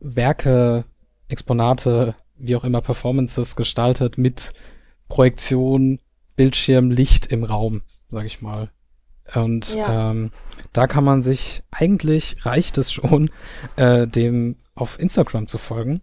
Werke, 0.00 0.84
Exponate, 1.28 2.14
wie 2.36 2.56
auch 2.56 2.64
immer 2.64 2.82
Performances 2.82 3.56
gestaltet 3.56 4.18
mit 4.18 4.52
Projektion, 5.08 6.00
Bildschirm, 6.36 6.90
Licht 6.90 7.26
im 7.26 7.44
Raum, 7.44 7.82
sag 8.10 8.26
ich 8.26 8.42
mal. 8.42 8.70
Und 9.34 9.74
ja. 9.74 10.10
ähm, 10.10 10.30
da 10.72 10.86
kann 10.86 11.04
man 11.04 11.22
sich, 11.22 11.62
eigentlich 11.70 12.44
reicht 12.44 12.78
es 12.78 12.92
schon, 12.92 13.30
äh, 13.76 14.06
dem 14.06 14.56
auf 14.74 14.98
Instagram 14.98 15.46
zu 15.46 15.58
folgen, 15.58 16.00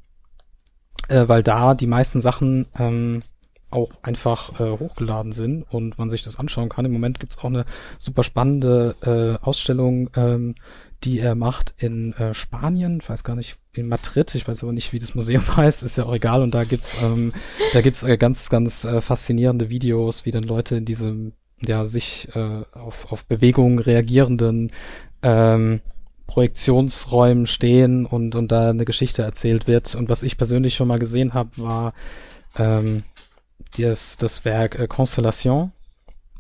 äh, 1.09 1.27
weil 1.27 1.43
da 1.43 1.73
die 1.73 1.87
meisten 1.87 2.21
Sachen 2.21 2.67
ähm, 2.77 3.21
auch 3.69 3.91
einfach 4.01 4.59
äh, 4.61 4.79
hochgeladen 4.79 5.33
sind 5.33 5.63
und 5.63 5.97
man 5.97 6.09
sich 6.09 6.23
das 6.23 6.39
anschauen 6.39 6.69
kann. 6.69 6.85
Im 6.85 6.93
Moment 6.93 7.19
gibt's 7.19 7.37
auch 7.39 7.45
eine 7.45 7.65
super 7.99 8.23
spannende 8.23 8.95
äh, 9.41 9.43
Ausstellung, 9.43 10.09
ähm, 10.15 10.55
die 11.03 11.19
er 11.19 11.35
macht 11.35 11.73
in 11.77 12.13
äh, 12.13 12.33
Spanien, 12.33 12.99
ich 13.01 13.09
weiß 13.09 13.23
gar 13.23 13.35
nicht, 13.35 13.57
in 13.73 13.87
Madrid, 13.87 14.33
ich 14.33 14.47
weiß 14.47 14.63
aber 14.63 14.73
nicht, 14.73 14.93
wie 14.93 14.99
das 14.99 15.15
Museum 15.15 15.43
heißt, 15.57 15.83
ist 15.83 15.97
ja 15.97 16.05
auch 16.05 16.13
egal. 16.13 16.41
Und 16.41 16.53
da 16.53 16.63
gibt's, 16.63 17.01
ähm, 17.03 17.33
da 17.73 17.81
gibt's 17.81 18.03
äh, 18.03 18.17
ganz, 18.17 18.49
ganz 18.49 18.83
äh, 18.83 19.01
faszinierende 19.01 19.69
Videos, 19.69 20.25
wie 20.25 20.31
dann 20.31 20.43
Leute 20.43 20.75
in 20.75 20.85
diesem, 20.85 21.33
ja, 21.61 21.85
sich 21.85 22.29
äh, 22.35 22.63
auf, 22.73 23.11
auf 23.11 23.25
Bewegungen 23.25 23.79
reagierenden 23.79 24.71
ähm, 25.21 25.81
Projektionsräumen 26.25 27.47
stehen 27.47 28.05
und, 28.05 28.35
und 28.35 28.51
da 28.51 28.69
eine 28.69 28.85
Geschichte 28.85 29.23
erzählt 29.23 29.67
wird. 29.67 29.95
Und 29.95 30.09
was 30.09 30.23
ich 30.23 30.37
persönlich 30.37 30.75
schon 30.75 30.87
mal 30.87 30.99
gesehen 30.99 31.33
habe, 31.33 31.49
war 31.57 31.93
ähm, 32.57 33.03
das, 33.77 34.17
das 34.17 34.45
Werk 34.45 34.77
äh, 34.77 34.87
Constellation. 34.87 35.71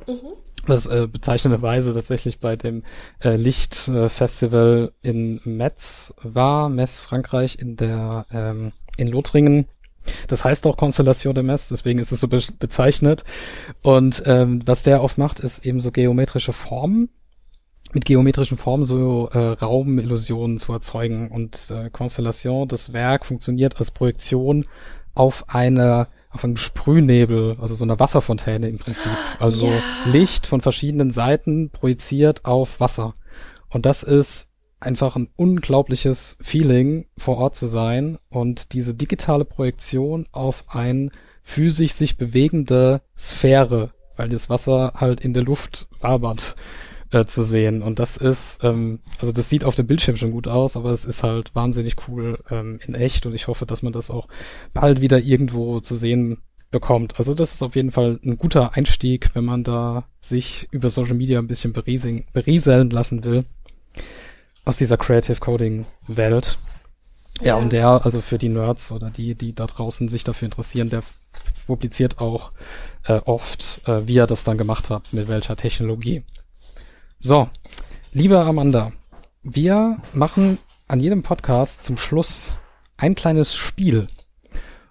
Mhm. 0.07 0.46
Was 0.67 0.85
äh, 0.85 1.07
bezeichnenderweise 1.11 1.93
tatsächlich 1.93 2.39
bei 2.39 2.55
dem 2.55 2.83
äh, 3.19 3.35
Lichtfestival 3.35 4.91
äh, 5.01 5.09
in 5.09 5.41
Metz 5.43 6.13
war, 6.21 6.69
Metz, 6.69 6.99
Frankreich, 6.99 7.57
in 7.59 7.77
der 7.77 8.25
ähm, 8.31 8.73
in 8.97 9.07
Lothringen. 9.07 9.65
Das 10.27 10.45
heißt 10.45 10.67
auch 10.67 10.77
Constellation 10.77 11.35
de 11.35 11.43
Metz, 11.43 11.67
deswegen 11.67 11.99
ist 11.99 12.11
es 12.11 12.19
so 12.19 12.27
be 12.27 12.41
bezeichnet. 12.59 13.23
Und 13.81 14.23
ähm, 14.25 14.61
was 14.65 14.83
der 14.83 15.03
oft 15.03 15.17
macht, 15.17 15.39
ist 15.39 15.65
eben 15.65 15.79
so 15.79 15.91
geometrische 15.91 16.53
Formen 16.53 17.09
mit 17.93 18.05
geometrischen 18.05 18.57
Formen 18.57 18.83
so 18.83 19.29
äh, 19.31 19.37
Raumillusionen 19.37 20.57
zu 20.57 20.73
erzeugen. 20.73 21.29
Und 21.29 21.71
äh, 21.71 21.89
Constellation, 21.89 22.67
das 22.67 22.93
Werk, 22.93 23.25
funktioniert 23.25 23.79
als 23.79 23.91
Projektion 23.91 24.65
auf 25.13 25.45
eine 25.47 26.07
auf 26.37 26.43
einem 26.43 26.57
Sprühnebel, 26.57 27.57
also 27.59 27.73
so 27.73 27.83
einer 27.83 27.99
Wasserfontäne 27.99 28.69
im 28.69 28.77
Prinzip. 28.77 29.11
Also 29.39 29.65
ja. 29.67 30.11
Licht 30.11 30.45
von 30.45 30.61
verschiedenen 30.61 31.09
Seiten 31.09 31.71
projiziert 31.71 32.45
auf 32.45 32.79
Wasser. 32.79 33.15
Und 33.69 33.87
das 33.87 34.03
ist 34.03 34.51
einfach 34.79 35.15
ein 35.15 35.29
unglaubliches 35.35 36.37
Feeling, 36.39 37.07
vor 37.17 37.37
Ort 37.37 37.55
zu 37.55 37.65
sein 37.65 38.19
und 38.29 38.73
diese 38.73 38.93
digitale 38.93 39.45
Projektion 39.45 40.27
auf 40.31 40.65
ein 40.67 41.09
physisch 41.41 41.93
sich 41.93 42.17
bewegende 42.17 43.01
Sphäre, 43.17 43.93
weil 44.15 44.29
das 44.29 44.47
Wasser 44.47 44.93
halt 44.95 45.21
in 45.21 45.33
der 45.33 45.43
Luft 45.43 45.87
wabert 45.99 46.55
äh, 47.11 47.25
zu 47.25 47.43
sehen. 47.43 47.81
Und 47.81 47.99
das 47.99 48.17
ist, 48.17 48.63
ähm, 48.63 48.99
also 49.19 49.31
das 49.31 49.49
sieht 49.49 49.63
auf 49.63 49.75
dem 49.75 49.87
Bildschirm 49.87 50.17
schon 50.17 50.31
gut 50.31 50.47
aus, 50.47 50.75
aber 50.75 50.91
es 50.91 51.05
ist 51.05 51.23
halt 51.23 51.55
wahnsinnig 51.55 51.95
cool 52.07 52.33
ähm, 52.49 52.79
in 52.85 52.95
echt 52.95 53.25
und 53.25 53.33
ich 53.33 53.47
hoffe, 53.47 53.65
dass 53.65 53.81
man 53.81 53.93
das 53.93 54.09
auch 54.09 54.27
bald 54.73 55.01
wieder 55.01 55.19
irgendwo 55.19 55.79
zu 55.79 55.95
sehen 55.95 56.37
bekommt. 56.71 57.17
Also 57.17 57.33
das 57.33 57.53
ist 57.53 57.63
auf 57.63 57.75
jeden 57.75 57.91
Fall 57.91 58.19
ein 58.25 58.37
guter 58.37 58.75
Einstieg, 58.75 59.29
wenn 59.33 59.45
man 59.45 59.63
da 59.63 60.05
sich 60.21 60.67
über 60.71 60.89
Social 60.89 61.13
Media 61.13 61.39
ein 61.39 61.47
bisschen 61.47 61.73
berieseln 61.73 62.89
lassen 62.89 63.23
will 63.23 63.45
aus 64.65 64.77
dieser 64.77 64.97
Creative 64.97 65.39
Coding 65.39 65.85
Welt. 66.07 66.57
Ja, 67.41 67.55
und 67.55 67.71
der, 67.71 68.03
also 68.03 68.19
für 68.19 68.37
die 68.37 68.49
Nerds 68.49 68.91
oder 68.91 69.09
die, 69.11 69.35
die 69.35 69.53
da 69.53 69.67
draußen 69.67 70.09
sich 70.09 70.23
dafür 70.23 70.47
interessieren, 70.47 70.89
der 70.89 71.03
publiziert 71.67 72.19
auch 72.19 72.51
äh, 73.05 73.13
oft, 73.25 73.81
äh, 73.85 74.07
wie 74.07 74.17
er 74.17 74.27
das 74.27 74.43
dann 74.43 74.57
gemacht 74.57 74.89
hat, 74.89 75.13
mit 75.13 75.27
welcher 75.27 75.55
Technologie. 75.55 76.23
So, 77.19 77.49
liebe 78.11 78.39
Amanda, 78.39 78.91
wir 79.41 79.97
machen 80.13 80.59
an 80.87 80.99
jedem 80.99 81.23
Podcast 81.23 81.83
zum 81.83 81.97
Schluss 81.97 82.51
ein 82.95 83.15
kleines 83.15 83.55
Spiel. 83.55 84.07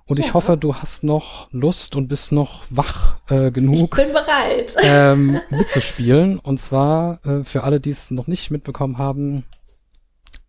Und 0.07 0.18
ja. 0.18 0.24
ich 0.24 0.35
hoffe, 0.35 0.57
du 0.57 0.74
hast 0.74 1.05
noch 1.05 1.47
Lust 1.53 1.95
und 1.95 2.09
bist 2.09 2.33
noch 2.33 2.64
wach 2.68 3.20
äh, 3.31 3.53
genug. 3.53 3.77
Ich 3.77 3.91
bin 3.91 4.12
bereit. 4.12 4.77
Ähm, 4.83 5.41
mitzuspielen. 5.51 6.41
Und 6.41 6.61
zwar 6.61 7.24
äh, 7.24 7.45
für 7.45 7.62
alle, 7.62 7.79
die 7.79 7.91
es 7.91 8.11
noch 8.11 8.27
nicht 8.27 8.51
mitbekommen 8.51 8.99
haben. 8.99 9.45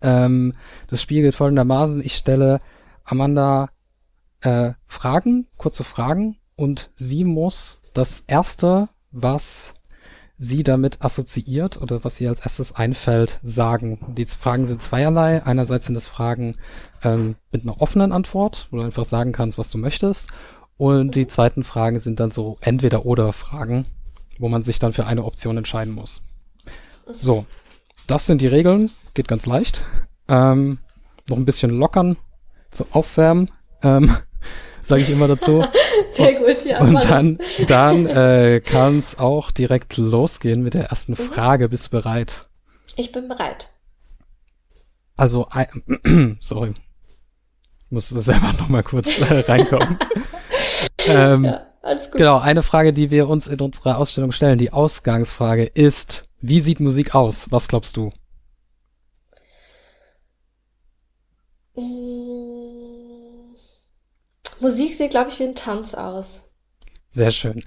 Ähm, 0.01 0.55
das 0.88 0.99
Spiel 0.99 1.21
geht 1.21 1.36
folgendermaßen. 1.36 2.03
Ich 2.03 2.15
stelle 2.15 2.57
Amanda 3.03 3.69
äh, 4.41 4.71
Fragen, 4.88 5.45
kurze 5.57 5.84
Fragen. 5.84 6.39
Und 6.55 6.89
sie 6.95 7.23
muss 7.23 7.82
das 7.93 8.23
erste, 8.25 8.89
was 9.11 9.75
sie 10.38 10.63
damit 10.63 11.01
assoziiert 11.01 11.81
oder 11.81 12.03
was 12.03 12.21
ihr 12.21 12.29
als 12.29 12.41
erstes 12.41 12.75
einfällt, 12.75 13.39
sagen. 13.41 13.99
Die 14.15 14.25
Fragen 14.25 14.67
sind 14.67 14.81
zweierlei. 14.81 15.43
Einerseits 15.43 15.88
sind 15.88 15.95
es 15.95 16.07
Fragen 16.07 16.55
ähm, 17.03 17.35
mit 17.51 17.63
einer 17.63 17.81
offenen 17.81 18.11
Antwort, 18.11 18.67
wo 18.69 18.77
du 18.77 18.83
einfach 18.83 19.05
sagen 19.05 19.31
kannst, 19.31 19.57
was 19.57 19.71
du 19.71 19.77
möchtest. 19.77 20.29
Und 20.77 21.15
die 21.15 21.27
zweiten 21.27 21.63
Fragen 21.63 21.99
sind 21.99 22.19
dann 22.19 22.31
so 22.31 22.57
entweder 22.61 23.05
oder 23.05 23.33
Fragen, 23.33 23.85
wo 24.38 24.47
man 24.47 24.63
sich 24.63 24.77
dann 24.77 24.93
für 24.93 25.07
eine 25.07 25.25
Option 25.25 25.57
entscheiden 25.57 25.93
muss. 25.93 26.21
So, 27.11 27.45
das 28.05 28.27
sind 28.27 28.41
die 28.41 28.47
Regeln. 28.47 28.91
Geht 29.15 29.27
ganz 29.27 29.47
leicht. 29.47 29.81
Ähm, 30.27 30.77
noch 31.27 31.38
ein 31.38 31.45
bisschen 31.45 31.71
lockern, 31.71 32.15
so 32.71 32.85
aufwärmen. 32.91 33.49
Ähm, 33.81 34.15
sage 34.88 35.01
ich 35.01 35.09
immer 35.09 35.27
dazu. 35.27 35.63
Sehr 36.09 36.33
gut, 36.35 36.63
ja. 36.65 36.79
Und 36.79 37.03
dann, 37.03 37.39
dann 37.67 38.05
äh, 38.07 38.61
kann 38.61 38.99
es 38.99 39.17
auch 39.17 39.51
direkt 39.51 39.97
losgehen 39.97 40.63
mit 40.63 40.73
der 40.73 40.85
ersten 40.85 41.13
mhm. 41.13 41.17
Frage. 41.17 41.69
Bist 41.69 41.88
du 41.88 41.91
bereit? 41.91 42.47
Ich 42.95 43.11
bin 43.11 43.27
bereit. 43.27 43.69
Also, 45.15 45.47
sorry. 46.41 46.73
Ich 47.85 47.91
muss 47.91 48.09
selber 48.09 48.53
noch 48.53 48.69
mal 48.69 48.83
kurz 48.83 49.19
äh, 49.19 49.39
reinkommen. 49.39 49.97
ähm, 51.09 51.45
ja, 51.45 51.65
alles 51.81 52.11
gut. 52.11 52.17
Genau, 52.17 52.39
eine 52.39 52.63
Frage, 52.63 52.91
die 52.91 53.11
wir 53.11 53.29
uns 53.29 53.47
in 53.47 53.59
unserer 53.59 53.97
Ausstellung 53.97 54.31
stellen. 54.31 54.57
Die 54.57 54.73
Ausgangsfrage 54.73 55.65
ist, 55.65 56.27
wie 56.41 56.59
sieht 56.59 56.79
Musik 56.79 57.15
aus? 57.15 57.47
Was 57.49 57.67
glaubst 57.67 57.97
du? 57.97 58.09
Mm. 61.75 62.26
Musik 64.59 64.95
sieht, 64.95 65.11
glaube 65.11 65.29
ich, 65.29 65.39
wie 65.39 65.43
ein 65.43 65.55
Tanz 65.55 65.95
aus. 65.95 66.53
Sehr 67.09 67.31
schön. 67.31 67.63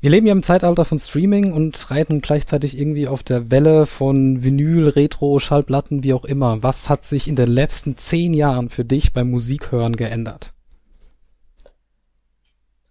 Wir 0.00 0.10
leben 0.10 0.26
ja 0.26 0.32
im 0.32 0.42
Zeitalter 0.42 0.84
von 0.84 0.98
Streaming 0.98 1.52
und 1.52 1.90
reiten 1.90 2.20
gleichzeitig 2.20 2.78
irgendwie 2.78 3.06
auf 3.06 3.22
der 3.22 3.50
Welle 3.50 3.86
von 3.86 4.42
Vinyl, 4.42 4.88
Retro, 4.88 5.38
Schallplatten, 5.38 6.02
wie 6.02 6.14
auch 6.14 6.24
immer. 6.24 6.62
Was 6.62 6.88
hat 6.88 7.04
sich 7.04 7.28
in 7.28 7.36
den 7.36 7.50
letzten 7.50 7.98
zehn 7.98 8.34
Jahren 8.34 8.70
für 8.70 8.84
dich 8.84 9.12
beim 9.12 9.30
Musikhören 9.30 9.96
geändert? 9.96 10.54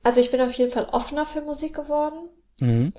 Also 0.03 0.21
ich 0.21 0.31
bin 0.31 0.41
auf 0.41 0.53
jeden 0.53 0.71
Fall 0.71 0.87
offener 0.91 1.25
für 1.25 1.41
Musik 1.41 1.75
geworden. 1.75 2.29
Mhm. 2.59 2.93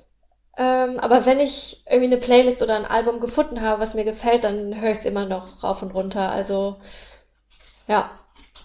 Ähm, 0.57 0.99
aber 0.99 1.25
wenn 1.25 1.39
ich 1.39 1.83
irgendwie 1.89 2.07
eine 2.07 2.17
Playlist 2.17 2.61
oder 2.61 2.75
ein 2.75 2.85
Album 2.85 3.19
gefunden 3.19 3.61
habe, 3.61 3.81
was 3.81 3.95
mir 3.95 4.03
gefällt, 4.03 4.43
dann 4.43 4.79
höre 4.79 4.91
ich 4.91 4.99
es 4.99 5.05
immer 5.05 5.25
noch 5.25 5.63
rauf 5.63 5.81
und 5.81 5.93
runter. 5.93 6.31
Also 6.31 6.77
ja, 7.87 8.11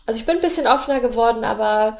also 0.07 0.21
ich 0.21 0.27
bin 0.27 0.37
ein 0.37 0.41
bisschen 0.41 0.67
offener 0.67 1.01
geworden, 1.01 1.45
aber 1.45 1.99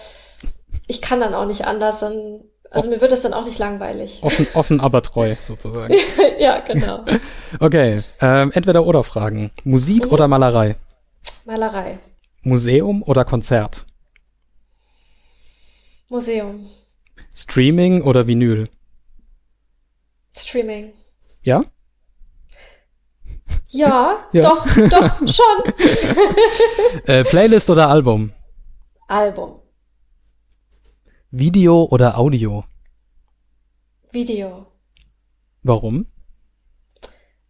ich 0.87 1.03
kann 1.03 1.21
dann 1.21 1.35
auch 1.35 1.47
nicht 1.47 1.67
anders. 1.67 2.01
Dann, 2.01 2.41
also 2.71 2.89
mir 2.89 3.01
wird 3.01 3.13
es 3.13 3.23
dann 3.23 3.35
auch 3.35 3.45
nicht 3.45 3.59
langweilig. 3.59 4.21
Offen, 4.23 4.47
offen 4.55 4.81
aber 4.81 5.03
treu, 5.03 5.35
sozusagen. 5.47 5.95
ja, 6.39 6.61
genau. 6.61 7.03
okay, 7.61 8.01
ähm, 8.21 8.53
entweder 8.55 8.87
oder 8.87 9.05
Fragen. 9.05 9.51
Musik 9.65 10.07
mhm. 10.07 10.13
oder 10.13 10.29
Malerei? 10.29 10.77
Malerei. 11.45 11.99
Museum 12.43 13.03
oder 13.03 13.25
Konzert? 13.25 13.85
Museum. 16.09 16.65
Streaming 17.35 18.03
oder 18.03 18.27
Vinyl? 18.29 18.69
Streaming. 20.37 20.93
Ja? 21.43 21.63
Ja, 23.69 24.25
ja. 24.33 24.43
doch, 24.43 24.67
doch, 24.89 25.19
schon. 25.27 25.73
äh, 27.07 27.25
Playlist 27.25 27.69
oder 27.71 27.89
Album? 27.89 28.33
Album. 29.09 29.61
Video 31.31 31.85
oder 31.85 32.19
Audio? 32.19 32.65
Video. 34.13 34.67
Warum? 35.63 36.07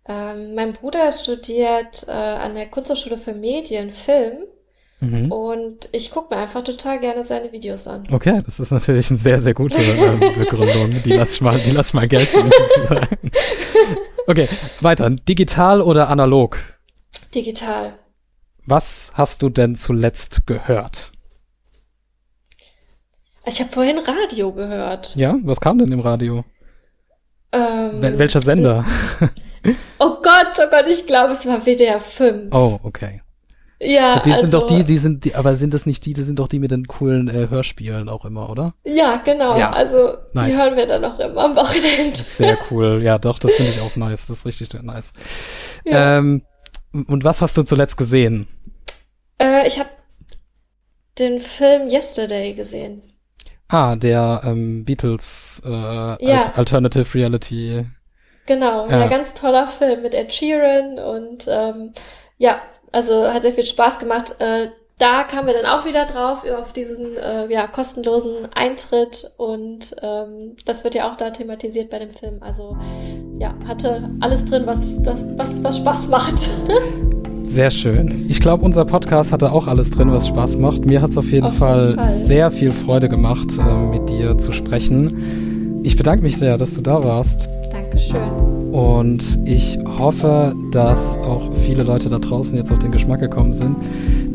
Ähm, 0.08 0.54
mein 0.54 0.72
Bruder 0.72 1.12
studiert 1.12 2.06
äh, 2.08 2.12
an 2.12 2.54
der 2.54 2.66
Kunsthochschule 2.66 3.18
für 3.18 3.34
Medien 3.34 3.90
Film 3.90 4.46
Mhm. 5.00 5.30
Und 5.30 5.88
ich 5.92 6.10
gucke 6.10 6.34
mir 6.34 6.40
einfach 6.40 6.64
total 6.64 6.98
gerne 6.98 7.22
seine 7.22 7.52
Videos 7.52 7.86
an. 7.86 8.04
Okay, 8.10 8.40
das 8.44 8.58
ist 8.58 8.70
natürlich 8.70 9.10
eine 9.10 9.18
sehr, 9.18 9.38
sehr 9.38 9.52
gute 9.52 9.76
äh, 9.76 10.34
Begründung. 10.38 11.02
Die 11.04 11.12
lass 11.12 11.34
ich 11.34 11.40
mal, 11.42 11.58
die 11.58 11.72
lass 11.72 11.92
mal 11.92 12.08
gelten. 12.08 12.38
okay, 14.26 14.48
weiter. 14.80 15.10
Digital 15.10 15.80
oder 15.80 16.08
analog? 16.08 16.58
Digital. 17.34 17.98
Was 18.66 19.12
hast 19.14 19.42
du 19.42 19.48
denn 19.48 19.76
zuletzt 19.76 20.46
gehört? 20.46 21.12
Ich 23.46 23.60
habe 23.60 23.70
vorhin 23.70 23.98
Radio 23.98 24.52
gehört. 24.52 25.14
Ja, 25.14 25.36
was 25.42 25.60
kam 25.60 25.78
denn 25.78 25.92
im 25.92 26.00
Radio? 26.00 26.44
Ähm, 27.52 28.02
Wel 28.02 28.18
welcher 28.18 28.42
Sender? 28.42 28.84
oh 29.98 30.16
Gott, 30.20 30.58
oh 30.58 30.70
Gott, 30.70 30.88
ich 30.88 31.06
glaube, 31.06 31.32
es 31.32 31.46
war 31.46 31.64
WDR 31.64 32.00
5. 32.00 32.52
Oh, 32.52 32.80
okay. 32.82 33.22
Ja, 33.78 34.20
die 34.20 34.30
also, 34.32 34.42
sind 34.42 34.54
doch 34.54 34.66
die, 34.66 34.84
die 34.84 34.96
sind 34.96 35.24
die, 35.24 35.34
aber 35.34 35.56
sind 35.56 35.74
das 35.74 35.84
nicht 35.84 36.06
die, 36.06 36.14
die 36.14 36.22
sind 36.22 36.38
doch 36.38 36.48
die 36.48 36.58
mit 36.58 36.70
den 36.70 36.86
coolen 36.86 37.28
äh, 37.28 37.48
Hörspielen 37.50 38.08
auch 38.08 38.24
immer, 38.24 38.48
oder? 38.48 38.72
Ja, 38.84 39.20
genau. 39.22 39.58
Ja. 39.58 39.70
Also 39.70 40.16
nice. 40.32 40.46
die 40.46 40.56
hören 40.56 40.76
wir 40.76 40.86
dann 40.86 41.04
auch 41.04 41.18
immer 41.18 41.44
am 41.44 41.56
Wochenende. 41.56 42.16
Sehr 42.16 42.56
cool. 42.70 43.02
Ja, 43.02 43.18
doch, 43.18 43.38
das 43.38 43.52
finde 43.52 43.72
ich 43.72 43.80
auch 43.80 43.94
nice. 43.96 44.26
Das 44.26 44.38
ist 44.38 44.46
richtig 44.46 44.72
nice. 44.82 45.12
Ja. 45.84 46.18
Ähm, 46.18 46.42
und 46.92 47.24
was 47.24 47.42
hast 47.42 47.58
du 47.58 47.64
zuletzt 47.64 47.98
gesehen? 47.98 48.48
Äh, 49.38 49.66
ich 49.66 49.78
habe 49.78 49.90
den 51.18 51.40
Film 51.40 51.88
Yesterday 51.88 52.54
gesehen. 52.54 53.02
Ah, 53.68 53.96
der 53.96 54.42
ähm, 54.44 54.84
Beatles 54.86 55.60
äh, 55.64 55.68
ja. 55.68 56.52
Alternative 56.54 57.14
Reality. 57.14 57.84
Genau, 58.46 58.88
ja. 58.88 59.00
ja, 59.00 59.06
ganz 59.08 59.34
toller 59.34 59.66
Film 59.66 60.02
mit 60.02 60.14
Ed 60.14 60.32
Sheeran 60.32 60.98
und 60.98 61.48
ähm, 61.48 61.92
ja, 62.38 62.60
also 62.92 63.28
hat 63.28 63.42
sehr 63.42 63.52
viel 63.52 63.66
Spaß 63.66 63.98
gemacht. 63.98 64.36
Äh, 64.38 64.68
da 64.98 65.24
kamen 65.24 65.48
wir 65.48 65.54
dann 65.54 65.66
auch 65.66 65.84
wieder 65.84 66.06
drauf, 66.06 66.42
auf 66.58 66.72
diesen 66.72 67.18
äh, 67.18 67.52
ja, 67.52 67.66
kostenlosen 67.66 68.48
Eintritt 68.54 69.30
und 69.36 69.94
ähm, 70.02 70.56
das 70.64 70.84
wird 70.84 70.94
ja 70.94 71.10
auch 71.10 71.16
da 71.16 71.30
thematisiert 71.30 71.90
bei 71.90 71.98
dem 71.98 72.08
Film. 72.08 72.38
Also 72.40 72.78
ja, 73.38 73.54
hatte 73.68 74.08
alles 74.20 74.46
drin, 74.46 74.62
was, 74.64 75.02
das, 75.02 75.26
was, 75.36 75.62
was 75.62 75.76
Spaß 75.78 76.08
macht. 76.08 76.38
Sehr 77.42 77.70
schön. 77.70 78.26
Ich 78.28 78.40
glaube, 78.40 78.64
unser 78.64 78.84
Podcast 78.84 79.32
hatte 79.32 79.52
auch 79.52 79.66
alles 79.66 79.90
drin, 79.90 80.12
was 80.12 80.28
Spaß 80.28 80.56
macht. 80.56 80.84
Mir 80.84 81.00
hat 81.00 81.10
es 81.10 81.18
auf, 81.18 81.30
jeden, 81.30 81.46
auf 81.46 81.54
Fall 81.54 81.90
jeden 81.90 82.00
Fall 82.00 82.12
sehr 82.12 82.50
viel 82.50 82.72
Freude 82.72 83.08
gemacht, 83.08 83.48
äh, 83.58 83.86
mit 83.86 84.08
dir 84.10 84.36
zu 84.36 84.52
sprechen. 84.52 85.80
Ich 85.82 85.96
bedanke 85.96 86.22
mich 86.22 86.36
sehr, 86.36 86.58
dass 86.58 86.74
du 86.74 86.80
da 86.80 87.04
warst. 87.04 87.48
Dankeschön. 87.96 88.72
Und 88.72 89.38
ich 89.46 89.78
hoffe, 89.98 90.54
dass 90.70 91.16
auch 91.18 91.50
viele 91.64 91.82
Leute 91.82 92.10
da 92.10 92.18
draußen 92.18 92.54
jetzt 92.54 92.70
auf 92.70 92.78
den 92.78 92.92
Geschmack 92.92 93.20
gekommen 93.20 93.54
sind, 93.54 93.74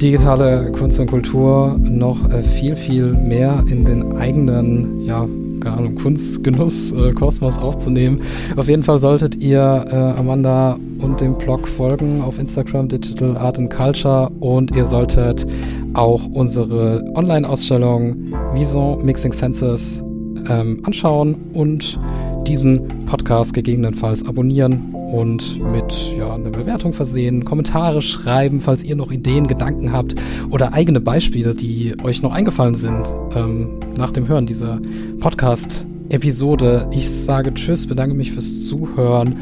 digitale 0.02 0.72
Kunst 0.72 1.00
und 1.00 1.08
Kultur 1.08 1.78
noch 1.80 2.28
äh, 2.32 2.42
viel, 2.42 2.76
viel 2.76 3.14
mehr 3.14 3.64
in 3.68 3.86
den 3.86 4.18
eigenen, 4.18 5.06
ja, 5.06 5.28
keine 5.62 5.78
Ahnung, 5.78 5.96
Kunstgenuss, 5.96 6.92
äh, 6.92 7.12
Kosmos 7.12 7.60
aufzunehmen. 7.60 8.22
Auf 8.56 8.68
jeden 8.68 8.82
Fall 8.82 8.98
solltet 8.98 9.36
ihr 9.36 9.60
äh, 9.60 10.20
Amanda 10.20 10.76
und 11.00 11.22
dem 11.22 11.38
Blog 11.38 11.68
folgen 11.68 12.22
auf 12.22 12.40
Instagram 12.40 12.90
Digital 12.90 13.38
Art 13.38 13.60
and 13.60 13.72
Culture 13.72 14.32
und 14.40 14.76
ihr 14.76 14.86
solltet 14.86 15.46
auch 15.94 16.26
unsere 16.34 17.04
Online-Ausstellung 17.14 18.34
Vison 18.54 19.06
Mixing 19.06 19.34
Senses 19.34 20.02
ähm, 20.50 20.82
anschauen 20.84 21.36
und 21.54 22.00
diesen 22.48 23.06
Podcast 23.06 23.54
gegebenenfalls 23.54 24.26
abonnieren 24.26 24.94
und 24.94 25.60
mit 25.72 25.94
ja, 26.18 26.34
einer 26.34 26.50
Bewertung 26.50 26.94
versehen, 26.94 27.46
Kommentare 27.46 28.02
schreiben, 28.02 28.62
falls 28.62 28.84
ihr 28.84 28.96
noch 28.96 29.12
Ideen, 29.12 29.48
Gedanken 29.48 29.92
habt 29.92 30.16
oder 30.50 30.74
eigene 30.74 31.02
Beispiele, 31.02 31.54
die 31.54 31.96
euch 32.04 32.22
noch 32.22 32.32
eingefallen 32.32 32.76
sind 32.76 33.06
ähm, 33.36 33.80
nach 33.98 34.12
dem 34.12 34.28
Hören 34.28 34.46
dieser 34.46 34.80
Podcast-Episode. 35.20 36.90
Ich 36.92 37.10
sage 37.10 37.54
Tschüss, 37.54 37.88
bedanke 37.88 38.16
mich 38.16 38.32
fürs 38.32 38.66
Zuhören 38.66 39.36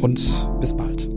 und 0.00 0.20
bis 0.60 0.76
bald. 0.76 1.13